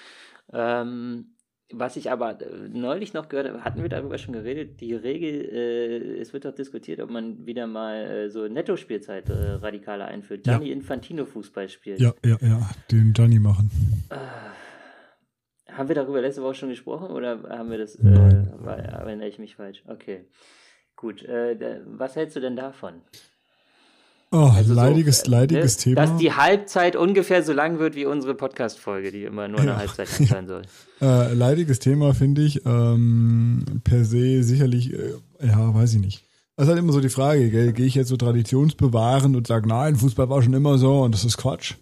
Ähm, 0.53 1.37
was 1.73 1.97
ich 1.97 2.11
aber 2.11 2.41
äh, 2.41 2.69
neulich 2.69 3.13
noch 3.13 3.29
gehört 3.29 3.49
habe, 3.49 3.65
hatten 3.65 3.83
wir 3.83 3.89
darüber 3.89 4.17
schon 4.19 4.33
geredet, 4.33 4.81
die 4.81 4.95
Regel, 4.95 5.45
äh, 5.45 6.19
es 6.19 6.33
wird 6.33 6.45
doch 6.45 6.55
diskutiert, 6.55 7.01
ob 7.01 7.11
man 7.11 7.47
wieder 7.47 7.67
mal 7.67 7.97
äh, 8.05 8.31
so 8.31 8.49
Netto-Spielzeit 8.49 9.29
äh, 9.29 9.33
radikaler 9.33 10.07
einführt. 10.07 10.45
Gianni 10.45 10.69
ja. 10.69 10.73
Infantino 10.73 11.27
Fußball 11.27 11.69
spielt. 11.69 12.01
Ja, 12.01 12.15
ja, 12.25 12.39
ja, 12.41 12.71
den 12.91 13.13
Gianni 13.13 13.39
machen. 13.39 13.71
Äh, 14.11 15.73
haben 15.73 15.89
wir 15.89 15.95
darüber 15.95 16.21
letzte 16.21 16.43
Woche 16.43 16.55
schon 16.55 16.71
gesprochen 16.71 17.11
oder 17.11 17.43
haben 17.51 17.71
wir 17.71 17.79
das, 17.79 17.97
äh, 17.97 18.05
Nein. 18.05 18.53
War, 18.59 18.79
erinnere 18.79 19.29
ich 19.29 19.39
mich 19.39 19.57
falsch? 19.57 19.83
Okay, 19.87 20.25
gut. 20.97 21.23
Äh, 21.23 21.83
was 21.87 22.17
hältst 22.17 22.37
du 22.37 22.41
denn 22.41 22.57
davon? 22.57 23.03
Oh, 24.31 24.51
also 24.55 24.75
leidiges, 24.75 25.21
so, 25.21 25.31
leidiges 25.31 25.79
ne, 25.79 25.83
Thema. 25.83 26.03
Dass 26.03 26.17
die 26.19 26.33
Halbzeit 26.33 26.97
ungefähr 26.97 27.43
so 27.43 27.55
lang 27.55 27.79
wird 27.79 27.95
wie 27.95 28.05
unsere 28.05 28.35
Podcast-Folge, 28.35 29.11
die 29.11 29.25
immer 29.25 29.49
nur 29.49 29.61
eine 29.61 29.71
ja. 29.71 29.77
Halbzeit 29.79 30.09
sein 30.09 30.47
soll. 30.47 30.63
äh, 31.01 31.33
leidiges 31.33 31.79
Thema, 31.79 32.13
finde 32.13 32.43
ich. 32.43 32.67
Ähm, 32.67 33.65
per 33.85 34.05
se 34.05 34.43
sicherlich, 34.43 34.93
äh, 34.93 35.15
ja, 35.41 35.75
weiß 35.75 35.95
ich 35.95 36.01
nicht. 36.01 36.25
Das 36.57 36.67
ist 36.67 36.71
halt 36.71 36.79
immer 36.79 36.93
so 36.93 37.01
die 37.01 37.09
Frage, 37.09 37.51
gell? 37.51 37.73
gehe 37.73 37.87
ich 37.87 37.95
jetzt 37.95 38.09
so 38.09 38.17
traditionsbewahren 38.17 39.35
und 39.35 39.47
sage, 39.47 39.67
nein, 39.67 39.97
Fußball 39.97 40.29
war 40.29 40.43
schon 40.43 40.55
immer 40.55 40.77
so 40.77 41.01
und 41.03 41.15
das 41.15 41.25
ist 41.25 41.39
Quatsch. 41.39 41.75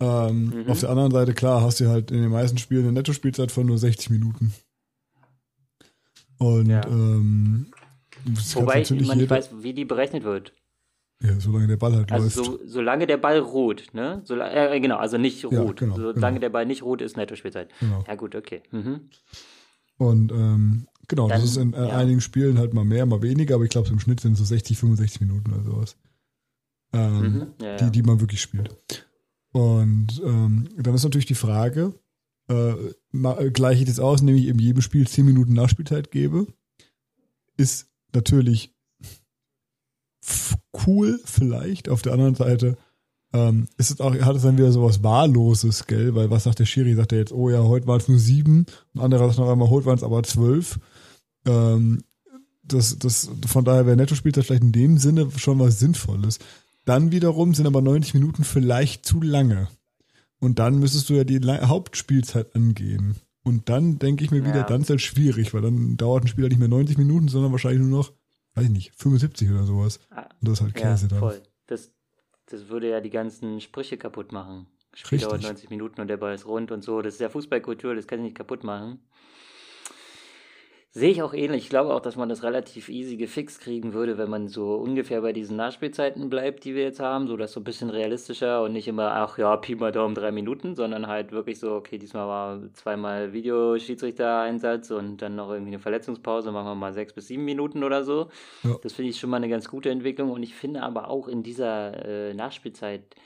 Ähm, 0.00 0.64
mhm. 0.64 0.68
Auf 0.68 0.80
der 0.80 0.90
anderen 0.90 1.12
Seite, 1.12 1.32
klar, 1.32 1.62
hast 1.62 1.78
du 1.78 1.88
halt 1.88 2.10
in 2.10 2.22
den 2.22 2.30
meisten 2.30 2.58
Spielen 2.58 2.84
eine 2.84 2.92
Nettospielzeit 2.92 3.52
von 3.52 3.66
nur 3.66 3.78
60 3.78 4.10
Minuten. 4.10 4.52
Und 6.38 6.70
ja. 6.70 6.84
ähm, 6.88 7.70
Wobei 8.54 8.80
ich, 8.80 8.90
man 8.90 9.18
nicht 9.18 9.30
weiß, 9.30 9.50
wie 9.60 9.74
die 9.74 9.84
berechnet 9.84 10.24
wird. 10.24 10.52
Ja, 11.22 11.38
solange 11.38 11.68
der 11.68 11.76
Ball 11.76 11.94
halt 11.94 12.10
also 12.10 12.42
läuft. 12.42 12.62
So, 12.62 12.66
solange 12.66 13.06
der 13.06 13.16
Ball 13.16 13.38
ruht, 13.38 13.90
ne? 13.92 14.22
So, 14.24 14.36
äh, 14.36 14.80
genau, 14.80 14.96
also 14.96 15.18
nicht 15.18 15.44
ruht. 15.44 15.52
Ja, 15.52 15.86
genau, 15.86 15.94
solange 15.96 16.14
genau. 16.14 16.38
der 16.40 16.50
Ball 16.50 16.66
nicht 16.66 16.82
ruht, 16.82 17.00
ist 17.00 17.16
Netto-Spielzeit. 17.16 17.68
Genau. 17.78 18.04
Ja, 18.06 18.14
gut, 18.16 18.34
okay. 18.34 18.62
Mhm. 18.72 19.08
Und 19.98 20.32
ähm, 20.32 20.88
genau, 21.06 21.28
Dann, 21.28 21.40
das 21.40 21.50
ist 21.50 21.56
in 21.56 21.74
äh, 21.74 21.86
ja. 21.86 21.96
einigen 21.96 22.20
Spielen 22.20 22.58
halt 22.58 22.74
mal 22.74 22.84
mehr, 22.84 23.06
mal 23.06 23.22
weniger, 23.22 23.54
aber 23.54 23.64
ich 23.64 23.70
glaube, 23.70 23.88
im 23.90 24.00
Schnitt 24.00 24.20
sind 24.20 24.32
es 24.32 24.38
so 24.40 24.44
60, 24.44 24.76
65 24.76 25.20
Minuten 25.20 25.52
oder 25.52 25.62
sowas. 25.62 25.96
Ähm, 26.92 27.20
mhm. 27.20 27.46
ja, 27.62 27.76
die, 27.76 27.90
die 27.90 28.02
man 28.02 28.20
wirklich 28.20 28.40
spielt. 28.40 29.06
Und 29.52 30.20
ähm, 30.24 30.68
dann 30.76 30.94
ist 30.94 31.04
natürlich 31.04 31.26
die 31.26 31.34
Frage, 31.34 31.94
äh, 32.48 33.50
gleiche 33.52 33.82
ich 33.82 33.88
das 33.88 34.00
aus, 34.00 34.22
indem 34.22 34.36
ich 34.36 34.48
in 34.48 34.58
jedem 34.58 34.82
Spiel 34.82 35.06
10 35.06 35.24
Minuten 35.24 35.52
Nachspielzeit 35.52 36.10
gebe, 36.10 36.46
ist 37.56 37.88
natürlich 38.12 38.71
cool 40.86 41.20
vielleicht. 41.24 41.88
Auf 41.88 42.02
der 42.02 42.12
anderen 42.12 42.34
Seite 42.34 42.76
ähm, 43.32 43.68
ist 43.78 43.90
es 43.90 44.00
auch, 44.00 44.14
hat 44.14 44.36
es 44.36 44.42
dann 44.42 44.58
wieder 44.58 44.72
sowas 44.72 45.02
Wahlloses, 45.02 45.86
gell? 45.86 46.14
Weil 46.14 46.30
was 46.30 46.44
sagt 46.44 46.58
der 46.58 46.66
Schiri? 46.66 46.94
Sagt 46.94 47.12
er 47.12 47.18
jetzt, 47.18 47.32
oh 47.32 47.50
ja, 47.50 47.62
heute 47.62 47.86
waren 47.86 48.00
es 48.00 48.08
nur 48.08 48.18
sieben. 48.18 48.66
Ein 48.94 49.00
anderer 49.00 49.26
sagt 49.28 49.38
noch 49.38 49.50
einmal, 49.50 49.70
heute 49.70 49.86
waren 49.86 49.96
es 49.96 50.04
aber 50.04 50.22
zwölf. 50.22 50.78
Ähm, 51.46 52.02
das, 52.62 52.98
das, 52.98 53.30
von 53.46 53.64
daher 53.64 53.86
wäre 53.86 53.96
Netto-Spielzeit 53.96 54.44
vielleicht 54.44 54.62
in 54.62 54.72
dem 54.72 54.98
Sinne 54.98 55.28
schon 55.36 55.58
was 55.58 55.78
Sinnvolles. 55.78 56.38
Dann 56.84 57.12
wiederum 57.12 57.54
sind 57.54 57.66
aber 57.66 57.80
90 57.80 58.14
Minuten 58.14 58.44
vielleicht 58.44 59.06
zu 59.06 59.20
lange. 59.20 59.68
Und 60.38 60.58
dann 60.58 60.78
müsstest 60.78 61.08
du 61.08 61.14
ja 61.14 61.24
die 61.24 61.40
Hauptspielzeit 61.40 62.54
angehen. 62.54 63.16
Und 63.44 63.68
dann 63.68 63.98
denke 63.98 64.24
ich 64.24 64.30
mir 64.30 64.44
wieder, 64.44 64.56
ja. 64.56 64.62
dann 64.62 64.82
ist 64.82 64.90
halt 64.90 65.00
schwierig, 65.00 65.54
weil 65.54 65.62
dann 65.62 65.96
dauert 65.96 66.24
ein 66.24 66.28
Spiel 66.28 66.44
halt 66.44 66.52
nicht 66.52 66.60
mehr 66.60 66.68
90 66.68 66.98
Minuten, 66.98 67.28
sondern 67.28 67.52
wahrscheinlich 67.52 67.80
nur 67.80 67.98
noch 67.98 68.12
weiß 68.54 68.64
ich 68.64 68.70
nicht, 68.70 68.92
75 68.96 69.50
oder 69.50 69.64
sowas. 69.64 70.00
Ah, 70.10 70.22
Und 70.22 70.48
das 70.48 70.54
ist 70.54 70.62
halt 70.62 70.74
Käse 70.74 71.04
ja, 71.06 71.08
dann. 71.08 71.18
Voll. 71.18 71.42
Das, 71.66 71.92
das 72.46 72.68
würde 72.68 72.90
ja 72.90 73.00
die 73.00 73.10
ganzen 73.10 73.60
Sprüche 73.60 73.96
kaputt 73.96 74.32
machen. 74.32 74.66
Spiel 74.94 75.18
dauert 75.18 75.42
90 75.42 75.70
Minuten 75.70 76.00
und 76.00 76.08
der 76.08 76.18
Ball 76.18 76.34
ist 76.34 76.46
rund 76.46 76.70
und 76.70 76.82
so. 76.82 77.00
Das 77.00 77.14
ist 77.14 77.20
ja 77.20 77.30
Fußballkultur, 77.30 77.94
das 77.94 78.06
kann 78.06 78.18
ich 78.18 78.24
nicht 78.24 78.36
kaputt 78.36 78.62
machen. 78.62 79.00
Sehe 80.94 81.10
ich 81.10 81.22
auch 81.22 81.32
ähnlich. 81.32 81.62
Ich 81.62 81.70
glaube 81.70 81.94
auch, 81.94 82.00
dass 82.00 82.16
man 82.16 82.28
das 82.28 82.42
relativ 82.42 82.90
easy 82.90 83.16
gefixt 83.16 83.62
kriegen 83.62 83.94
würde, 83.94 84.18
wenn 84.18 84.28
man 84.28 84.48
so 84.48 84.74
ungefähr 84.74 85.22
bei 85.22 85.32
diesen 85.32 85.56
Nachspielzeiten 85.56 86.28
bleibt, 86.28 86.64
die 86.64 86.74
wir 86.74 86.82
jetzt 86.82 87.00
haben, 87.00 87.28
so 87.28 87.38
dass 87.38 87.52
so 87.52 87.60
ein 87.60 87.64
bisschen 87.64 87.88
realistischer 87.88 88.62
und 88.62 88.74
nicht 88.74 88.86
immer, 88.88 89.12
ach 89.14 89.38
ja, 89.38 89.56
Pi 89.56 89.74
mal 89.74 89.90
Daumen 89.90 90.14
drei 90.14 90.32
Minuten, 90.32 90.74
sondern 90.74 91.06
halt 91.06 91.32
wirklich 91.32 91.58
so, 91.58 91.72
okay, 91.72 91.96
diesmal 91.96 92.28
war 92.28 92.60
zweimal 92.74 93.32
Videoschiedsrichter-Einsatz 93.32 94.90
und 94.90 95.22
dann 95.22 95.34
noch 95.34 95.50
irgendwie 95.50 95.70
eine 95.70 95.78
Verletzungspause, 95.78 96.52
machen 96.52 96.66
wir 96.66 96.74
mal 96.74 96.92
sechs 96.92 97.14
bis 97.14 97.26
sieben 97.28 97.46
Minuten 97.46 97.84
oder 97.84 98.04
so. 98.04 98.28
Ja. 98.62 98.76
Das 98.82 98.92
finde 98.92 99.12
ich 99.12 99.18
schon 99.18 99.30
mal 99.30 99.38
eine 99.38 99.48
ganz 99.48 99.70
gute 99.70 99.88
Entwicklung 99.88 100.30
und 100.30 100.42
ich 100.42 100.54
finde 100.54 100.82
aber 100.82 101.08
auch 101.08 101.26
in 101.26 101.42
dieser 101.42 102.04
äh, 102.04 102.34
Nachspielzeit 102.34 103.16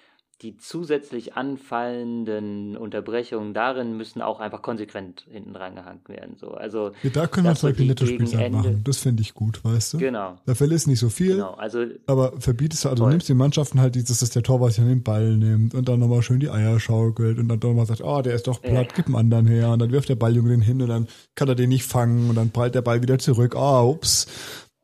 die 0.43 0.59
zusätzlich 0.59 1.35
anfallenden 1.35 2.77
Unterbrechungen 2.77 3.55
darin 3.55 3.97
müssen 3.97 4.21
auch 4.21 4.39
einfach 4.39 4.61
konsequent 4.61 5.25
hinten 5.31 5.55
dran 5.55 5.75
gehangen 5.77 6.03
werden. 6.09 6.37
So, 6.37 6.51
also 6.51 6.93
ja, 7.03 7.11
da 7.11 7.27
können 7.27 7.47
wir 7.47 7.55
zum 7.55 7.71
Beispiel 7.71 7.87
netto 7.87 8.05
Spielzeit 8.05 8.53
machen. 8.53 8.83
Das 8.85 8.99
finde 8.99 9.23
ich 9.23 9.33
gut, 9.33 9.65
weißt 9.65 9.95
du? 9.95 9.99
Genau. 9.99 10.37
Da 10.45 10.55
verlässt 10.55 10.89
nicht 10.89 10.99
so 10.99 11.09
viel. 11.09 11.37
Genau. 11.37 11.55
Also, 11.55 11.87
aber 12.07 12.39
verbietest 12.39 12.85
du, 12.85 12.91
also 12.91 13.05
toll. 13.05 13.13
nimmst 13.13 13.31
die 13.31 13.35
Mannschaften 13.35 13.81
halt 13.81 13.95
dieses, 13.95 14.21
dass 14.21 14.29
der 14.29 14.43
Torwart 14.43 14.73
sich 14.73 14.83
an 14.83 14.89
den 14.89 15.03
Ball 15.03 15.39
nimmt 15.39 15.75
und 15.75 15.89
dann 15.89 16.01
nochmal 16.01 16.21
schön 16.21 16.41
die 16.41 16.51
Eier 16.51 16.79
schaukelt 16.81 17.39
und 17.39 17.49
dann 17.49 17.59
nochmal 17.59 17.87
sagt, 17.87 18.03
oh, 18.03 18.21
der 18.21 18.35
ist 18.35 18.47
doch 18.47 18.61
platt, 18.61 18.89
ja. 18.89 18.93
gib 18.95 19.07
einen 19.07 19.17
anderen 19.17 19.47
her 19.47 19.71
und 19.71 19.79
dann 19.79 19.91
wirft 19.91 20.11
der 20.11 20.17
Balljunge 20.17 20.51
den 20.51 20.61
hin 20.61 20.83
und 20.83 20.89
dann 20.89 21.09
kann 21.35 21.49
er 21.49 21.55
den 21.55 21.71
nicht 21.71 21.85
fangen 21.85 22.29
und 22.29 22.37
dann 22.37 22.51
prallt 22.51 22.75
der 22.75 22.83
Ball 22.83 23.01
wieder 23.01 23.19
zurück. 23.19 23.57
Ah, 23.57 23.83
oh, 23.83 23.93
ups. 23.93 24.27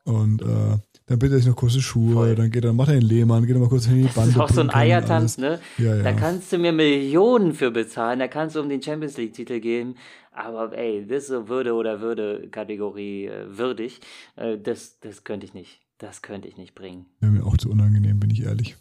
Und 0.05 0.43
äh, 0.43 0.79
dann 1.07 1.19
bitte 1.19 1.37
ich 1.37 1.47
noch 1.47 1.57
kurze 1.57 1.81
Schuhe, 1.81 2.15
Voll. 2.15 2.35
dann 2.35 2.51
geht 2.51 2.65
er, 2.65 2.73
macht 2.73 2.89
er 2.89 2.95
den 2.95 3.03
Lehmann, 3.03 3.47
geht 3.47 3.57
er 3.57 3.61
mal 3.61 3.69
kurz 3.69 3.87
in 3.87 3.97
die 3.97 4.03
Bande. 4.03 4.21
Das 4.21 4.29
ist 4.29 4.39
auch 4.39 4.49
so 4.49 4.61
ein 4.61 4.71
Eiertanz, 4.71 5.39
ne? 5.39 5.61
Ja, 5.79 5.97
ja. 5.97 6.03
Da 6.03 6.13
kannst 6.13 6.53
du 6.53 6.59
mir 6.59 6.73
Millionen 6.73 7.55
für 7.55 7.71
bezahlen, 7.71 8.19
da 8.19 8.29
kannst 8.29 8.57
du 8.57 8.61
um 8.61 8.69
den 8.69 8.83
Champions 8.83 9.17
League 9.17 9.35
Titel 9.35 9.61
gehen, 9.61 9.97
aber 10.31 10.77
ey, 10.77 11.07
das 11.07 11.25
ist 11.25 11.29
so 11.29 11.49
Würde 11.49 11.75
oder 11.75 12.01
Würde 12.01 12.49
Kategorie 12.51 13.27
äh, 13.27 13.47
würdig, 13.57 14.01
äh, 14.37 14.59
das, 14.59 15.01
das 15.01 15.25
könnte 15.25 15.47
ich 15.47 15.55
nicht, 15.55 15.81
das 15.99 16.23
könnte 16.23 16.49
ich 16.49 16.57
nicht 16.57 16.75
bringen. 16.75 17.07
Wäre 17.21 17.33
mir 17.33 17.45
auch 17.45 17.57
zu 17.57 17.71
unangenehm, 17.71 18.21
bin 18.21 18.31
ich 18.31 18.43
ehrlich. 18.43 18.77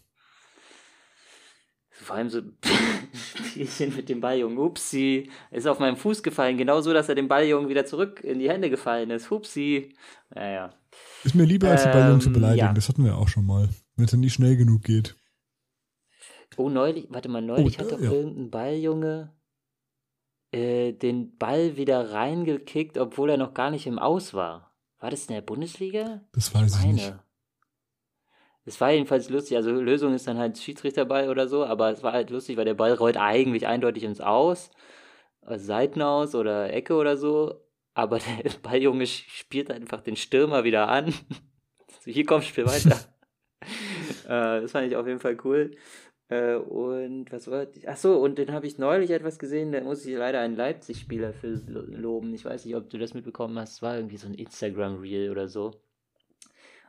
Vor 2.02 2.16
allem 2.16 2.30
so 2.30 2.42
Spielchen 3.14 3.96
mit 3.96 4.10
dem 4.10 4.22
Balljungen. 4.22 4.58
Upsi, 4.58 5.30
ist 5.52 5.68
auf 5.68 5.78
meinem 5.78 5.98
Fuß 5.98 6.24
gefallen. 6.24 6.58
Genau 6.58 6.82
so, 6.82 6.94
dass 6.94 7.10
er 7.10 7.16
dem 7.16 7.28
Balljungen 7.28 7.70
wieder 7.70 7.86
zurück 7.86 8.24
in 8.24 8.40
die 8.40 8.50
Hände 8.50 8.72
gefallen 8.72 9.12
ist. 9.12 9.30
Hupsi. 9.30 9.94
Naja. 10.34 10.74
Ist 11.24 11.36
mir 11.36 11.46
lieber, 11.46 11.70
als 11.70 11.84
die 11.84 11.90
Balljungen 11.90 12.16
ähm, 12.16 12.22
zu 12.22 12.32
beleidigen. 12.32 12.68
Ja. 12.68 12.74
Das 12.74 12.90
hatten 12.90 13.04
wir 13.04 13.18
auch 13.18 13.28
schon 13.28 13.46
mal. 13.46 13.70
Wenn 13.96 14.06
es 14.06 14.12
dann 14.12 14.22
nicht 14.22 14.34
schnell 14.34 14.58
genug 14.58 14.84
geht. 14.84 15.16
Oh, 16.58 16.70
neulich, 16.70 17.08
warte 17.10 17.30
mal, 17.30 17.42
neulich 17.42 17.78
oh, 17.80 17.84
hat 17.84 17.92
doch 17.92 18.00
ja. 18.00 18.12
irgendein 18.12 18.50
Balljunge 18.50 19.34
äh, 20.52 20.92
den 20.94 21.38
Ball 21.38 21.78
wieder 21.78 22.12
reingekickt, 22.12 22.98
obwohl 22.98 23.30
er 23.30 23.38
noch 23.38 23.54
gar 23.54 23.72
nicht 23.72 23.88
im 23.88 24.00
Aus 24.00 24.34
war. 24.34 24.76
War 25.00 25.10
das 25.10 25.26
in 25.28 25.36
der 25.36 25.42
Bundesliga? 25.42 26.22
Das 26.34 26.54
weiß 26.54 26.76
ich, 26.76 26.86
ich 26.86 26.94
nicht. 26.94 27.14
Es 28.66 28.80
war 28.80 28.92
jedenfalls 28.92 29.30
lustig. 29.30 29.58
Also 29.58 29.72
Lösung 29.72 30.14
ist 30.14 30.28
dann 30.28 30.38
halt 30.38 30.58
Schiedsrichterball 30.58 31.30
oder 31.30 31.48
so, 31.48 31.66
aber 31.66 31.92
es 31.92 32.04
war 32.04 32.14
halt 32.14 32.30
lustig, 32.30 32.58
weil 32.58 32.66
der 32.66 32.76
Ball 32.76 32.94
rollt 32.94 33.18
eigentlich 33.18 33.66
eindeutig 33.66 34.04
ins 34.04 34.22
Aus, 34.22 34.70
also 35.42 35.66
Seitenaus 35.66 36.36
oder 36.36 36.72
Ecke 36.72 36.96
oder 36.96 37.18
so. 37.18 37.56
Aber 37.94 38.20
der 38.44 38.52
Balljunge 38.62 39.06
spielt 39.06 39.72
einfach 39.72 40.02
den 40.02 40.16
Stürmer 40.16 40.64
wieder 40.64 40.88
an. 40.88 41.14
Hier 42.06 42.26
komm, 42.26 42.42
spiel 42.42 42.66
weiter. 42.66 42.98
äh, 44.26 44.62
das 44.62 44.72
fand 44.72 44.88
ich 44.88 44.96
auf 44.96 45.08
jeden 45.08 45.20
Fall 45.20 45.38
cool. 45.44 45.72
Äh, 46.30 46.56
und 46.56 47.32
was 47.32 47.50
wollte 47.50 47.78
ich? 47.78 47.90
Achso, 47.90 48.16
und 48.16 48.40
dann 48.40 48.52
habe 48.54 48.66
ich 48.66 48.78
neulich 48.78 49.12
etwas 49.12 49.38
gesehen, 49.38 49.72
da 49.72 49.82
muss 49.82 50.06
ich 50.06 50.16
leider 50.16 50.40
einen 50.40 50.56
Leipzig-Spieler 50.56 51.34
für 51.34 51.60
loben. 51.68 52.34
Ich 52.34 52.46
weiß 52.46 52.66
nicht, 52.66 52.76
ob 52.76 52.90
du 52.90 52.98
das 52.98 53.14
mitbekommen 53.14 53.60
hast. 53.60 53.74
Es 53.74 53.82
war 53.82 53.98
irgendwie 53.98 54.18
so 54.18 54.28
ein 54.28 54.34
Instagram-Reel 54.34 55.30
oder 55.30 55.48
so. 55.48 55.72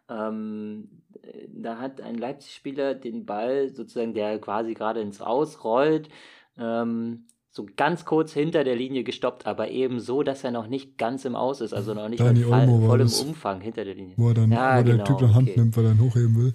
Ähm, 0.09 1.03
da 1.49 1.79
hat 1.79 2.01
ein 2.01 2.17
Leipzig-Spieler 2.17 2.95
den 2.95 3.27
Ball 3.27 3.69
sozusagen, 3.71 4.15
der 4.15 4.39
quasi 4.39 4.75
gerade 4.75 5.01
ins 5.01 5.21
Ausrollt, 5.21 6.09
ähm, 6.57 7.27
so 7.55 7.67
ganz 7.77 8.07
kurz 8.07 8.33
hinter 8.33 8.65
der 8.65 8.75
Linie 8.77 9.05
gestoppt, 9.05 9.47
aber 9.47 9.71
eben 9.71 10.01
so, 10.01 10.23
dass 10.23 10.43
er 10.43 10.51
noch 10.51 10.67
nicht 10.69 10.97
ganz 10.97 11.27
im 11.27 11.37
Aus 11.37 11.61
ist, 11.61 11.75
also 11.75 11.93
noch 11.93 12.09
nicht 12.09 12.21
Dani 12.21 12.41
mit 12.41 12.49
Fall, 12.49 12.63
Olmo 12.67 12.81
war 12.81 12.89
vollem 12.89 13.07
das. 13.07 13.21
Umfang 13.21 13.61
hinter 13.61 13.85
der 13.85 13.95
Linie. 13.95 14.15
Wo 14.17 14.29
er 14.29 14.35
dann, 14.35 14.51
Ja, 14.51 14.79
wo 14.81 14.83
der 14.85 14.95
genau, 14.95 15.05
Typ 15.05 15.19
dann 15.19 15.35
Hand 15.35 15.49
okay. 15.51 15.61
nimmt, 15.61 15.77
weil 15.77 15.85
er 15.85 15.93
ihn 15.93 16.01
hochheben 16.01 16.37
will. 16.37 16.55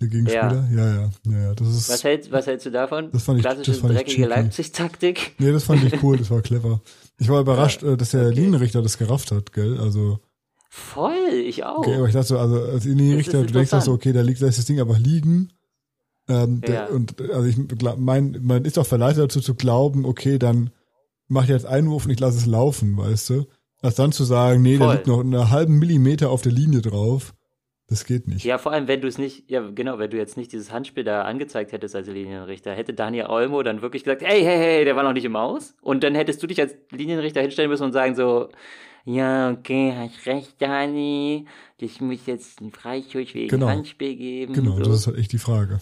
Der 0.00 0.08
Gegenspieler. 0.08 0.68
Ja, 0.72 0.94
ja, 0.94 1.10
ja, 1.26 1.38
ja. 1.40 1.54
Das 1.54 1.68
ist. 1.68 1.88
Was, 1.88 2.02
hältst, 2.02 2.32
was 2.32 2.48
hältst 2.48 2.66
du 2.66 2.70
davon? 2.72 3.12
Das 3.12 3.22
fand 3.22 3.38
ich- 3.38 3.44
Klassische 3.44 3.70
das 3.70 3.80
fand 3.80 3.94
dreckige. 3.94 4.26
Leipzig-Taktik. 4.26 5.34
Nee, 5.38 5.52
das 5.52 5.62
fand 5.62 5.84
ich 5.84 6.02
cool, 6.02 6.16
das 6.16 6.28
war 6.32 6.42
clever. 6.42 6.80
Ich 7.20 7.28
war 7.28 7.40
überrascht, 7.40 7.84
äh, 7.84 7.96
dass 7.96 8.10
der 8.10 8.26
okay. 8.26 8.34
Linienrichter 8.34 8.82
das 8.82 8.98
gerafft 8.98 9.30
hat, 9.30 9.52
gell? 9.52 9.78
Also, 9.78 10.18
Voll, 10.68 11.14
ich 11.32 11.62
auch. 11.62 11.78
okay, 11.78 11.94
aber 11.94 12.08
ich 12.08 12.12
dachte 12.14 12.26
so, 12.26 12.38
also 12.38 12.60
als 12.64 12.84
Linienrichter, 12.84 13.44
du 13.44 13.52
denkst 13.52 13.70
so, 13.70 13.92
okay, 13.92 14.12
da 14.12 14.22
liegt 14.22 14.42
das 14.42 14.64
Ding 14.64 14.80
einfach 14.80 14.98
liegen. 14.98 15.52
Ähm, 16.28 16.60
Ja. 16.66 16.86
Und 16.86 17.20
also 17.30 17.46
ich 17.48 17.56
mein, 17.98 18.38
man 18.42 18.64
ist 18.64 18.76
doch 18.76 18.86
verleitet 18.86 19.24
dazu 19.24 19.40
zu 19.40 19.54
glauben, 19.54 20.04
okay, 20.04 20.38
dann 20.38 20.70
mach 21.28 21.44
ich 21.44 21.50
jetzt 21.50 21.66
Einwurf 21.66 22.04
und 22.06 22.10
ich 22.10 22.20
lasse 22.20 22.38
es 22.38 22.46
laufen, 22.46 22.96
weißt 22.96 23.30
du? 23.30 23.44
Als 23.82 23.96
dann 23.96 24.12
zu 24.12 24.24
sagen, 24.24 24.62
nee, 24.62 24.78
der 24.78 24.86
Voll. 24.86 24.94
liegt 24.94 25.06
noch 25.06 25.20
einen 25.20 25.50
halben 25.50 25.78
Millimeter 25.78 26.30
auf 26.30 26.40
der 26.42 26.52
Linie 26.52 26.80
drauf. 26.80 27.34
Das 27.86 28.06
geht 28.06 28.26
nicht. 28.26 28.44
Ja, 28.46 28.56
vor 28.56 28.72
allem, 28.72 28.88
wenn 28.88 29.02
du 29.02 29.08
es 29.08 29.18
nicht, 29.18 29.50
ja, 29.50 29.60
genau, 29.70 29.98
wenn 29.98 30.08
du 30.10 30.16
jetzt 30.16 30.38
nicht 30.38 30.52
dieses 30.52 30.72
Handspiel 30.72 31.04
da 31.04 31.22
angezeigt 31.22 31.72
hättest 31.72 31.94
als 31.94 32.08
Linienrichter, 32.08 32.72
hätte 32.72 32.94
Daniel 32.94 33.26
Olmo 33.26 33.62
dann 33.62 33.82
wirklich 33.82 34.04
gesagt, 34.04 34.22
hey, 34.22 34.42
hey, 34.42 34.56
hey, 34.56 34.84
der 34.86 34.96
war 34.96 35.02
noch 35.02 35.12
nicht 35.12 35.26
im 35.26 35.36
Aus. 35.36 35.74
Und 35.82 36.02
dann 36.02 36.14
hättest 36.14 36.42
du 36.42 36.46
dich 36.46 36.58
als 36.62 36.74
Linienrichter 36.90 37.42
hinstellen 37.42 37.70
müssen 37.70 37.84
und 37.84 37.92
sagen 37.92 38.14
so, 38.14 38.48
ja, 39.04 39.50
okay, 39.50 39.92
hast 39.94 40.24
recht, 40.26 40.54
Dani, 40.62 41.46
ich 41.76 42.00
muss 42.00 42.24
jetzt 42.24 42.62
einen 42.62 42.72
Freistoß 42.72 43.34
wegen 43.34 43.48
Genau. 43.48 43.66
Handspiel 43.68 44.16
geben. 44.16 44.54
Genau, 44.54 44.76
so. 44.78 44.84
das 44.84 45.00
ist 45.00 45.06
halt 45.06 45.18
echt 45.18 45.32
die 45.32 45.38
Frage. 45.38 45.78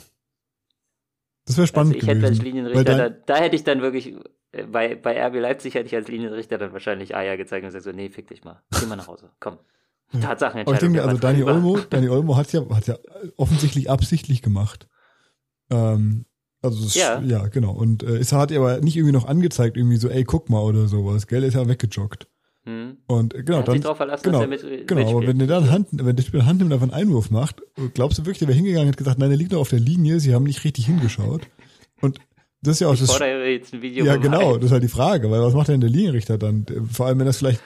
Das 1.47 1.57
wäre 1.57 1.67
spannend 1.67 1.95
also 1.95 2.07
ich 2.07 2.09
hätte 2.09 2.27
als 2.27 2.39
gewesen. 2.39 2.57
Linienrichter, 2.57 2.97
da, 2.97 3.09
da 3.09 3.37
hätte 3.37 3.57
ich 3.57 3.65
dann 3.65 3.83
wirklich, 3.83 4.15
äh, 4.53 4.65
bei, 4.65 4.95
bei 4.95 5.21
RB 5.27 5.35
Leipzig 5.37 5.75
hätte 5.75 5.87
ich 5.87 5.95
als 5.95 6.09
Linienrichter 6.09 6.59
dann 6.59 6.73
wahrscheinlich 6.73 7.17
Eier 7.17 7.37
gezeigt 7.37 7.65
und 7.65 7.69
gesagt 7.69 7.85
so, 7.85 7.93
nee, 7.93 8.09
fick 8.09 8.29
dich 8.29 8.45
mal, 8.45 8.63
geh 8.79 8.87
mal 8.87 8.97
nach 8.97 9.09
Hause, 9.09 9.31
komm. 9.41 9.59
Ja. 10.15 10.37
Aber 10.37 10.75
ich 10.75 10.79
denke, 10.79 11.03
also 11.03 11.17
Dani 11.17 11.43
Olmo. 11.43 11.79
Dani 11.89 12.11
Olmo 12.11 12.37
hat 12.37 12.53
ja, 12.53 12.69
hat 12.69 12.87
ja 12.87 12.99
offensichtlich 13.39 13.89
absichtlich 13.89 14.43
gemacht. 14.43 14.87
Ähm, 15.71 16.27
also 16.61 16.85
das, 16.85 16.95
Ja. 16.95 17.19
ja. 17.23 17.49
genau. 17.49 17.73
Und 17.73 18.03
äh, 18.03 18.19
es 18.19 18.31
hat 18.33 18.51
er 18.51 18.61
aber 18.61 18.81
nicht 18.81 18.95
irgendwie 18.97 19.15
noch 19.15 19.25
angezeigt, 19.25 19.79
irgendwie 19.79 19.97
so, 19.97 20.11
ey, 20.11 20.25
guck 20.25 20.51
mal 20.51 20.61
oder 20.61 20.87
sowas, 20.87 21.27
gell? 21.27 21.45
Ist 21.45 21.55
ja 21.55 21.67
weggejoggt. 21.67 22.29
Hm. 22.65 22.99
Und 23.09 23.35
äh, 23.35 23.43
genau, 23.43 23.59
hat 23.59 23.69
dann. 23.69 23.75
sich 23.75 23.85
drauf 23.85 23.97
verlassen, 23.97 24.23
genau, 24.25 24.45
dass 24.47 24.63
er 24.63 24.71
mit, 24.71 24.87
Genau, 24.87 25.11
aber 25.19 25.27
wenn 25.27 25.39
der 25.39 25.49
dann 25.49 25.71
Hand, 25.71 25.89
wenn 25.93 26.15
der 26.15 26.23
Spieler 26.23 26.47
Hand 26.47 26.59
nimmt 26.61 26.73
und 26.73 26.81
einfach 26.81 26.95
einen 26.97 27.09
Einwurf 27.09 27.31
macht, 27.31 27.61
glaubst 27.95 28.19
du 28.19 28.23
wirklich, 28.23 28.39
der 28.39 28.49
wäre 28.49 28.57
hingegangen 28.57 28.87
und 28.87 28.93
hat 28.93 28.97
gesagt, 28.99 29.19
nein, 29.19 29.31
der 29.31 29.39
liegt 29.39 29.51
noch 29.53 29.61
auf 29.61 29.71
der 29.71 29.81
Linie, 29.81 30.21
sie 30.21 30.33
haben 30.35 30.45
nicht 30.45 30.63
richtig 30.65 30.87
hingeschaut. 30.87 31.49
Und 32.01 32.19
das 32.63 32.77
ist 32.77 32.81
ja 32.81 32.87
auch 32.89 32.95
Ich 32.95 33.01
das. 33.01 33.19
jetzt 33.19 33.75
ein 33.75 33.83
Video 33.83 34.05
Ja, 34.05 34.17
genau, 34.17 34.57
das 34.57 34.67
ist 34.67 34.71
halt 34.73 34.85
die 34.85 34.89
Frage, 34.89 35.29
weil 35.31 35.43
was 35.43 35.55
macht 35.55 35.67
denn 35.69 35.81
der 35.81 35.91
Linienrichter 35.91 36.39
dann? 36.39 36.65
Vor 36.91 37.07
allem, 37.07 37.19
wenn 37.19 37.27
das 37.27 37.39
vielleicht, 37.39 37.61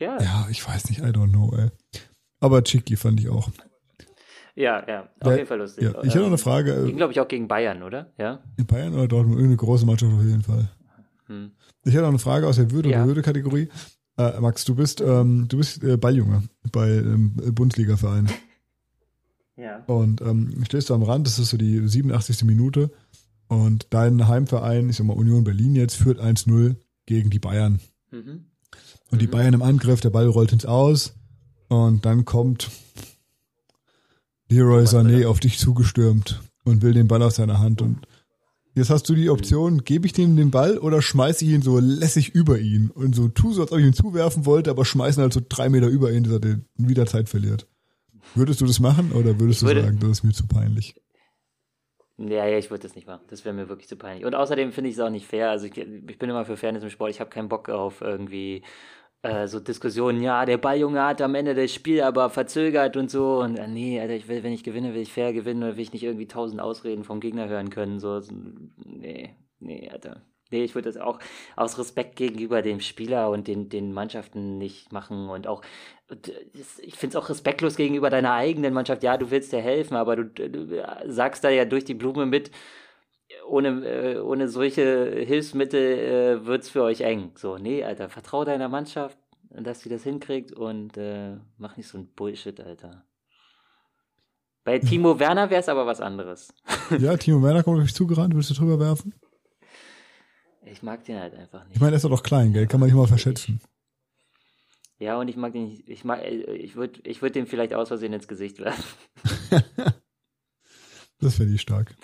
Ja, 0.00 0.16
ja, 0.22 0.46
ich 0.50 0.66
weiß 0.66 0.88
nicht, 0.88 1.00
I 1.00 1.04
don't 1.08 1.28
know, 1.30 1.52
ey. 1.54 1.68
Aber 2.40 2.64
Chicky 2.64 2.96
fand 2.96 3.20
ich 3.20 3.28
auch. 3.28 3.50
ja, 4.54 4.82
ja, 4.88 5.02
auf 5.20 5.26
Ja, 5.30 5.34
jeden 5.34 5.46
Fall 5.46 5.58
lustig. 5.58 5.84
Ja, 5.84 5.90
ich 6.02 6.08
hätte 6.10 6.20
noch 6.20 6.26
eine 6.28 6.38
Frage. 6.38 6.72
äh, 6.72 6.86
Ging, 6.86 6.96
glaube 6.96 7.12
ich, 7.12 7.20
auch 7.20 7.28
gegen 7.28 7.48
Bayern, 7.48 7.82
oder? 7.82 8.12
Ja. 8.16 8.40
In 8.56 8.64
Bayern 8.66 8.94
oder 8.94 9.08
Dortmund, 9.08 9.34
irgendeine 9.36 9.56
große 9.58 9.84
Mannschaft 9.84 10.10
auf 10.12 10.22
jeden 10.22 10.42
Fall. 10.42 10.70
Hm. 11.26 11.50
Ich 11.84 11.92
hätte 11.92 12.02
noch 12.02 12.08
eine 12.08 12.18
Frage 12.18 12.46
aus 12.46 12.56
der 12.56 12.70
Würde- 12.70 12.88
Ja. 12.90 12.98
oder 12.98 13.08
Würde-Kategorie. 13.08 13.68
Äh, 14.18 14.40
Max, 14.40 14.64
du 14.64 14.74
bist, 14.74 15.00
ähm, 15.00 15.46
du 15.48 15.56
bist 15.58 15.82
äh, 15.82 15.96
Balljunge 15.96 16.42
bei 16.72 16.90
ähm, 16.90 17.32
Bundesliga-Verein. 17.52 18.28
Ja. 19.60 19.82
Und 19.86 20.20
ähm, 20.20 20.62
stehst 20.66 20.88
du 20.88 20.94
am 20.94 21.02
Rand, 21.02 21.26
das 21.26 21.40
ist 21.40 21.48
so 21.50 21.56
die 21.56 21.80
87. 21.88 22.44
Minute. 22.44 22.92
Und 23.48 23.88
dein 23.90 24.28
Heimverein, 24.28 24.88
ich 24.88 24.94
sag 24.94 25.04
mal 25.04 25.16
Union 25.16 25.42
Berlin 25.42 25.74
jetzt, 25.74 25.96
führt 25.96 26.20
1-0 26.20 26.76
gegen 27.06 27.28
die 27.28 27.40
Bayern. 27.40 27.80
Mhm. 28.12 28.44
Und 29.10 29.20
die 29.20 29.26
Mhm. 29.26 29.30
Bayern 29.32 29.54
im 29.54 29.62
Angriff, 29.62 30.00
der 30.00 30.10
Ball 30.10 30.28
rollt 30.28 30.52
ins 30.52 30.64
Aus. 30.64 31.14
Und 31.66 32.06
dann 32.06 32.24
kommt 32.24 32.70
Leroy 34.48 34.84
Sané 34.84 35.26
auf 35.26 35.40
dich 35.40 35.58
zugestürmt 35.58 36.40
und 36.64 36.82
will 36.82 36.94
den 36.94 37.08
Ball 37.08 37.24
aus 37.24 37.34
seiner 37.34 37.58
Hand. 37.58 37.82
Und 37.82 38.06
jetzt 38.78 38.90
hast 38.90 39.08
du 39.08 39.14
die 39.14 39.28
Option, 39.30 39.84
gebe 39.84 40.06
ich 40.06 40.12
dem 40.12 40.36
den 40.36 40.50
Ball 40.50 40.78
oder 40.78 41.02
schmeiße 41.02 41.44
ich 41.44 41.50
ihn 41.52 41.62
so 41.62 41.78
lässig 41.78 42.30
über 42.34 42.58
ihn 42.58 42.90
und 42.90 43.14
so 43.14 43.28
tu 43.28 43.52
so, 43.52 43.62
als 43.62 43.72
ob 43.72 43.78
ich 43.78 43.84
ihn 43.86 43.92
zuwerfen 43.92 44.46
wollte, 44.46 44.70
aber 44.70 44.84
schmeißen 44.84 45.22
halt 45.22 45.32
so 45.32 45.40
drei 45.46 45.68
Meter 45.68 45.88
über 45.88 46.12
ihn, 46.12 46.24
dass 46.24 46.32
er 46.34 46.40
den 46.40 46.64
wieder 46.76 47.06
Zeit 47.06 47.28
verliert. 47.28 47.66
Würdest 48.34 48.60
du 48.60 48.66
das 48.66 48.80
machen 48.80 49.12
oder 49.12 49.38
würdest 49.40 49.62
würde- 49.62 49.80
du 49.80 49.86
sagen, 49.86 49.98
das 50.00 50.10
ist 50.10 50.24
mir 50.24 50.32
zu 50.32 50.46
peinlich? 50.46 50.94
Ja, 52.20 52.46
ja, 52.46 52.58
ich 52.58 52.68
würde 52.68 52.82
das 52.82 52.96
nicht 52.96 53.06
machen. 53.06 53.20
Das 53.28 53.44
wäre 53.44 53.54
mir 53.54 53.68
wirklich 53.68 53.86
zu 53.86 53.94
peinlich. 53.96 54.24
Und 54.24 54.34
außerdem 54.34 54.72
finde 54.72 54.90
ich 54.90 54.96
es 54.96 55.00
auch 55.00 55.08
nicht 55.10 55.26
fair. 55.26 55.50
Also 55.50 55.66
ich, 55.66 55.76
ich 55.76 56.18
bin 56.18 56.28
immer 56.28 56.44
für 56.44 56.56
Fairness 56.56 56.82
im 56.82 56.90
Sport. 56.90 57.10
Ich 57.12 57.20
habe 57.20 57.30
keinen 57.30 57.48
Bock 57.48 57.68
auf 57.68 58.00
irgendwie 58.00 58.62
äh, 59.22 59.46
so 59.48 59.60
Diskussionen. 59.60 60.22
Ja, 60.22 60.44
der 60.44 60.58
Balljunge 60.58 61.02
hat 61.02 61.20
am 61.22 61.34
Ende 61.34 61.54
das 61.54 61.72
Spiel 61.72 62.02
aber 62.02 62.30
verzögert 62.30 62.96
und 62.96 63.10
so. 63.10 63.40
Und 63.40 63.56
äh, 63.56 63.68
nee, 63.68 64.00
Alter, 64.00 64.14
ich 64.14 64.28
will, 64.28 64.42
wenn 64.42 64.52
ich 64.52 64.64
gewinne, 64.64 64.94
will 64.94 65.02
ich 65.02 65.12
fair 65.12 65.32
gewinnen 65.32 65.62
oder 65.62 65.76
will 65.76 65.82
ich 65.82 65.92
nicht 65.92 66.04
irgendwie 66.04 66.28
tausend 66.28 66.60
Ausreden 66.60 67.04
vom 67.04 67.20
Gegner 67.20 67.48
hören 67.48 67.70
können. 67.70 67.98
So, 67.98 68.20
nee, 68.84 69.34
nee, 69.58 69.88
Alter. 69.90 70.22
Nee, 70.50 70.64
ich 70.64 70.74
würde 70.74 70.88
das 70.88 70.96
auch 70.96 71.18
aus 71.56 71.78
Respekt 71.78 72.16
gegenüber 72.16 72.62
dem 72.62 72.80
Spieler 72.80 73.28
und 73.30 73.48
den, 73.48 73.68
den 73.68 73.92
Mannschaften 73.92 74.56
nicht 74.56 74.92
machen 74.92 75.28
und 75.28 75.46
auch, 75.46 75.62
äh, 76.10 76.16
ich 76.80 76.94
finde 76.96 77.16
es 77.18 77.22
auch 77.22 77.28
respektlos 77.28 77.76
gegenüber 77.76 78.08
deiner 78.08 78.32
eigenen 78.32 78.72
Mannschaft. 78.72 79.02
Ja, 79.02 79.18
du 79.18 79.30
willst 79.30 79.52
dir 79.52 79.60
helfen, 79.60 79.94
aber 79.94 80.16
du, 80.16 80.24
du 80.24 80.82
sagst 81.06 81.44
da 81.44 81.50
ja 81.50 81.66
durch 81.66 81.84
die 81.84 81.94
Blume 81.94 82.24
mit, 82.24 82.50
ohne, 83.48 83.68
äh, 83.86 84.18
ohne 84.18 84.48
solche 84.48 85.24
Hilfsmittel 85.26 85.80
äh, 85.80 86.46
wird 86.46 86.62
es 86.62 86.70
für 86.70 86.82
euch 86.82 87.00
eng. 87.00 87.32
So, 87.36 87.56
nee, 87.58 87.82
Alter, 87.84 88.08
vertrau 88.08 88.44
deiner 88.44 88.68
Mannschaft, 88.68 89.18
dass 89.50 89.80
sie 89.80 89.88
das 89.88 90.02
hinkriegt 90.02 90.52
und 90.52 90.96
äh, 90.96 91.36
mach 91.56 91.76
nicht 91.76 91.88
so 91.88 91.98
ein 91.98 92.08
Bullshit, 92.14 92.60
Alter. 92.60 93.04
Bei 94.64 94.78
Timo 94.78 95.18
Werner 95.18 95.50
wäre 95.50 95.60
es 95.60 95.68
aber 95.68 95.86
was 95.86 96.00
anderes. 96.00 96.52
Ja, 96.98 97.16
Timo 97.16 97.42
Werner 97.42 97.62
kommt 97.62 97.78
auf 97.78 97.84
dich 97.84 97.94
zugerannt, 97.94 98.34
willst 98.34 98.48
du 98.50 98.54
drüber 98.54 98.80
werfen? 98.80 99.14
Ich 100.64 100.82
mag 100.82 101.04
den 101.04 101.18
halt 101.18 101.34
einfach 101.34 101.64
nicht. 101.64 101.76
Ich 101.76 101.80
meine, 101.80 101.92
er 101.92 101.96
ist 101.96 102.04
doch 102.04 102.22
klein, 102.22 102.52
gell? 102.52 102.66
Kann 102.66 102.80
man 102.80 102.88
nicht 102.88 102.96
mal 102.96 103.06
verschätzen. 103.06 103.60
Ja, 104.98 105.18
und 105.18 105.28
ich 105.28 105.36
mag 105.36 105.52
den 105.52 105.64
nicht. 105.64 105.88
Ich 105.88 106.04
mag, 106.04 106.22
äh, 106.22 106.54
ich 106.54 106.76
würde 106.76 107.00
ich 107.04 107.22
würd 107.22 107.34
dem 107.34 107.46
vielleicht 107.46 107.74
aus 107.74 107.88
Versehen 107.88 108.12
ins 108.12 108.28
Gesicht 108.28 108.58
werfen. 108.58 108.84
Das 111.20 111.34
finde 111.34 111.54
ich 111.54 111.60
stark. 111.60 111.96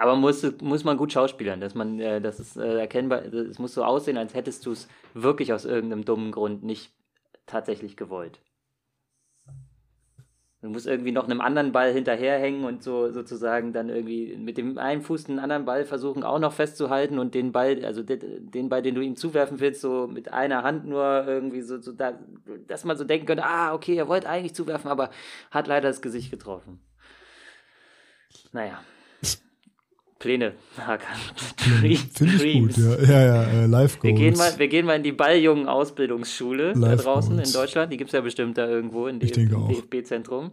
Aber 0.00 0.16
muss, 0.16 0.42
muss 0.62 0.82
man 0.82 0.96
gut 0.96 1.12
schauspielern, 1.12 1.60
dass 1.60 1.74
man, 1.74 2.00
äh, 2.00 2.22
das 2.22 2.40
ist 2.40 2.56
äh, 2.56 2.78
erkennbar, 2.78 3.22
es 3.22 3.58
muss 3.58 3.74
so 3.74 3.84
aussehen, 3.84 4.16
als 4.16 4.32
hättest 4.32 4.64
du 4.64 4.72
es 4.72 4.88
wirklich 5.12 5.52
aus 5.52 5.66
irgendeinem 5.66 6.06
dummen 6.06 6.32
Grund 6.32 6.64
nicht 6.64 6.90
tatsächlich 7.44 7.98
gewollt. 7.98 8.40
Du 10.62 10.70
musst 10.70 10.86
irgendwie 10.86 11.12
noch 11.12 11.24
einem 11.24 11.42
anderen 11.42 11.72
Ball 11.72 11.92
hinterherhängen 11.92 12.64
und 12.64 12.82
so 12.82 13.12
sozusagen 13.12 13.74
dann 13.74 13.90
irgendwie 13.90 14.38
mit 14.38 14.56
dem 14.56 14.78
einen 14.78 15.02
Fuß 15.02 15.28
einen 15.28 15.38
anderen 15.38 15.66
Ball 15.66 15.84
versuchen 15.84 16.22
auch 16.22 16.38
noch 16.38 16.54
festzuhalten 16.54 17.18
und 17.18 17.34
den 17.34 17.52
Ball, 17.52 17.84
also 17.84 18.02
de- 18.02 18.40
den 18.40 18.70
Ball, 18.70 18.80
den 18.80 18.94
du 18.94 19.02
ihm 19.02 19.16
zuwerfen 19.16 19.60
willst, 19.60 19.82
so 19.82 20.06
mit 20.06 20.32
einer 20.32 20.62
Hand 20.62 20.86
nur 20.86 21.26
irgendwie 21.26 21.60
so, 21.60 21.78
so 21.78 21.92
da, 21.92 22.18
dass 22.68 22.84
man 22.86 22.96
so 22.96 23.04
denken 23.04 23.26
könnte, 23.26 23.44
ah, 23.44 23.74
okay, 23.74 23.96
er 23.96 24.08
wollte 24.08 24.30
eigentlich 24.30 24.54
zuwerfen, 24.54 24.90
aber 24.90 25.10
hat 25.50 25.66
leider 25.66 25.88
das 25.88 26.00
Gesicht 26.00 26.30
getroffen. 26.30 26.80
Naja. 28.52 28.80
Pläne, 30.20 30.52
Finde 31.56 31.88
ich 31.88 32.12
Dreams. 32.12 32.76
gut, 32.76 32.76
ja. 32.76 33.02
Ja, 33.02 33.24
ja, 33.24 33.42
äh, 33.62 33.66
Live 33.66 34.00
Wir 34.02 34.12
gehen, 34.12 34.36
mal, 34.36 34.56
wir 34.58 34.68
gehen 34.68 34.86
mal 34.86 34.94
in 34.96 35.02
die 35.02 35.12
Balljungen-Ausbildungsschule 35.12 36.74
da 36.74 36.78
Live 36.78 37.02
draußen 37.02 37.34
Goals. 37.34 37.48
in 37.48 37.54
Deutschland. 37.60 37.92
Die 37.92 37.96
gibt 37.96 38.10
es 38.10 38.12
ja 38.12 38.20
bestimmt 38.20 38.58
da 38.58 38.68
irgendwo 38.68 39.06
in 39.06 39.20
Ich 39.22 39.32
denke 39.32 39.54
im. 39.56 39.68
DFB-Zentrum. 39.68 40.52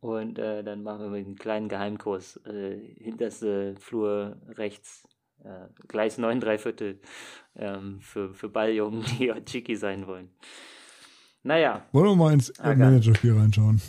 Und 0.00 0.38
äh, 0.38 0.64
dann 0.64 0.82
machen 0.82 1.12
wir 1.12 1.18
einen 1.18 1.36
kleinen 1.36 1.68
Geheimkurs. 1.68 2.40
Äh, 2.46 2.78
hinterste 3.02 3.76
Flur 3.78 4.36
rechts, 4.56 5.06
äh, 5.44 5.48
Gleis 5.88 6.18
9, 6.18 6.40
drei 6.40 6.58
Viertel 6.58 6.98
ähm, 7.56 8.00
für, 8.00 8.34
für 8.34 8.48
Balljungen, 8.48 9.04
die 9.20 9.32
Chiki 9.46 9.76
sein 9.76 10.06
wollen. 10.06 10.30
Naja, 11.44 11.86
Wollen 11.92 12.06
wir 12.06 12.16
mal 12.16 12.32
ins 12.34 12.58
Ah. 12.58 12.74
Managerspiel 12.74 13.34
reinschauen? 13.38 13.80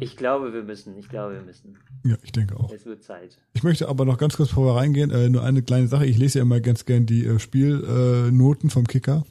Ich 0.00 0.16
glaube, 0.16 0.52
wir 0.52 0.62
müssen. 0.62 0.96
Ich 0.96 1.08
glaube, 1.08 1.34
wir 1.34 1.42
müssen. 1.42 1.76
Ja, 2.04 2.16
ich 2.22 2.32
denke 2.32 2.58
auch. 2.58 2.70
Es 2.72 2.84
wird 2.86 3.02
Zeit. 3.02 3.38
Ich 3.54 3.62
möchte 3.62 3.88
aber 3.88 4.04
noch 4.04 4.18
ganz 4.18 4.36
kurz 4.36 4.50
bevor 4.50 4.74
wir 4.74 4.80
reingehen, 4.80 5.10
äh, 5.10 5.28
nur 5.28 5.42
eine 5.42 5.62
kleine 5.62 5.88
Sache. 5.88 6.06
Ich 6.06 6.18
lese 6.18 6.38
ja 6.38 6.42
immer 6.42 6.60
ganz 6.60 6.84
gern 6.84 7.06
die 7.06 7.24
äh, 7.24 7.38
Spielnoten 7.38 8.36
Noten 8.36 8.70
vom 8.70 8.86
Kicker 8.86 9.24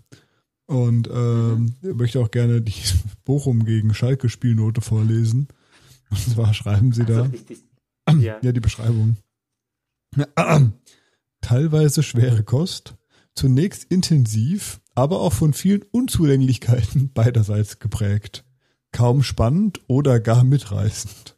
und 0.68 1.10
ähm, 1.12 1.76
möchte 1.82 2.20
auch 2.20 2.32
gerne 2.32 2.62
die 2.62 2.74
Bochum 3.26 3.66
gegen 3.66 3.94
Schalke 3.94 4.30
Spielnote 4.30 4.82
vorlesen. 4.82 5.48
Und 6.10 6.20
zwar 6.20 6.54
schreiben 6.54 6.92
sie 6.92 7.06
da, 7.06 7.24
Also, 7.24 7.34
ich, 7.34 7.50
ich, 7.50 8.24
ja. 8.24 8.38
ja, 8.42 8.52
die 8.52 8.60
Beschreibung. 8.60 9.18
Teilweise 11.42 12.04
schwere 12.04 12.44
Kost, 12.44 12.96
zunächst 13.36 13.84
intensiv, 13.92 14.82
aber 14.96 15.20
auch 15.20 15.34
von 15.34 15.54
vielen 15.54 15.84
Unzulänglichkeiten 15.92 17.12
beiderseits 17.14 17.80
geprägt. 17.80 18.46
Kaum 18.96 19.24
spannend 19.24 19.82
oder 19.88 20.20
gar 20.20 20.44
mitreißend. 20.44 21.36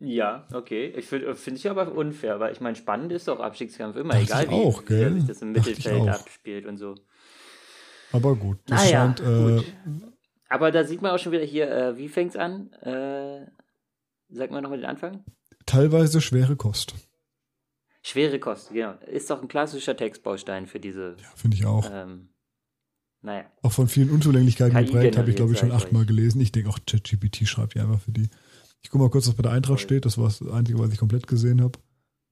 Ja, 0.00 0.46
okay. 0.52 0.92
Ich 0.96 1.06
finde 1.06 1.34
find 1.34 1.56
ich 1.56 1.68
aber 1.68 1.92
unfair, 1.92 2.38
weil 2.40 2.52
ich 2.52 2.60
meine, 2.60 2.76
spannend 2.76 3.10
ist 3.12 3.26
doch 3.28 3.40
Abstiegskampf 3.40 3.96
immer, 3.96 4.12
Dachte 4.14 4.24
egal 4.24 4.44
ich 4.44 4.50
wie, 4.50 4.54
auch, 4.54 4.82
wie 4.82 4.86
gell? 4.86 5.12
sich 5.14 5.26
das 5.26 5.42
im 5.42 5.52
Mittelfeld 5.52 6.08
abspielt 6.08 6.66
und 6.66 6.76
so. 6.76 6.94
Aber 8.12 8.36
gut, 8.36 8.58
das 8.66 8.84
Naja, 8.84 9.06
scheint. 9.16 9.20
Äh, 9.20 9.56
gut. 9.56 9.72
Aber 10.48 10.70
da 10.70 10.84
sieht 10.84 11.00
man 11.02 11.10
auch 11.12 11.18
schon 11.18 11.32
wieder 11.32 11.44
hier, 11.44 11.70
äh, 11.70 11.96
wie 11.96 12.08
fängt's 12.08 12.36
an? 12.36 12.72
Äh, 12.74 13.46
sag 14.28 14.50
mal 14.50 14.60
nochmal 14.60 14.78
den 14.78 14.86
Anfang. 14.88 15.24
teilweise 15.66 16.20
schwere 16.20 16.54
Kost. 16.56 16.94
Schwere 18.02 18.38
Kost, 18.38 18.70
genau. 18.72 18.94
Ist 19.06 19.30
doch 19.30 19.40
ein 19.40 19.48
klassischer 19.48 19.96
Textbaustein 19.96 20.66
für 20.66 20.78
diese, 20.78 21.16
Ja, 21.18 21.28
finde 21.34 21.56
ich 21.56 21.64
auch. 21.64 21.88
ähm, 21.90 22.28
naja. 23.24 23.44
Auch 23.62 23.72
von 23.72 23.88
vielen 23.88 24.10
Unzulänglichkeiten 24.10 24.76
KI 24.76 24.84
geprägt, 24.84 25.16
habe 25.16 25.30
ich, 25.30 25.36
glaube 25.36 25.52
ich, 25.52 25.58
schon 25.58 25.72
achtmal 25.72 26.04
gelesen. 26.04 26.40
Ich 26.40 26.52
denke 26.52 26.68
auch, 26.68 26.78
ChatGPT 26.86 27.48
schreibt 27.48 27.74
ja 27.74 27.82
einfach 27.82 28.00
für 28.00 28.12
die. 28.12 28.28
Ich 28.82 28.90
gucke 28.90 29.02
mal 29.02 29.10
kurz, 29.10 29.26
was 29.26 29.34
bei 29.34 29.42
der 29.42 29.52
Eintracht 29.52 29.80
Voll. 29.80 29.86
steht. 29.88 30.04
Das 30.04 30.18
war 30.18 30.26
das 30.26 30.46
Einzige, 30.46 30.78
was 30.78 30.92
ich 30.92 30.98
komplett 30.98 31.26
gesehen 31.26 31.62
habe. 31.62 31.78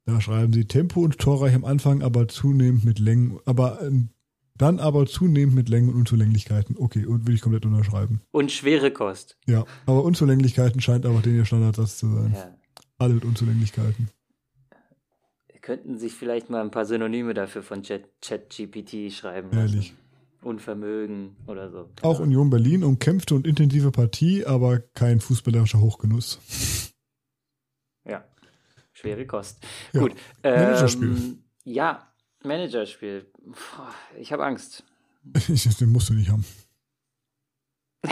Da 0.04 0.20
schreiben 0.20 0.52
sie 0.52 0.66
Tempo 0.66 1.00
und 1.00 1.18
torreich 1.18 1.54
am 1.54 1.64
Anfang, 1.64 2.02
aber 2.02 2.28
zunehmend 2.28 2.84
mit 2.84 2.98
Längen, 2.98 3.38
aber 3.46 3.80
ähm, 3.82 4.10
dann 4.58 4.80
aber 4.80 5.06
zunehmend 5.06 5.54
mit 5.54 5.68
Längen 5.70 5.88
und 5.88 5.94
Unzulänglichkeiten. 5.94 6.76
Okay, 6.76 7.06
und 7.06 7.26
will 7.26 7.34
ich 7.34 7.40
komplett 7.40 7.64
unterschreiben. 7.64 8.20
Und 8.30 8.52
schwere 8.52 8.90
Kost. 8.90 9.38
Ja, 9.46 9.64
aber 9.86 10.04
Unzulänglichkeiten 10.04 10.80
scheint 10.80 11.06
aber 11.06 11.20
den 11.20 11.36
ihr 11.36 11.44
Standardsatz 11.46 11.96
zu 11.98 12.08
sein. 12.12 12.32
Ja. 12.34 12.54
Alle 12.98 13.14
mit 13.14 13.24
Unzulänglichkeiten. 13.24 14.08
Könnten 15.62 15.96
sich 15.96 16.12
vielleicht 16.12 16.50
mal 16.50 16.60
ein 16.60 16.72
paar 16.72 16.84
Synonyme 16.84 17.34
dafür 17.34 17.62
von 17.62 17.82
Chat- 17.82 18.08
ChatGPT 18.20 19.12
schreiben 19.12 19.56
Ehrlich. 19.56 19.94
Unvermögen 20.42 21.36
oder 21.46 21.70
so. 21.70 21.88
Auch 22.02 22.20
Union 22.20 22.50
Berlin 22.50 22.84
umkämpfte 22.84 23.34
und 23.34 23.46
intensive 23.46 23.90
Partie, 23.92 24.44
aber 24.44 24.80
kein 24.80 25.20
fußballerischer 25.20 25.80
Hochgenuss. 25.80 26.92
Ja, 28.04 28.24
schwere 28.92 29.26
Kost. 29.26 29.64
Ja. 29.92 30.00
Gut. 30.00 30.14
Managerspiel. 30.42 31.08
Ähm, 31.08 31.38
ja, 31.64 32.12
Managerspiel. 32.42 33.30
Ich 34.18 34.32
habe 34.32 34.44
Angst. 34.44 34.84
Den 35.80 35.90
musst 35.90 36.08
du 36.08 36.14
nicht 36.14 36.30
haben. 36.30 36.44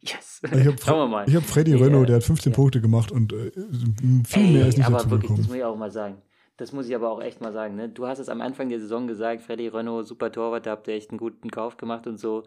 Yes. 0.00 0.40
Ich 0.44 0.66
habe 0.66 0.76
Schauen 0.80 0.98
wir 0.98 1.08
mal. 1.08 1.28
ich 1.28 1.34
hab 1.34 1.42
Freddy 1.42 1.72
Nee, 1.72 1.82
Renault, 1.82 2.08
der 2.08 2.16
hat 2.16 2.22
15 2.24 2.52
ja. 2.52 2.56
Punkte 2.56 2.80
gemacht 2.80 3.10
und 3.10 3.32
äh, 3.32 3.50
viel 3.50 4.44
Ey, 4.44 4.52
mehr 4.52 4.68
ist 4.68 4.78
nicht 4.78 4.86
aber 4.86 4.98
dazu 4.98 5.10
wirklich, 5.10 5.30
das 5.30 5.38
gekommen. 5.38 5.48
muss 5.48 5.56
ich 5.56 5.64
auch 5.64 5.76
mal 5.76 5.90
sagen. 5.90 6.22
Das 6.58 6.72
muss 6.72 6.88
ich 6.88 6.94
aber 6.94 7.10
auch 7.10 7.22
echt 7.22 7.40
mal 7.40 7.52
sagen. 7.52 7.76
Ne? 7.76 7.88
Du 7.88 8.06
hast 8.06 8.18
es 8.18 8.28
am 8.28 8.40
Anfang 8.40 8.68
der 8.68 8.80
Saison 8.80 9.06
gesagt, 9.06 9.42
Freddy 9.42 9.68
Renault, 9.68 10.06
super 10.06 10.30
Torwart, 10.30 10.66
da 10.66 10.72
habt 10.72 10.88
ihr 10.88 10.94
echt 10.94 11.10
einen 11.10 11.18
guten 11.18 11.50
Kauf 11.50 11.76
gemacht 11.76 12.06
und 12.06 12.18
so. 12.18 12.42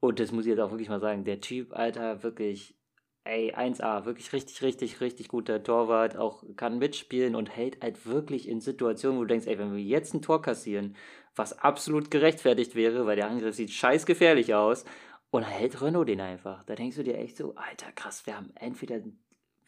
Und 0.00 0.20
das 0.20 0.32
muss 0.32 0.46
ich 0.46 0.50
jetzt 0.50 0.60
auch 0.60 0.70
wirklich 0.70 0.88
mal 0.88 1.00
sagen. 1.00 1.24
Der 1.24 1.40
Typ, 1.40 1.74
Alter, 1.74 2.22
wirklich, 2.22 2.78
ey, 3.24 3.52
1A, 3.54 4.04
wirklich 4.04 4.32
richtig, 4.32 4.62
richtig, 4.62 5.00
richtig 5.00 5.28
guter 5.28 5.62
Torwart, 5.62 6.16
auch 6.16 6.44
kann 6.56 6.78
mitspielen 6.78 7.34
und 7.34 7.54
hält 7.56 7.82
halt 7.82 8.06
wirklich 8.06 8.48
in 8.48 8.60
Situationen, 8.60 9.18
wo 9.18 9.22
du 9.22 9.28
denkst, 9.28 9.48
ey, 9.48 9.58
wenn 9.58 9.74
wir 9.74 9.82
jetzt 9.82 10.14
ein 10.14 10.22
Tor 10.22 10.40
kassieren, 10.40 10.96
was 11.34 11.58
absolut 11.58 12.10
gerechtfertigt 12.10 12.76
wäre, 12.76 13.04
weil 13.04 13.16
der 13.16 13.28
Angriff 13.28 13.56
sieht 13.56 13.72
scheiß 13.72 14.06
gefährlich 14.06 14.54
aus, 14.54 14.84
und 15.30 15.42
hält 15.42 15.80
Renault 15.82 16.08
den 16.08 16.20
einfach. 16.20 16.64
Da 16.64 16.74
denkst 16.74 16.96
du 16.96 17.02
dir 17.02 17.18
echt 17.18 17.36
so, 17.36 17.54
Alter, 17.56 17.92
krass, 17.92 18.26
wir 18.26 18.36
haben 18.36 18.52
entweder 18.54 19.00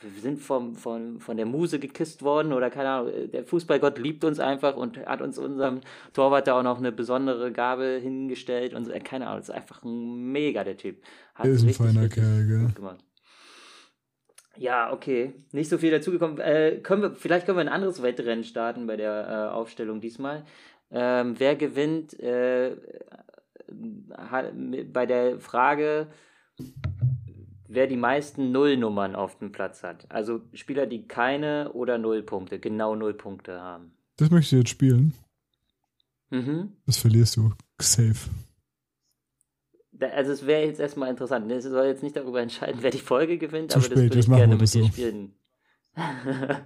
wir 0.00 0.20
sind 0.20 0.40
vom, 0.40 0.76
von, 0.76 1.18
von 1.18 1.36
der 1.36 1.46
Muse 1.46 1.78
geküsst 1.78 2.22
worden 2.22 2.52
oder 2.52 2.70
keine 2.70 2.88
Ahnung, 2.88 3.30
der 3.32 3.44
Fußballgott 3.44 3.98
liebt 3.98 4.24
uns 4.24 4.38
einfach 4.38 4.76
und 4.76 4.98
hat 5.06 5.20
uns 5.20 5.38
unserem 5.38 5.80
Torwart 6.12 6.46
da 6.46 6.58
auch 6.58 6.62
noch 6.62 6.78
eine 6.78 6.92
besondere 6.92 7.50
Gabe 7.50 7.98
hingestellt 8.00 8.74
und 8.74 8.84
so, 8.84 8.92
äh, 8.92 9.00
keine 9.00 9.26
Ahnung, 9.26 9.40
das 9.40 9.48
ist 9.48 9.54
einfach 9.54 9.82
ein 9.82 10.30
mega 10.30 10.62
der 10.62 10.76
Typ. 10.76 11.02
Hat 11.34 11.46
ist 11.46 11.62
ein 11.62 11.68
richtig, 11.68 11.86
feiner 11.86 12.02
richtig 12.02 12.22
Kerl, 12.22 12.46
gell? 12.46 12.72
gemacht. 12.74 13.04
Ja, 14.56 14.92
okay. 14.92 15.34
Nicht 15.52 15.70
so 15.70 15.78
viel 15.78 15.90
dazugekommen. 15.90 16.38
Äh, 16.38 16.80
können 16.82 17.02
wir, 17.02 17.10
vielleicht 17.12 17.46
können 17.46 17.58
wir 17.58 17.62
ein 17.62 17.68
anderes 17.68 18.02
Wettrennen 18.02 18.44
starten 18.44 18.86
bei 18.86 18.96
der 18.96 19.50
äh, 19.52 19.54
Aufstellung 19.54 20.00
diesmal. 20.00 20.44
Ähm, 20.90 21.34
wer 21.38 21.54
gewinnt 21.54 22.18
äh, 22.18 22.76
hat, 24.16 24.52
bei 24.92 25.06
der 25.06 25.38
Frage, 25.38 26.08
wer 27.68 27.86
die 27.86 27.96
meisten 27.96 28.50
Nullnummern 28.50 29.14
auf 29.14 29.38
dem 29.38 29.52
Platz 29.52 29.82
hat. 29.82 30.06
Also 30.10 30.40
Spieler, 30.54 30.86
die 30.86 31.06
keine 31.06 31.72
oder 31.74 31.98
null 31.98 32.22
Punkte, 32.22 32.58
genau 32.58 32.94
null 32.96 33.14
Punkte 33.14 33.60
haben. 33.60 33.92
Das 34.16 34.30
möchtest 34.30 34.52
du 34.52 34.56
jetzt 34.56 34.70
spielen. 34.70 35.14
Mhm. 36.30 36.72
Das 36.86 36.96
verlierst 36.98 37.36
du. 37.36 37.52
Safe. 37.80 38.16
Da, 39.92 40.08
also 40.08 40.32
es 40.32 40.46
wäre 40.46 40.64
jetzt 40.66 40.80
erstmal 40.80 41.10
interessant. 41.10 41.50
Es 41.50 41.64
soll 41.64 41.86
jetzt 41.86 42.02
nicht 42.02 42.16
darüber 42.16 42.40
entscheiden, 42.40 42.78
wer 42.82 42.90
die 42.90 42.98
Folge 42.98 43.38
gewinnt, 43.38 43.70
Zu 43.72 43.78
aber 43.78 43.88
das 43.88 43.98
spät, 43.98 44.04
würde 44.04 44.16
jetzt 44.16 44.28
ich 44.28 44.34
gerne 44.34 44.54
mit 44.54 44.62
das 44.62 44.72
dir 44.72 44.82
so. 44.82 44.88
spielen. 44.88 45.32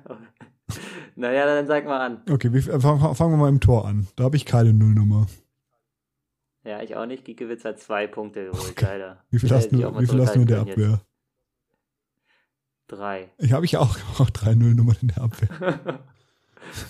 naja, 1.17 1.47
dann 1.47 1.67
sag 1.67 1.85
mal 1.87 2.01
an. 2.01 2.23
Okay, 2.31 2.53
wir, 2.53 2.63
fangen 2.63 3.15
fangen 3.15 3.33
wir 3.33 3.37
mal 3.39 3.49
im 3.49 3.61
Tor 3.61 3.87
an. 3.87 4.09
Da 4.17 4.25
habe 4.25 4.37
ich 4.37 4.45
keine 4.45 4.73
Nullnummer. 4.73 5.27
Ja, 6.65 6.81
ich 6.83 6.95
auch 6.97 7.07
nicht. 7.07 7.25
Giekewitz 7.25 7.65
hat 7.65 7.81
zwei 7.81 8.07
Punkte 8.07 8.45
geholt, 8.51 8.71
Okay. 8.71 8.85
leider. 8.85 9.25
Wie 9.31 9.39
viel 9.39 9.51
hast 9.51 9.73
mal 9.73 10.01
wie 10.01 10.07
viel 10.07 10.21
hast 10.21 10.37
du 10.37 10.41
in 10.41 10.47
der 10.47 10.61
Abwehr? 10.61 10.91
jetzt. 10.91 11.07
Drei. 12.87 13.31
Ich 13.39 13.53
habe 13.53 13.65
ich 13.65 13.77
auch, 13.77 13.97
drei 14.33 14.55
Nullnummern 14.55 14.97
in 15.03 15.09
der 15.09 15.23
Abwehr. 15.23 15.49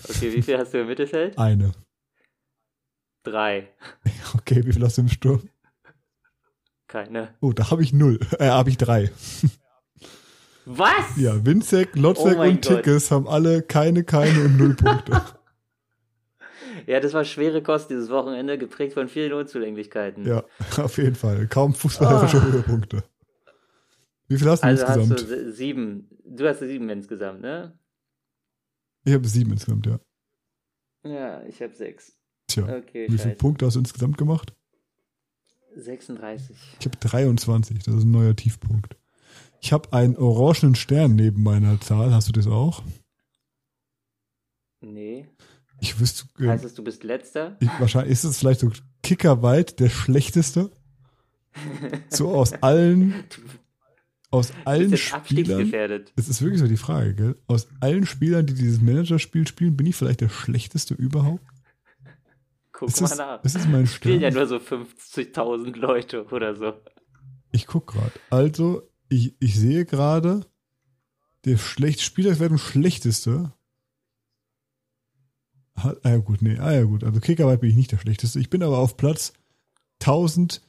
okay, 0.09 0.33
wie 0.33 0.41
viel 0.41 0.57
hast 0.57 0.73
du 0.73 0.79
im 0.81 0.87
Mittelfeld? 0.87 1.37
Eine. 1.37 1.71
Drei. 3.23 3.69
Okay, 4.35 4.65
wie 4.65 4.73
viel 4.73 4.83
hast 4.83 4.97
du 4.97 5.01
im 5.01 5.09
Sturm? 5.09 5.47
Keine. 6.87 7.33
Oh, 7.39 7.51
da 7.53 7.69
habe 7.71 7.83
ich 7.83 7.93
null. 7.93 8.19
Äh, 8.39 8.49
habe 8.49 8.69
ich 8.71 8.77
drei. 8.77 9.11
Was? 10.65 11.17
Ja, 11.17 11.45
Winzek, 11.45 11.95
Lotzek 11.95 12.37
Oh 12.37 12.41
und. 12.41 12.61
Tickes 12.61 13.11
haben 13.11 13.27
alle 13.27 13.61
keine, 13.61 14.03
keine 14.03 14.45
und 14.45 14.57
null 14.57 14.75
Punkte. 14.75 15.21
Ja, 16.87 16.99
das 16.99 17.13
war 17.13 17.23
schwere 17.25 17.61
Kost 17.63 17.89
dieses 17.89 18.09
Wochenende, 18.09 18.57
geprägt 18.57 18.93
von 18.93 19.07
vielen 19.07 19.33
Unzulänglichkeiten. 19.33 20.25
ja, 20.25 20.43
auf 20.77 20.97
jeden 20.97 21.15
Fall. 21.15 21.47
Kaum 21.47 21.73
fußballerische 21.73 22.41
Höhepunkte. 22.43 23.03
Wie 24.27 24.37
viel 24.37 24.49
hast 24.49 24.63
du 24.63 24.67
Also 24.67 24.87
hast 24.87 24.97
insgesamt? 24.97 25.21
du 25.21 25.25
se- 25.27 25.51
sieben. 25.53 26.09
Du 26.25 26.47
hast 26.47 26.59
sieben 26.59 26.89
insgesamt, 26.89 27.41
ne? 27.41 27.77
Ich 29.05 29.13
habe 29.13 29.27
sieben 29.27 29.51
insgesamt, 29.51 29.85
ja. 29.85 29.99
Ja, 31.03 31.43
ich 31.43 31.61
habe 31.61 31.73
sechs. 31.75 32.17
Tja, 32.47 32.63
Okay, 32.63 33.07
wie 33.09 33.17
viele. 33.17 33.35
Punkte 33.35 33.65
hast 33.65 33.75
du 33.75 33.79
insgesamt 33.79 34.17
gemacht? 34.17 34.53
36. 35.75 36.55
Ich 36.79 36.85
habe 36.85 36.97
23, 36.97 37.79
das 37.83 37.95
ist 37.95 38.03
ein 38.03 38.11
neuer 38.11 38.35
Tiefpunkt. 38.35 38.95
Ich 39.59 39.73
habe 39.73 39.91
einen 39.91 40.15
orangenen 40.17 40.75
Stern 40.75 41.15
neben 41.15 41.41
meiner 41.43 41.79
Zahl. 41.81 42.13
Hast 42.13 42.27
du 42.27 42.31
das 42.31 42.47
auch? 42.47 42.83
Nee. 44.81 45.27
Ich 45.79 45.99
wüsste, 45.99 46.25
äh, 46.39 46.47
Heißt 46.47 46.63
es, 46.65 46.73
du 46.73 46.83
bist 46.83 47.03
letzter? 47.03 47.57
ich, 47.59 47.69
wahrscheinlich 47.79 48.13
ist 48.13 48.23
es 48.23 48.37
vielleicht 48.39 48.61
so 48.61 48.71
kickerweit 49.01 49.79
der 49.79 49.89
schlechteste. 49.89 50.71
So 52.09 52.33
aus 52.33 52.53
allen, 52.63 53.13
aus 54.31 54.51
allen 54.65 54.97
Spielern. 54.97 55.71
Das 56.15 56.27
ist 56.29 56.41
wirklich 56.41 56.59
so 56.59 56.67
die 56.67 56.77
Frage, 56.77 57.13
gell? 57.13 57.35
Aus 57.45 57.67
allen 57.79 58.07
Spielern, 58.07 58.47
die 58.47 58.55
dieses 58.55 58.81
Managerspiel 58.81 59.47
spielen, 59.47 59.77
bin 59.77 59.85
ich 59.85 59.95
vielleicht 59.95 60.21
der 60.21 60.29
schlechteste 60.29 60.95
überhaupt? 60.95 61.43
Guck 62.71 62.89
Ist 62.89 63.01
mal 63.01 63.09
das, 63.09 63.17
nach. 63.19 63.43
ist 63.43 63.55
das 63.55 63.67
mein 63.67 63.85
Spielen 63.85 64.19
ja 64.21 64.31
Stern? 64.31 64.47
nur 64.47 64.59
so 64.59 64.75
50.000 64.75 65.77
Leute 65.77 66.25
oder 66.25 66.55
so. 66.55 66.73
Ich 67.51 67.67
guck 67.67 67.85
gerade. 67.85 68.11
Also, 68.31 68.89
ich, 69.09 69.35
ich 69.39 69.53
sehe 69.55 69.85
gerade, 69.85 70.47
der 71.45 71.57
schlecht 71.57 72.01
Spielerwertung 72.01 72.57
schlechteste. 72.57 73.53
Ah 75.75 75.93
ja 76.03 76.17
gut, 76.17 76.41
nee, 76.41 76.57
ah 76.59 76.71
ja 76.71 76.83
gut. 76.83 77.03
Also 77.03 77.19
Kickerweit 77.19 77.61
bin 77.61 77.69
ich 77.69 77.75
nicht 77.75 77.91
der 77.91 77.97
schlechteste. 77.97 78.39
Ich 78.39 78.49
bin 78.49 78.63
aber 78.63 78.77
auf 78.77 78.97
Platz 78.97 79.33
1000, 80.01 80.61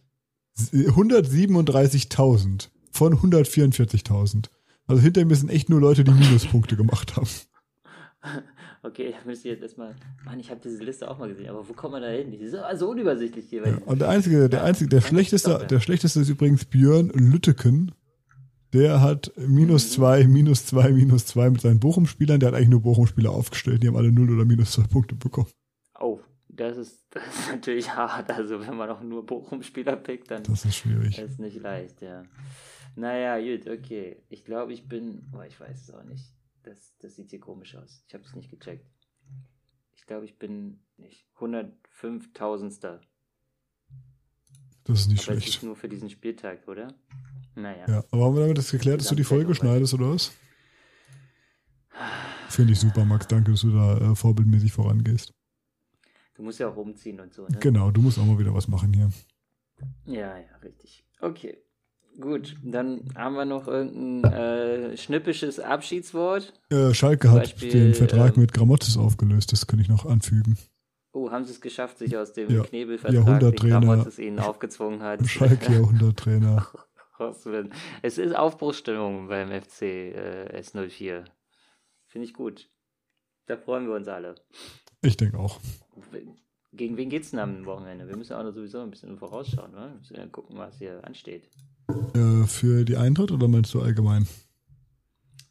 137.000 0.56 2.68
von 2.90 3.14
144.000. 3.14 4.46
Also 4.86 5.02
hinter 5.02 5.24
mir 5.24 5.36
sind 5.36 5.50
echt 5.50 5.68
nur 5.68 5.80
Leute, 5.80 6.04
die 6.04 6.12
Minuspunkte 6.12 6.76
gemacht 6.76 7.16
haben. 7.16 7.28
Okay, 8.82 9.12
da 9.12 9.16
müsst 9.26 9.46
ihr 9.46 9.52
jetzt 9.52 9.62
erstmal. 9.62 9.96
Mann, 10.26 10.38
ich 10.38 10.50
habe 10.50 10.60
diese 10.62 10.84
Liste 10.84 11.10
auch 11.10 11.18
mal 11.18 11.28
gesehen, 11.28 11.48
aber 11.48 11.66
wo 11.66 11.72
kommt 11.72 11.92
man 11.92 12.02
da 12.02 12.08
hin? 12.08 12.30
Die 12.30 12.36
ist 12.36 12.54
so 12.74 12.90
unübersichtlich 12.90 13.46
hier. 13.48 13.66
Ja, 13.66 13.78
und 13.86 13.98
der 13.98 14.10
einzige, 14.10 14.50
der 14.50 14.62
einzige, 14.62 14.90
der 14.90 15.00
Ja, 15.00 15.06
schlechteste, 15.06 15.66
der 15.70 15.80
schlechteste 15.80 16.20
ist 16.20 16.28
übrigens 16.28 16.66
Björn 16.66 17.08
Lütteken. 17.08 17.92
Der 18.74 19.00
hat 19.00 19.32
minus 19.36 19.84
Mhm. 19.86 19.90
zwei, 19.94 20.24
minus 20.26 20.66
zwei, 20.66 20.90
minus 20.90 21.26
zwei 21.26 21.48
mit 21.48 21.60
seinen 21.62 21.80
Bochum-Spielern. 21.80 22.40
Der 22.40 22.48
hat 22.48 22.54
eigentlich 22.56 22.68
nur 22.70 22.82
Bochum-Spieler 22.82 23.30
aufgestellt. 23.30 23.82
Die 23.82 23.88
haben 23.88 23.96
alle 23.96 24.10
null 24.12 24.30
oder 24.34 24.44
minus 24.44 24.72
zwei 24.72 24.82
Punkte 24.82 25.14
bekommen. 25.14 25.48
Oh, 26.00 26.20
das 26.48 26.76
ist, 26.76 27.06
das 27.10 27.22
ist 27.26 27.48
natürlich 27.50 27.88
hart. 27.94 28.30
Also, 28.30 28.60
wenn 28.60 28.76
man 28.76 28.90
auch 28.90 29.00
nur 29.00 29.24
Bochum-Spieler 29.24 29.96
pickt, 29.96 30.30
dann 30.30 30.42
Das 30.42 30.64
ist 30.64 30.76
schwierig. 30.76 31.16
ist 31.18 31.38
nicht 31.38 31.60
leicht, 31.60 32.02
ja. 32.02 32.24
Naja, 32.96 33.38
gut, 33.38 33.68
okay. 33.68 34.22
Ich 34.28 34.44
glaube, 34.44 34.72
ich 34.72 34.88
bin. 34.88 35.26
Oh, 35.32 35.42
ich 35.42 35.58
weiß 35.58 35.82
es 35.82 35.90
auch 35.94 36.04
nicht. 36.04 36.24
Das, 36.64 36.94
das 36.98 37.14
sieht 37.16 37.30
hier 37.30 37.40
komisch 37.40 37.74
aus. 37.76 38.02
Ich 38.08 38.14
habe 38.14 38.24
es 38.24 38.34
nicht 38.34 38.50
gecheckt. 38.50 38.86
Ich 39.96 40.06
glaube, 40.06 40.24
ich 40.24 40.38
bin 40.38 40.80
nicht 40.96 41.26
105.000. 41.38 43.00
Das 44.84 45.00
ist 45.00 45.08
nicht 45.08 45.28
Aber 45.28 45.38
schlecht. 45.40 45.48
ist 45.56 45.62
nur 45.62 45.76
für 45.76 45.88
diesen 45.88 46.10
Spieltag, 46.10 46.66
oder? 46.68 46.94
Naja. 47.54 47.84
Ja, 47.88 48.04
aber 48.10 48.24
haben 48.24 48.34
wir 48.34 48.42
damit 48.42 48.58
das 48.58 48.70
geklärt, 48.70 49.00
dass 49.00 49.08
du 49.08 49.14
die 49.14 49.24
Folge 49.24 49.54
schneidest 49.54 49.94
oder 49.94 50.10
was? 50.10 50.32
Finde 52.48 52.72
ich 52.72 52.80
super, 52.80 53.04
Max. 53.04 53.26
Danke, 53.26 53.52
dass 53.52 53.60
du 53.62 53.70
da 53.70 53.98
äh, 53.98 54.14
vorbildmäßig 54.14 54.72
vorangehst. 54.72 55.32
Du 56.34 56.42
musst 56.42 56.58
ja 56.58 56.68
auch 56.68 56.76
umziehen 56.76 57.20
und 57.20 57.32
so, 57.32 57.42
ne? 57.46 57.58
Genau, 57.60 57.90
du 57.90 58.00
musst 58.00 58.18
auch 58.18 58.24
mal 58.24 58.38
wieder 58.38 58.54
was 58.54 58.66
machen 58.66 58.92
hier. 58.92 59.10
Ja, 60.06 60.36
ja, 60.36 60.56
richtig. 60.62 61.04
Okay. 61.20 61.58
Gut, 62.20 62.56
dann 62.62 63.10
haben 63.16 63.34
wir 63.34 63.44
noch 63.44 63.66
irgendein 63.66 64.32
äh, 64.32 64.96
schnippisches 64.96 65.58
Abschiedswort. 65.58 66.52
Äh, 66.70 66.94
Schalke 66.94 67.26
Zum 67.26 67.36
hat 67.36 67.42
Beispiel, 67.42 67.70
den 67.70 67.94
Vertrag 67.94 68.36
ähm, 68.36 68.42
mit 68.42 68.52
Gramottis 68.52 68.96
aufgelöst, 68.96 69.52
das 69.52 69.66
kann 69.66 69.80
ich 69.80 69.88
noch 69.88 70.06
anfügen. 70.06 70.56
Oh, 71.12 71.30
haben 71.30 71.44
sie 71.44 71.52
es 71.52 71.60
geschafft, 71.60 71.98
sich 71.98 72.16
aus 72.16 72.32
dem 72.32 72.50
Ja, 72.50 72.62
Knebelvertrag, 72.62 73.40
den. 73.40 73.54
Gramottes 73.54 74.18
ihnen 74.18 74.38
aufgezwungen 74.38 75.02
hat. 75.02 75.26
Schalke 75.28 75.72
Jahrhunderttrainer. 75.72 76.66
rauszufinden. 77.18 77.72
Es 78.02 78.18
ist 78.18 78.34
Aufbruchsstimmung 78.34 79.28
beim 79.28 79.48
FC 79.50 79.82
äh, 79.82 80.60
S04. 80.60 81.24
Finde 82.06 82.26
ich 82.26 82.34
gut. 82.34 82.68
Da 83.46 83.56
freuen 83.56 83.86
wir 83.86 83.94
uns 83.94 84.08
alle. 84.08 84.34
Ich 85.02 85.16
denke 85.16 85.38
auch. 85.38 85.60
Gegen 86.72 86.96
wen 86.96 87.08
geht's 87.10 87.30
denn 87.30 87.40
am 87.40 87.66
Wochenende? 87.66 88.08
Wir 88.08 88.16
müssen 88.16 88.32
auch 88.32 88.42
noch 88.42 88.52
sowieso 88.52 88.80
ein 88.80 88.90
bisschen 88.90 89.16
vorausschauen, 89.18 89.72
ne? 89.72 89.90
Wir 89.90 89.98
müssen 89.98 90.16
ja 90.16 90.26
gucken, 90.26 90.56
was 90.58 90.78
hier 90.78 91.04
ansteht. 91.04 91.48
Äh, 92.14 92.46
für 92.46 92.84
die 92.84 92.96
Eintracht 92.96 93.30
oder 93.30 93.46
meinst 93.46 93.72
du 93.74 93.80
allgemein? 93.82 94.26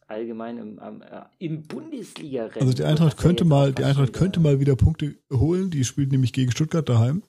Allgemein 0.07 0.57
im, 0.57 0.79
am, 0.79 1.01
äh, 1.01 1.21
im 1.39 1.63
Bundesliga-Rennen. 1.63 2.61
Also 2.61 2.73
die 2.73 2.83
Eintracht 2.83 3.17
könnte 3.17 3.45
mal, 3.45 3.71
die 3.71 3.83
Eintracht 3.83 4.13
könnte 4.13 4.39
mal 4.39 4.59
wieder 4.59 4.75
Punkte 4.75 5.15
holen. 5.31 5.69
Die 5.69 5.85
spielt 5.85 6.11
nämlich 6.11 6.33
gegen 6.33 6.51
Stuttgart 6.51 6.87
daheim. 6.87 7.23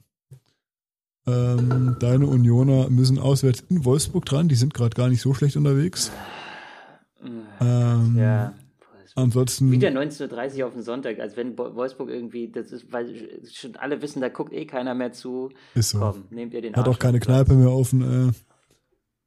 Ähm, 1.26 1.96
deine 2.00 2.26
Unioner 2.26 2.90
müssen 2.90 3.18
auswärts 3.18 3.64
in 3.70 3.84
Wolfsburg 3.84 4.24
dran. 4.26 4.48
Die 4.48 4.54
sind 4.56 4.74
gerade 4.74 4.94
gar 4.94 5.08
nicht 5.08 5.22
so 5.22 5.32
schlecht 5.34 5.56
unterwegs. 5.56 6.12
Ähm, 7.60 8.16
Ja. 8.18 8.54
Ansonsten, 9.16 9.70
Wieder 9.70 9.90
19.30 9.90 10.58
Uhr 10.58 10.66
auf 10.66 10.72
den 10.72 10.82
Sonntag, 10.82 11.20
als 11.20 11.36
wenn 11.36 11.56
Wolfsburg 11.56 12.08
irgendwie, 12.10 12.50
das 12.50 12.72
ist, 12.72 12.92
weil 12.92 13.40
schon 13.48 13.76
alle 13.76 14.02
wissen, 14.02 14.20
da 14.20 14.28
guckt 14.28 14.52
eh 14.52 14.66
keiner 14.66 14.92
mehr 14.94 15.12
zu. 15.12 15.50
ist 15.76 15.90
so. 15.90 16.00
Komm, 16.00 16.24
nehmt 16.30 16.52
ihr 16.52 16.60
den 16.62 16.74
Hat 16.74 16.88
Arsch 16.88 16.96
auch 16.96 16.98
keine. 16.98 17.20
Kneipe 17.20 17.54
mehr 17.54 17.70
offen. 17.70 18.34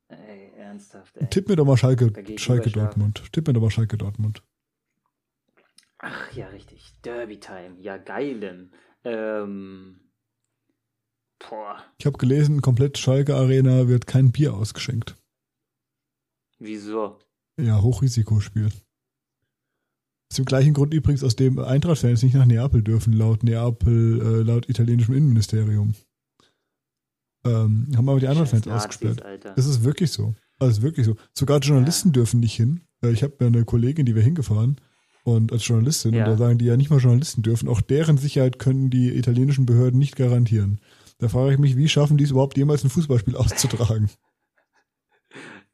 Ey, 0.10 0.52
ernsthaft, 0.58 1.16
Äh, 1.16 1.22
ey. 1.22 1.30
tipp 1.30 1.48
mir 1.48 1.56
doch 1.56 1.64
mal 1.66 1.78
Schalke, 1.78 2.12
Schalke. 2.38 2.70
Dortmund. 2.70 3.24
Tipp 3.32 3.48
mir 3.48 3.54
doch 3.54 3.62
mal 3.62 3.72
Schalke 3.72 3.98
Dortmund. 3.98 4.44
Ach 6.00 6.34
ja, 6.34 6.48
richtig. 6.50 6.92
Derby 7.06 7.40
Time. 7.40 7.76
Ja, 7.80 7.96
geilem. 7.98 8.72
Ähm. 9.06 10.02
Boah. 11.40 11.78
Ich 12.00 12.06
habe 12.06 12.18
gelesen, 12.18 12.62
komplett 12.62 12.98
Schalke 12.98 13.36
Arena 13.36 13.88
wird 13.88 14.08
kein 14.08 14.32
Bier 14.32 14.54
ausgeschenkt. 14.54 15.16
Wieso? 16.60 17.20
Ja, 17.60 17.82
Hochrisikospiel. 17.82 18.66
Aus 20.30 20.36
dem 20.36 20.46
gleichen 20.46 20.74
Grund 20.74 20.94
übrigens, 20.94 21.24
aus 21.24 21.36
dem 21.36 21.60
Eintracht-Fans 21.60 22.24
nicht 22.24 22.34
nach 22.34 22.46
Neapel 22.46 22.82
dürfen, 22.84 23.14
laut 23.14 23.44
Neapel, 23.44 24.22
äh, 24.22 24.42
laut 24.44 24.68
italienischem 24.70 25.16
Innenministerium. 25.16 25.94
Ähm, 27.46 27.88
haben 27.96 28.10
aber 28.10 28.20
die 28.20 28.28
Eintracht-Fans 28.28 28.68
ausgesperrt. 28.68 29.24
Das 29.56 29.66
ist 29.66 29.84
wirklich 29.84 30.12
so. 30.12 30.36
Das 30.60 30.70
ist 30.70 30.82
wirklich 30.82 31.06
so. 31.06 31.16
Sogar 31.34 31.60
Journalisten 31.60 32.12
dürfen 32.12 32.40
nicht 32.40 32.56
hin. 32.56 32.82
Äh, 33.04 33.12
Ich 33.12 33.24
habe 33.24 33.36
ja 33.40 33.48
eine 33.48 33.64
Kollegin, 33.64 34.06
die 34.06 34.16
wir 34.16 34.24
hingefahren 34.24 34.82
und 35.24 35.52
als 35.54 35.66
Journalistin, 35.68 36.14
Ja. 36.14 36.26
und 36.26 36.32
da 36.32 36.38
sagen 36.38 36.58
die 36.58 36.66
ja 36.66 36.76
nicht 36.76 36.90
mal 36.90 37.00
Journalisten 37.00 37.44
dürfen. 37.44 37.70
Auch 37.70 37.80
deren 37.82 38.18
Sicherheit 38.18 38.60
können 38.60 38.90
die 38.90 39.16
italienischen 39.16 39.66
Behörden 39.66 40.00
nicht 40.00 40.16
garantieren. 40.16 40.82
Da 41.20 41.28
frage 41.30 41.54
ich 41.54 41.60
mich, 41.60 41.76
wie 41.76 41.90
schaffen 41.90 42.18
die 42.18 42.24
es 42.24 42.32
überhaupt 42.32 42.58
jemals 42.58 42.84
ein 42.84 42.90
Fußballspiel 42.90 43.36
auszutragen? 43.38 44.10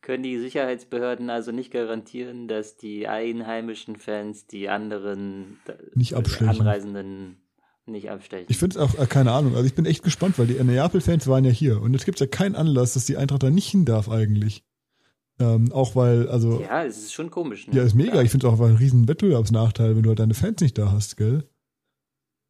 Können 0.02 0.24
die 0.24 0.38
Sicherheitsbehörden 0.38 1.30
also 1.30 1.52
nicht 1.52 1.72
garantieren, 1.72 2.48
dass 2.48 2.76
die 2.76 3.08
einheimischen 3.08 3.96
Fans 3.96 4.48
die 4.48 4.68
anderen 4.68 5.60
äh, 5.68 5.74
Nicht 5.96 6.16
abstechen. 6.16 6.50
Anreisenden 6.50 7.38
nicht 7.86 8.10
abstechen? 8.10 8.48
Ich 8.50 8.58
finde 8.58 8.78
es 8.78 8.82
auch, 8.82 9.00
äh, 9.00 9.06
keine 9.06 9.32
Ahnung, 9.32 9.56
also 9.56 9.66
ich 9.66 9.76
bin 9.76 9.86
echt 9.86 10.04
gespannt, 10.04 10.38
weil 10.38 10.48
die 10.48 10.62
Neapel-Fans 10.62 11.28
waren 11.28 11.46
ja 11.46 11.52
hier 11.52 11.82
und 11.82 11.94
jetzt 11.94 12.06
gibt 12.06 12.18
es 12.18 12.20
ja 12.20 12.28
keinen 12.28 12.56
Anlass, 12.56 12.94
dass 12.94 13.06
die 13.06 13.18
Eintracht 13.18 13.44
da 13.44 13.50
nicht 13.50 13.70
hin 13.70 13.86
darf 13.86 14.10
eigentlich. 14.10 14.66
Ähm, 15.40 15.72
auch 15.72 15.96
weil, 15.96 16.28
also, 16.30 16.62
ja, 16.62 16.68
ja, 16.68 16.86
es 16.86 16.98
ist 16.98 17.14
schon 17.14 17.32
komisch. 17.32 17.68
Ne? 17.68 17.80
ist 17.82 17.96
mega. 17.96 18.16
Ja. 18.16 18.22
Ich 18.22 18.30
finde 18.30 18.48
es 18.48 18.54
auch 18.54 18.60
ein 18.60 18.76
riesen 18.76 19.08
Wettbewerbsnachteil, 19.08 19.96
wenn 19.96 20.04
du 20.04 20.10
halt 20.10 20.20
deine 20.20 20.36
Fans 20.36 20.62
nicht 20.62 20.78
da 20.78 20.92
hast, 20.92 21.18
gell? 21.18 21.50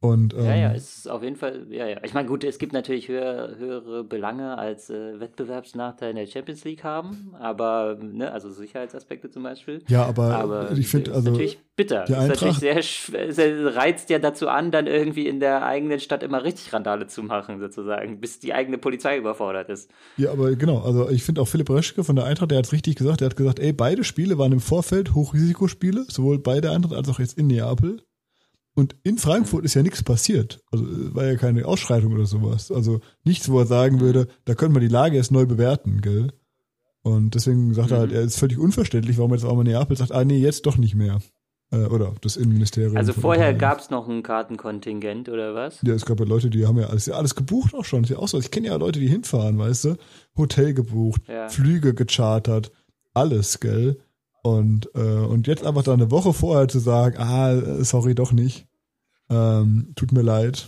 Und, 0.03 0.33
ähm, 0.33 0.43
Ja, 0.43 0.55
ja, 0.55 0.73
es 0.73 0.97
ist 0.97 1.07
auf 1.09 1.23
jeden 1.23 1.37
Fall, 1.37 1.65
ja, 1.69 1.87
ja. 1.87 1.97
Ich 2.03 2.13
meine, 2.13 2.27
gut, 2.27 2.43
es 2.43 2.57
gibt 2.57 2.73
natürlich 2.73 3.07
höher, 3.07 3.55
höhere 3.57 4.03
Belange 4.03 4.57
als 4.57 4.89
äh, 4.89 5.17
Wettbewerbsnachteil 5.17 6.09
in 6.09 6.17
der 6.17 6.25
Champions 6.27 6.65
League 6.65 6.83
haben, 6.83 7.33
aber, 7.39 7.97
ne, 8.01 8.29
also 8.29 8.49
Sicherheitsaspekte 8.49 9.29
zum 9.29 9.43
Beispiel. 9.43 9.81
ja, 9.87 10.05
aber, 10.05 10.35
Aber 10.35 10.71
ich 10.73 10.89
finde, 10.89 11.13
also, 11.13 11.31
natürlich 11.31 11.57
bitter. 11.77 12.03
die 12.03 12.11
ist 12.11 12.27
natürlich 12.27 12.61
Eintracht- 12.61 13.33
sehr, 13.33 13.75
reizt 13.75 14.09
ja 14.09 14.19
dazu 14.19 14.49
an, 14.49 14.71
dann 14.71 14.87
irgendwie 14.87 15.25
in 15.25 15.39
der 15.39 15.65
eigenen 15.65 16.01
Stadt 16.01 16.21
immer 16.21 16.43
richtig 16.43 16.73
Randale 16.73 17.07
zu 17.07 17.23
machen, 17.23 17.61
sozusagen, 17.61 18.19
bis 18.19 18.39
die 18.41 18.53
eigene 18.53 18.77
Polizei 18.77 19.17
überfordert 19.17 19.69
ist. 19.69 19.89
ja, 20.17 20.31
aber 20.33 20.53
genau, 20.57 20.79
also 20.79 21.09
ich 21.11 21.23
finde 21.23 21.39
auch 21.39 21.47
Philipp 21.47 21.69
Reschke 21.69 22.03
von 22.03 22.17
der 22.17 22.25
Eintracht, 22.25 22.51
der 22.51 22.57
hat 22.57 22.65
es 22.65 22.73
richtig 22.73 22.97
gesagt, 22.97 23.21
der 23.21 23.29
hat 23.29 23.37
gesagt, 23.37 23.59
ey, 23.59 23.71
beide 23.71 24.03
Spiele 24.03 24.37
waren 24.37 24.51
im 24.51 24.59
Vorfeld 24.59 25.15
Hochrisikospiele, 25.15 26.07
sowohl 26.09 26.39
bei 26.39 26.59
der 26.59 26.71
Eintracht 26.73 26.93
als 26.93 27.07
auch 27.07 27.19
jetzt 27.19 27.37
in 27.37 27.47
Neapel. 27.47 28.01
Und 28.75 28.95
in 29.03 29.17
Frankfurt 29.19 29.65
ist 29.65 29.75
ja 29.75 29.83
nichts 29.83 30.01
passiert. 30.03 30.61
Also 30.71 30.83
äh, 30.85 31.13
war 31.15 31.25
ja 31.25 31.35
keine 31.35 31.65
Ausschreitung 31.65 32.13
oder 32.13 32.25
sowas. 32.25 32.71
Also 32.71 33.01
nichts, 33.23 33.49
wo 33.49 33.59
er 33.59 33.65
sagen 33.67 33.99
würde, 33.99 34.27
da 34.45 34.55
können 34.55 34.73
wir 34.75 34.79
die 34.81 34.87
Lage 34.87 35.15
erst 35.17 35.31
neu 35.31 35.45
bewerten, 35.45 36.01
gell? 36.01 36.29
Und 37.03 37.35
deswegen 37.35 37.73
sagt 37.73 37.91
er 37.91 37.99
halt, 37.99 38.11
Mhm. 38.11 38.15
er 38.15 38.21
ist 38.23 38.39
völlig 38.39 38.57
unverständlich, 38.57 39.17
warum 39.17 39.33
jetzt 39.33 39.43
auch 39.43 39.55
mal 39.55 39.63
Neapel 39.63 39.97
sagt, 39.97 40.11
ah 40.13 40.23
nee, 40.23 40.37
jetzt 40.37 40.65
doch 40.65 40.77
nicht 40.77 40.95
mehr. 40.95 41.19
Äh, 41.71 41.85
oder 41.87 42.13
das 42.21 42.37
Innenministerium. 42.37 42.95
Also 42.97 43.13
vorher 43.13 43.53
gab 43.53 43.79
es 43.79 43.89
noch 43.89 44.07
ein 44.07 44.23
Kartenkontingent 44.23 45.27
oder 45.29 45.53
was? 45.53 45.79
Ja, 45.83 45.93
es 45.93 46.05
gab 46.05 46.19
ja 46.19 46.25
Leute, 46.25 46.49
die 46.49 46.65
haben 46.65 46.77
ja 46.79 46.87
alles, 46.87 47.05
ja 47.07 47.15
alles 47.15 47.35
gebucht 47.35 47.75
auch 47.75 47.83
schon. 47.85 48.03
Ist 48.05 48.09
ja 48.09 48.17
auch 48.19 48.27
so. 48.27 48.39
Ich 48.39 48.51
kenne 48.51 48.67
ja 48.67 48.75
Leute, 48.77 48.99
die 48.99 49.07
hinfahren, 49.07 49.57
weißt 49.57 49.85
du? 49.85 49.95
Hotel 50.37 50.73
gebucht, 50.73 51.21
Ja. 51.27 51.49
Flüge 51.49 51.93
gechartert, 51.93 52.71
alles, 53.13 53.59
gell? 53.59 53.97
Und, 54.43 54.89
äh, 54.93 54.99
und 54.99 55.47
jetzt 55.47 55.65
einfach 55.65 55.83
da 55.83 55.93
eine 55.93 56.11
Woche 56.11 56.33
vorher 56.33 56.67
zu 56.67 56.79
sagen, 56.79 57.17
ah, 57.17 57.83
sorry, 57.83 58.13
doch 58.13 58.33
nicht. 58.33 58.67
Ähm, 59.29 59.93
tut 59.95 60.11
mir 60.11 60.21
leid. 60.21 60.67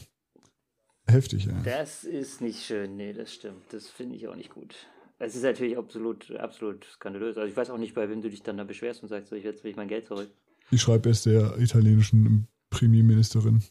Heftig, 1.07 1.45
ja. 1.45 1.61
Das 1.63 2.03
ist 2.03 2.41
nicht 2.41 2.63
schön, 2.63 2.95
nee, 2.95 3.13
das 3.13 3.34
stimmt. 3.34 3.61
Das 3.71 3.89
finde 3.89 4.15
ich 4.15 4.28
auch 4.28 4.36
nicht 4.36 4.49
gut. 4.49 4.76
Es 5.19 5.36
ist 5.36 5.43
natürlich 5.43 5.78
absolut, 5.78 6.32
absolut 6.38 6.86
skandalös. 6.86 7.38
Also 7.38 7.49
ich 7.49 7.55
weiß 7.55 7.69
auch 7.69 7.78
nicht, 7.78 7.93
bei 7.93 8.09
wem 8.09 8.21
du 8.21 8.30
dich 8.30 8.43
dann 8.43 8.57
da 8.57 8.63
beschwerst 8.63 9.03
und 9.03 9.09
sagst, 9.09 9.30
so, 9.30 9.36
ich 9.36 9.43
jetzt 9.43 9.63
will 9.63 9.71
ich 9.71 9.78
mein 9.78 9.88
Geld 9.88 10.05
zurück. 10.05 10.30
Ich 10.71 10.82
schreibe 10.82 11.09
erst 11.09 11.26
der 11.26 11.57
italienischen 11.59 12.47
Premierministerin. 12.69 13.61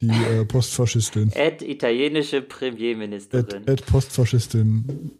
Die 0.00 0.08
äh, 0.08 0.44
Postfaschistin. 0.44 1.30
Ed, 1.34 1.62
italienische 1.62 2.40
Premierministerin. 2.40 3.66
Ed 3.66 3.84
Postfaschistin. 3.86 5.12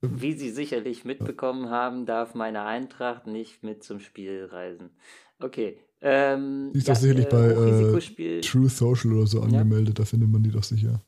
Wie 0.00 0.34
Sie 0.34 0.50
sicherlich 0.50 1.04
mitbekommen 1.04 1.70
haben, 1.70 2.06
darf 2.06 2.34
meine 2.34 2.64
Eintracht 2.64 3.26
nicht 3.26 3.62
mit 3.62 3.82
zum 3.82 4.00
Spiel 4.00 4.44
reisen. 4.44 4.90
Okay. 5.38 5.78
Ähm, 6.00 6.70
Die 6.74 6.78
ist 6.78 6.88
doch 6.88 6.96
sicherlich 6.96 7.28
bei, 7.28 7.48
äh. 7.48 8.40
True 8.42 8.68
Social 8.68 9.12
oder 9.14 9.26
so 9.26 9.40
angemeldet, 9.40 9.98
da 9.98 10.04
findet 10.04 10.28
man 10.28 10.42
die 10.42 10.50
doch 10.50 10.62
sicher. 10.62 11.00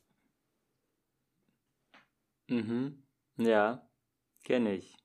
Mhm. 2.49 3.03
Ja, 3.37 3.87
kenne 4.43 4.75
ich. 4.75 4.95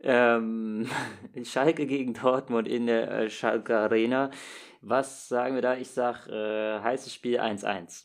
Ähm, 0.00 0.86
Schalke 1.44 1.86
gegen 1.86 2.14
Dortmund 2.14 2.68
in 2.68 2.86
der 2.86 3.10
äh, 3.10 3.30
Schalke 3.30 3.76
Arena. 3.76 4.30
Was 4.80 5.28
sagen 5.28 5.54
wir 5.54 5.62
da? 5.62 5.76
Ich 5.76 5.90
sag 5.90 6.26
äh, 6.28 6.80
heißes 6.80 7.12
Spiel 7.14 7.40
1-1. 7.40 8.04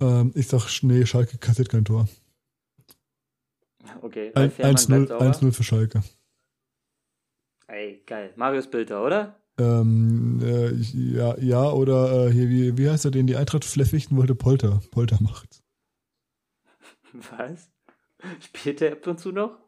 Ähm, 0.00 0.32
ich 0.34 0.48
sag, 0.48 0.82
nee, 0.82 1.04
Schalke 1.06 1.38
kassiert 1.38 1.68
kein 1.68 1.84
Tor. 1.84 2.08
Okay, 4.02 4.28
Ein- 4.34 4.42
Ralf 4.42 4.54
Fährmann 4.54 4.76
1-0 4.76 4.86
bleibt 5.06 5.08
sauber. 5.08 5.24
1-0 5.26 5.52
für 5.52 5.62
Schalke. 5.62 6.02
Ey, 7.66 8.02
geil. 8.06 8.32
Marius 8.36 8.68
Bilder, 8.70 9.04
oder? 9.04 9.40
Ähm, 9.58 10.40
äh, 10.42 10.70
ich- 10.72 10.94
ja, 10.94 11.36
ja, 11.38 11.70
oder 11.70 12.26
äh, 12.26 12.32
hier, 12.32 12.48
wie, 12.48 12.76
wie 12.76 12.90
heißt 12.90 13.04
er 13.04 13.10
den, 13.10 13.26
die 13.26 13.36
Eintracht 13.36 13.64
Fleffichten 13.64 14.16
wollte 14.16 14.34
Polter. 14.34 14.80
Polter 14.90 15.18
macht. 15.22 15.62
Was? 17.12 17.70
Spielt 18.40 18.80
der 18.80 18.92
ab 18.92 19.06
und 19.06 19.20
zu 19.20 19.30
noch? 19.32 19.58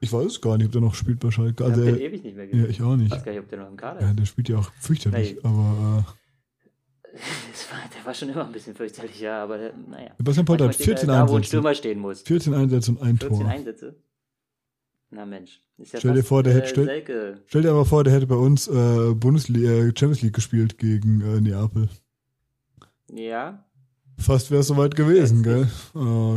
Ich 0.00 0.12
weiß 0.12 0.26
es 0.26 0.40
gar 0.40 0.56
nicht, 0.56 0.66
ob 0.66 0.72
der 0.72 0.80
noch 0.80 0.94
spielt 0.94 1.18
bei 1.20 1.30
Schalke. 1.30 1.64
Ich 1.64 1.70
Also, 1.70 1.80
hab 1.82 1.86
den 1.86 1.94
er, 1.96 2.00
ewig 2.00 2.22
nicht 2.22 2.36
mehr 2.36 2.44
ja, 2.46 2.50
gesehen. 2.52 2.70
ich 2.70 2.82
auch 2.82 2.94
Ich 2.94 3.00
nicht. 3.00 3.10
weiß 3.12 3.24
gar 3.24 3.32
nicht, 3.32 3.40
ob 3.40 3.48
der 3.48 3.58
noch 3.60 3.68
im 3.68 3.76
Kader 3.76 4.00
Ja, 4.00 4.10
ist. 4.10 4.18
der 4.18 4.24
spielt 4.26 4.48
ja 4.48 4.58
auch 4.58 4.72
fürchterlich, 4.80 5.34
Nee. 5.34 5.40
aber 5.42 6.04
Das 6.06 6.14
war, 7.12 7.78
der 7.96 8.04
war 8.06 8.14
schon 8.14 8.28
immer 8.28 8.44
ein 8.46 8.52
bisschen 8.52 8.74
fürchterlich, 8.74 9.20
ja, 9.20 9.42
aber 9.42 9.58
der, 9.58 9.72
naja. 9.88 10.10
Sebastian 10.18 10.46
Polter 10.46 10.64
hat 10.64 10.78
Manchmal 10.78 10.84
steht 10.84 10.88
er 10.88 10.98
14 10.98 11.08
da, 11.08 11.14
wo 11.14 11.18
ein 11.18 11.36
Einsätze. 11.36 11.46
Stürmer 11.48 11.74
stehen 11.74 11.98
muss. 12.00 12.22
14 12.22 12.54
Einsätze 12.54 12.90
und 12.92 13.02
ein 13.02 13.16
14 13.18 13.38
Tor. 13.40 13.48
Einsätze? 13.48 13.96
Na 15.10 15.24
Mensch. 15.26 15.62
Ist 15.78 15.92
ja 15.92 16.00
Stell 16.00 16.14
dir 16.14 16.22
vor, 16.24 16.42
der 16.42 16.54
hätte- 16.54 16.66
äh, 16.66 17.02
stell-. 17.04 17.42
Stell 17.46 17.62
dir 17.62 17.70
aber 17.70 17.84
vor, 17.84 18.04
der 18.04 18.12
hätte 18.12 18.26
bei 18.26 18.34
uns 18.36 18.68
äh, 18.68 19.14
Bundesliga, 19.14 19.70
äh, 19.70 19.84
Champions 19.96 20.22
League 20.22 20.34
gespielt 20.34 20.76
gegen 20.78 21.20
äh, 21.20 21.40
Neapel. 21.40 21.88
Ja, 23.12 23.64
Fast 24.20 24.50
wäre 24.50 24.62
es 24.62 24.66
soweit 24.66 24.96
gewesen, 24.96 25.44
gell? 25.44 25.68
Oh, 25.94 26.36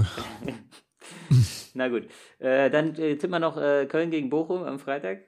na 1.74 1.88
gut. 1.88 2.04
Äh, 2.38 2.70
dann 2.70 2.94
äh, 2.96 3.16
tippen 3.16 3.32
wir 3.32 3.40
noch 3.40 3.58
äh, 3.58 3.88
Köln 3.88 4.12
gegen 4.12 4.30
Bochum 4.30 4.62
am 4.64 4.78
Freitag. 4.78 5.22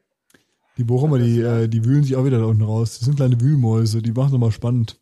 Die 0.77 0.83
Bochumer, 0.83 1.17
die, 1.17 1.39
äh, 1.41 1.67
die 1.67 1.83
wühlen 1.83 2.03
sich 2.03 2.15
auch 2.15 2.25
wieder 2.25 2.37
da 2.39 2.45
unten 2.45 2.61
raus. 2.61 2.99
Das 2.99 3.05
sind 3.05 3.15
kleine 3.15 3.41
Wühlmäuse, 3.41 4.01
die 4.03 4.11
machen 4.11 4.27
es 4.27 4.31
nochmal 4.33 4.51
spannend. 4.51 4.99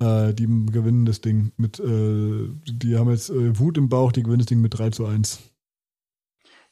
Äh, 0.00 0.32
die 0.32 0.46
gewinnen 0.46 1.04
das 1.04 1.20
Ding 1.20 1.52
mit, 1.56 1.78
äh, 1.78 2.48
die 2.64 2.96
haben 2.96 3.10
jetzt 3.10 3.28
äh, 3.28 3.58
Wut 3.58 3.76
im 3.76 3.88
Bauch, 3.88 4.12
die 4.12 4.22
gewinnen 4.22 4.38
das 4.38 4.46
Ding 4.46 4.60
mit 4.60 4.78
3 4.78 4.90
zu 4.90 5.04
1. 5.04 5.52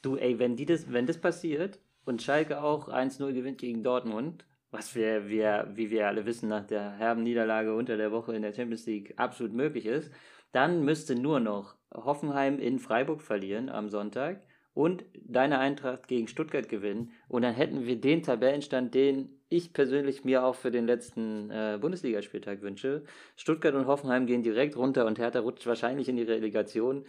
Du, 0.01 0.15
ey, 0.15 0.39
wenn, 0.39 0.55
die 0.55 0.65
das, 0.65 0.91
wenn 0.91 1.05
das 1.05 1.19
passiert 1.19 1.79
und 2.05 2.21
Schalke 2.23 2.63
auch 2.63 2.89
1-0 2.89 3.33
gewinnt 3.33 3.59
gegen 3.59 3.83
Dortmund, 3.83 4.45
was 4.71 4.95
wir, 4.95 5.27
wir, 5.29 5.69
wie 5.73 5.91
wir 5.91 6.07
alle 6.07 6.25
wissen, 6.25 6.49
nach 6.49 6.65
der 6.65 6.91
herben 6.91 7.23
Niederlage 7.23 7.75
unter 7.75 7.97
der 7.97 8.11
Woche 8.11 8.35
in 8.35 8.41
der 8.41 8.53
Champions 8.53 8.85
League 8.85 9.13
absolut 9.17 9.53
möglich 9.53 9.85
ist, 9.85 10.11
dann 10.51 10.83
müsste 10.83 11.15
nur 11.15 11.39
noch 11.39 11.75
Hoffenheim 11.93 12.57
in 12.57 12.79
Freiburg 12.79 13.21
verlieren 13.21 13.69
am 13.69 13.89
Sonntag 13.89 14.41
und 14.73 15.03
deine 15.25 15.59
Eintracht 15.59 16.07
gegen 16.07 16.27
Stuttgart 16.27 16.69
gewinnen. 16.69 17.11
Und 17.27 17.41
dann 17.41 17.53
hätten 17.53 17.85
wir 17.85 17.99
den 17.99 18.23
Tabellenstand, 18.23 18.93
den 18.93 19.29
ich 19.49 19.73
persönlich 19.73 20.23
mir 20.23 20.43
auch 20.43 20.55
für 20.55 20.71
den 20.71 20.85
letzten 20.85 21.49
äh, 21.49 21.77
Bundesligaspieltag 21.81 22.61
wünsche. 22.61 23.03
Stuttgart 23.35 23.73
und 23.73 23.87
Hoffenheim 23.87 24.25
gehen 24.27 24.43
direkt 24.43 24.77
runter 24.77 25.05
und 25.05 25.19
Hertha 25.19 25.39
rutscht 25.39 25.65
wahrscheinlich 25.65 26.07
in 26.07 26.15
die 26.15 26.23
Relegation. 26.23 27.05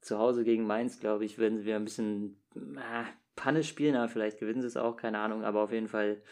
Zu 0.00 0.18
Hause 0.18 0.44
gegen 0.44 0.66
Mainz, 0.66 1.00
glaube 1.00 1.24
ich, 1.24 1.38
werden 1.38 1.58
sie 1.58 1.72
ein 1.72 1.84
bisschen 1.84 2.36
äh, 2.54 3.04
Panne 3.36 3.62
spielen, 3.62 3.96
aber 3.96 4.08
vielleicht 4.08 4.38
gewinnen 4.38 4.60
sie 4.60 4.66
es 4.66 4.76
auch, 4.76 4.96
keine 4.96 5.18
Ahnung, 5.20 5.44
aber 5.44 5.62
auf 5.62 5.72
jeden 5.72 5.88
Fall 5.88 6.22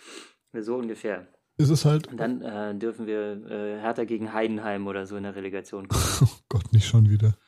so 0.53 0.77
ungefähr. 0.77 1.29
Ist 1.59 1.71
es 1.71 1.85
halt, 1.85 2.09
Und 2.09 2.19
dann 2.19 2.43
äh, 2.43 2.75
dürfen 2.77 3.07
wir 3.07 3.47
äh, 3.49 3.81
Hertha 3.81 4.05
gegen 4.05 4.33
Heidenheim 4.33 4.87
oder 4.87 5.07
so 5.07 5.17
in 5.17 5.23
der 5.23 5.35
Relegation 5.35 5.89
gucken. 5.89 6.05
oh 6.29 6.39
Gott, 6.49 6.73
nicht 6.73 6.87
schon 6.87 7.09
wieder. 7.09 7.39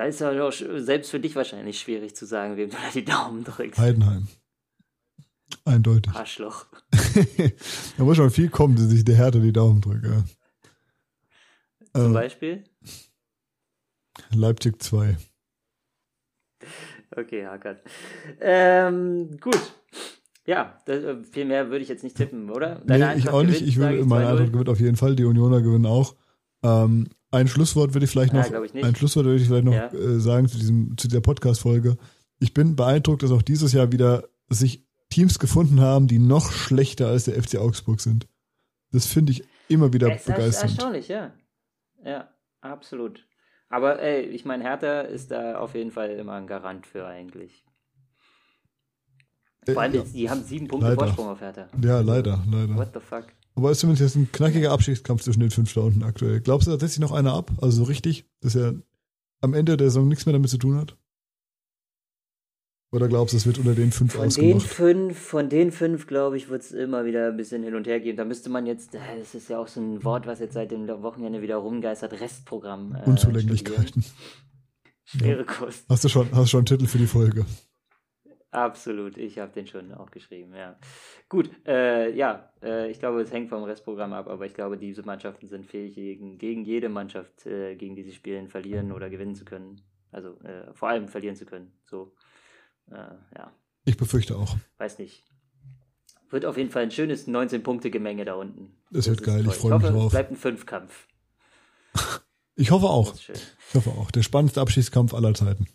Da 0.00 0.06
ist 0.06 0.18
ja 0.20 0.32
doch 0.32 0.50
selbst 0.50 1.10
für 1.10 1.20
dich 1.20 1.36
wahrscheinlich 1.36 1.78
schwierig 1.78 2.16
zu 2.16 2.24
sagen, 2.24 2.56
wem 2.56 2.70
du 2.70 2.76
da 2.76 2.90
die 2.94 3.04
Daumen 3.04 3.44
drückst. 3.44 3.78
Heidenheim. 3.78 4.28
Eindeutig. 5.66 6.14
Arschloch. 6.14 6.64
da 7.98 8.04
muss 8.04 8.16
schon 8.16 8.30
viel 8.30 8.48
kommen, 8.48 8.76
dass 8.76 8.90
ich 8.94 9.04
der 9.04 9.16
Härte 9.16 9.40
die 9.42 9.52
Daumen 9.52 9.82
drücke. 9.82 10.24
Zum 11.94 12.12
Äh, 12.12 12.14
Beispiel? 12.14 12.64
Leipzig 14.34 14.82
2. 14.82 15.18
Okay, 17.14 17.46
Hackert. 17.46 17.82
Ähm, 18.40 19.38
gut. 19.38 19.60
Ja, 20.46 20.80
das, 20.86 21.04
äh, 21.04 21.22
viel 21.24 21.44
mehr 21.44 21.68
würde 21.68 21.82
ich 21.82 21.90
jetzt 21.90 22.04
nicht 22.04 22.16
tippen, 22.16 22.48
oder? 22.48 22.80
Nee, 22.86 22.96
ich 22.96 23.04
Eintracht 23.04 23.34
auch 23.34 23.42
nicht. 23.42 23.56
gewinnt, 23.58 23.68
Ich 23.68 23.78
will, 23.78 24.02
meine 24.06 24.24
2-0. 24.24 24.28
Antwort 24.30 24.52
gewinnt 24.52 24.68
auf 24.70 24.80
jeden 24.80 24.96
Fall. 24.96 25.14
Die 25.14 25.26
Unioner 25.26 25.60
gewinnen 25.60 25.84
auch. 25.84 26.16
Ähm, 26.62 27.10
ein 27.30 27.48
Schlusswort 27.48 27.94
würde 27.94 28.04
ich 28.04 28.10
vielleicht 28.10 28.32
Ja, 28.32 28.40
noch, 28.42 28.48
glaub 28.48 28.64
ich 28.64 28.74
ein 28.84 28.94
Schlusswort 28.96 29.26
würde 29.26 29.40
ich 29.40 29.46
vielleicht 29.48 29.64
noch 29.64 29.72
Ja. 29.72 29.92
äh, 29.92 30.18
sagen 30.20 30.48
zu 30.48 30.58
diesem, 30.58 30.96
zu 30.98 31.08
der 31.08 31.20
Podcast-Folge. 31.20 31.96
Ich 32.38 32.54
bin 32.54 32.74
beeindruckt, 32.76 33.22
dass 33.22 33.30
auch 33.30 33.42
dieses 33.42 33.72
Jahr 33.72 33.92
wieder 33.92 34.24
sich 34.48 34.86
Teams 35.10 35.38
gefunden 35.38 35.80
haben, 35.80 36.06
die 36.06 36.18
noch 36.18 36.50
schlechter 36.52 37.08
als 37.08 37.24
der 37.24 37.40
FC 37.40 37.56
Augsburg 37.58 38.00
sind. 38.00 38.26
Das 38.92 39.06
finde 39.06 39.32
ich 39.32 39.44
immer 39.68 39.92
wieder 39.92 40.10
Es 40.12 40.20
ist 40.20 40.26
begeisternd. 40.26 40.70
erstaunlich, 40.72 41.08
ja. 41.08 41.32
Ja, 42.04 42.28
absolut. 42.60 43.26
Aber 43.68 44.00
ey, 44.02 44.22
ich 44.22 44.44
meine, 44.44 44.64
Hertha 44.64 45.02
ist 45.02 45.30
da 45.30 45.58
auf 45.58 45.74
jeden 45.74 45.92
Fall 45.92 46.10
immer 46.10 46.32
ein 46.34 46.46
Garant 46.48 46.86
für 46.86 47.06
eigentlich. 47.06 47.64
Vor 49.68 49.82
allem, 49.82 49.92
Äh, 49.92 49.96
ja. 49.98 50.02
die 50.04 50.30
haben 50.30 50.42
sieben 50.42 50.66
Punkte 50.66 50.88
Leider. 50.88 50.98
Vorsprung 51.04 51.28
auf 51.28 51.40
Hertha. 51.40 51.68
ja, 51.82 52.00
leider, 52.00 52.42
leider. 52.50 52.74
What 52.76 52.90
the 52.94 53.00
fuck? 53.00 53.26
Aber 53.60 53.72
es 53.72 53.80
zumindest 53.80 54.00
jetzt 54.00 54.16
ein 54.16 54.32
knackiger 54.32 54.72
Abschiedskampf 54.72 55.22
zwischen 55.22 55.40
den 55.40 55.50
fünf 55.50 55.74
da 55.74 55.82
unten 55.82 56.02
aktuell. 56.02 56.40
Glaubst 56.40 56.66
du, 56.66 56.70
da 56.70 56.80
setzt 56.80 56.94
sich 56.94 57.00
noch 57.00 57.12
einer 57.12 57.34
ab? 57.34 57.50
Also 57.60 57.76
so 57.76 57.82
richtig, 57.84 58.24
dass 58.40 58.54
er 58.54 58.74
am 59.42 59.52
Ende 59.52 59.76
der 59.76 59.90
Saison 59.90 60.08
nichts 60.08 60.24
mehr 60.24 60.32
damit 60.32 60.48
zu 60.48 60.56
tun 60.56 60.76
hat? 60.76 60.96
Oder 62.90 63.06
glaubst 63.06 63.34
du, 63.34 63.36
es 63.36 63.44
wird 63.44 63.58
unter 63.58 63.74
den 63.74 63.92
fünf 63.92 64.14
Von 64.14 64.22
den 64.22 64.28
ausgemacht? 64.28 64.66
fünf, 64.66 65.18
von 65.18 65.48
den 65.50 65.72
fünf, 65.72 66.06
glaube 66.06 66.38
ich, 66.38 66.48
wird 66.48 66.62
es 66.62 66.72
immer 66.72 67.04
wieder 67.04 67.28
ein 67.28 67.36
bisschen 67.36 67.62
hin 67.62 67.74
und 67.74 67.86
her 67.86 68.00
gehen. 68.00 68.16
Da 68.16 68.24
müsste 68.24 68.48
man 68.48 68.64
jetzt, 68.64 68.94
äh, 68.94 68.98
das 69.18 69.34
ist 69.34 69.50
ja 69.50 69.58
auch 69.58 69.68
so 69.68 69.78
ein 69.78 70.02
Wort, 70.04 70.26
was 70.26 70.40
jetzt 70.40 70.54
seit 70.54 70.70
dem 70.70 70.88
Wochenende 70.88 71.42
wieder 71.42 71.56
rumgeistert, 71.56 72.18
Restprogramm. 72.18 72.96
Äh, 72.96 73.10
Unzulänglichkeiten. 73.10 74.04
Schwere 75.04 75.44
Kost. 75.44 75.84
Hast 75.86 76.02
du 76.02 76.08
schon, 76.08 76.28
hast 76.32 76.44
du 76.44 76.46
schon 76.46 76.60
einen 76.60 76.66
Titel 76.66 76.86
für 76.86 76.98
die 76.98 77.06
Folge? 77.06 77.44
Absolut, 78.52 79.16
ich 79.16 79.38
habe 79.38 79.52
den 79.52 79.66
schon 79.68 79.92
auch 79.94 80.10
geschrieben, 80.10 80.54
ja. 80.56 80.76
Gut, 81.28 81.50
äh, 81.66 82.10
ja, 82.12 82.52
äh, 82.62 82.90
ich 82.90 82.98
glaube, 82.98 83.20
es 83.22 83.32
hängt 83.32 83.48
vom 83.48 83.62
Restprogramm 83.62 84.12
ab, 84.12 84.26
aber 84.26 84.44
ich 84.44 84.54
glaube, 84.54 84.76
diese 84.76 85.02
Mannschaften 85.04 85.46
sind 85.46 85.66
fähig, 85.66 85.94
gegen, 85.94 86.36
gegen 86.36 86.64
jede 86.64 86.88
Mannschaft, 86.88 87.46
äh, 87.46 87.76
gegen 87.76 87.94
die 87.94 88.02
sie 88.02 88.12
spielen, 88.12 88.48
verlieren 88.48 88.90
oder 88.90 89.08
gewinnen 89.08 89.36
zu 89.36 89.44
können. 89.44 89.80
Also 90.10 90.36
äh, 90.40 90.72
vor 90.74 90.88
allem 90.88 91.06
verlieren 91.06 91.36
zu 91.36 91.46
können. 91.46 91.72
So, 91.84 92.12
äh, 92.90 92.96
ja, 93.36 93.52
Ich 93.84 93.96
befürchte 93.96 94.36
auch. 94.36 94.56
weiß 94.78 94.98
nicht. 94.98 95.22
Wird 96.30 96.44
auf 96.44 96.56
jeden 96.56 96.70
Fall 96.70 96.82
ein 96.84 96.90
schönes 96.90 97.28
19-Punkte-Gemenge 97.28 98.24
da 98.24 98.34
unten. 98.34 98.76
Das 98.90 99.06
wird 99.08 99.20
ist 99.20 99.26
geil, 99.26 99.40
ich 99.40 99.46
toll. 99.46 99.54
freu 99.54 99.68
mich 99.78 99.82
hoffe, 99.84 99.92
drauf. 99.92 100.04
Es 100.06 100.10
bleibt 100.10 100.30
ein 100.32 100.36
Fünfkampf. 100.36 101.06
Ich 102.56 102.70
hoffe 102.72 102.82
Das 102.86 102.90
auch. 102.90 103.14
Ich 103.14 103.74
hoffe 103.74 103.90
auch. 103.90 104.10
Der 104.10 104.22
spannendste 104.22 104.60
Abschiedskampf 104.60 105.14
aller 105.14 105.32
Zeiten. 105.32 105.66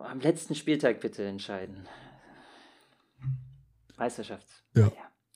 Am 0.00 0.20
letzten 0.20 0.54
Spieltag 0.54 1.00
bitte 1.00 1.24
entscheiden. 1.24 1.86
Meisterschaft. 3.96 4.46
Ja. 4.74 4.90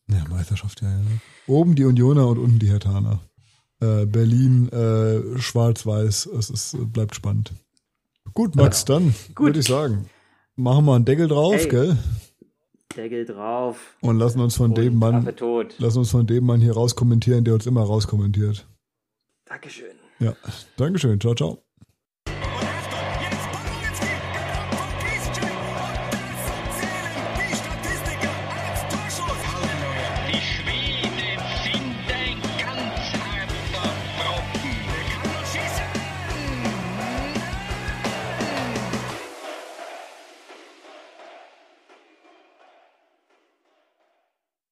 Ja, 0.08 0.24
Meisterschaft, 0.28 0.82
ja, 0.82 0.88
ja. 0.90 1.02
Oben 1.46 1.74
die 1.74 1.84
Unioner 1.84 2.28
und 2.28 2.38
unten 2.38 2.58
die 2.58 2.68
Hertaner. 2.70 3.20
Äh, 3.80 4.06
Berlin, 4.06 4.68
äh, 4.70 5.38
schwarz-weiß. 5.38 6.26
Es 6.26 6.50
ist, 6.50 6.76
bleibt 6.92 7.14
spannend. 7.14 7.52
Gut, 8.34 8.54
Max, 8.56 8.84
dann 8.84 9.14
Gut. 9.34 9.46
würde 9.46 9.60
ich 9.60 9.66
sagen, 9.66 10.08
machen 10.56 10.84
wir 10.86 10.94
einen 10.94 11.04
Deckel 11.04 11.28
drauf, 11.28 11.54
Hey. 11.56 11.68
gell? 11.68 11.96
Deckel 12.96 13.24
drauf. 13.24 13.96
Und 14.00 14.18
lassen 14.18 14.40
uns 14.40 14.56
von 14.56 14.70
und 14.70 14.78
dem 14.78 14.98
Mann, 14.98 15.24
lassen 15.78 15.98
uns 15.98 16.10
von 16.10 16.26
dem 16.26 16.44
Mann 16.44 16.60
hier 16.60 16.72
rauskommentieren, 16.74 17.44
der 17.44 17.54
uns 17.54 17.66
immer 17.66 17.82
rauskommentiert. 17.82 18.66
Dankeschön. 19.46 19.96
Ja, 20.20 20.34
Dankeschön. 20.76 21.20
Ciao, 21.20 21.34
ciao. 21.34 21.62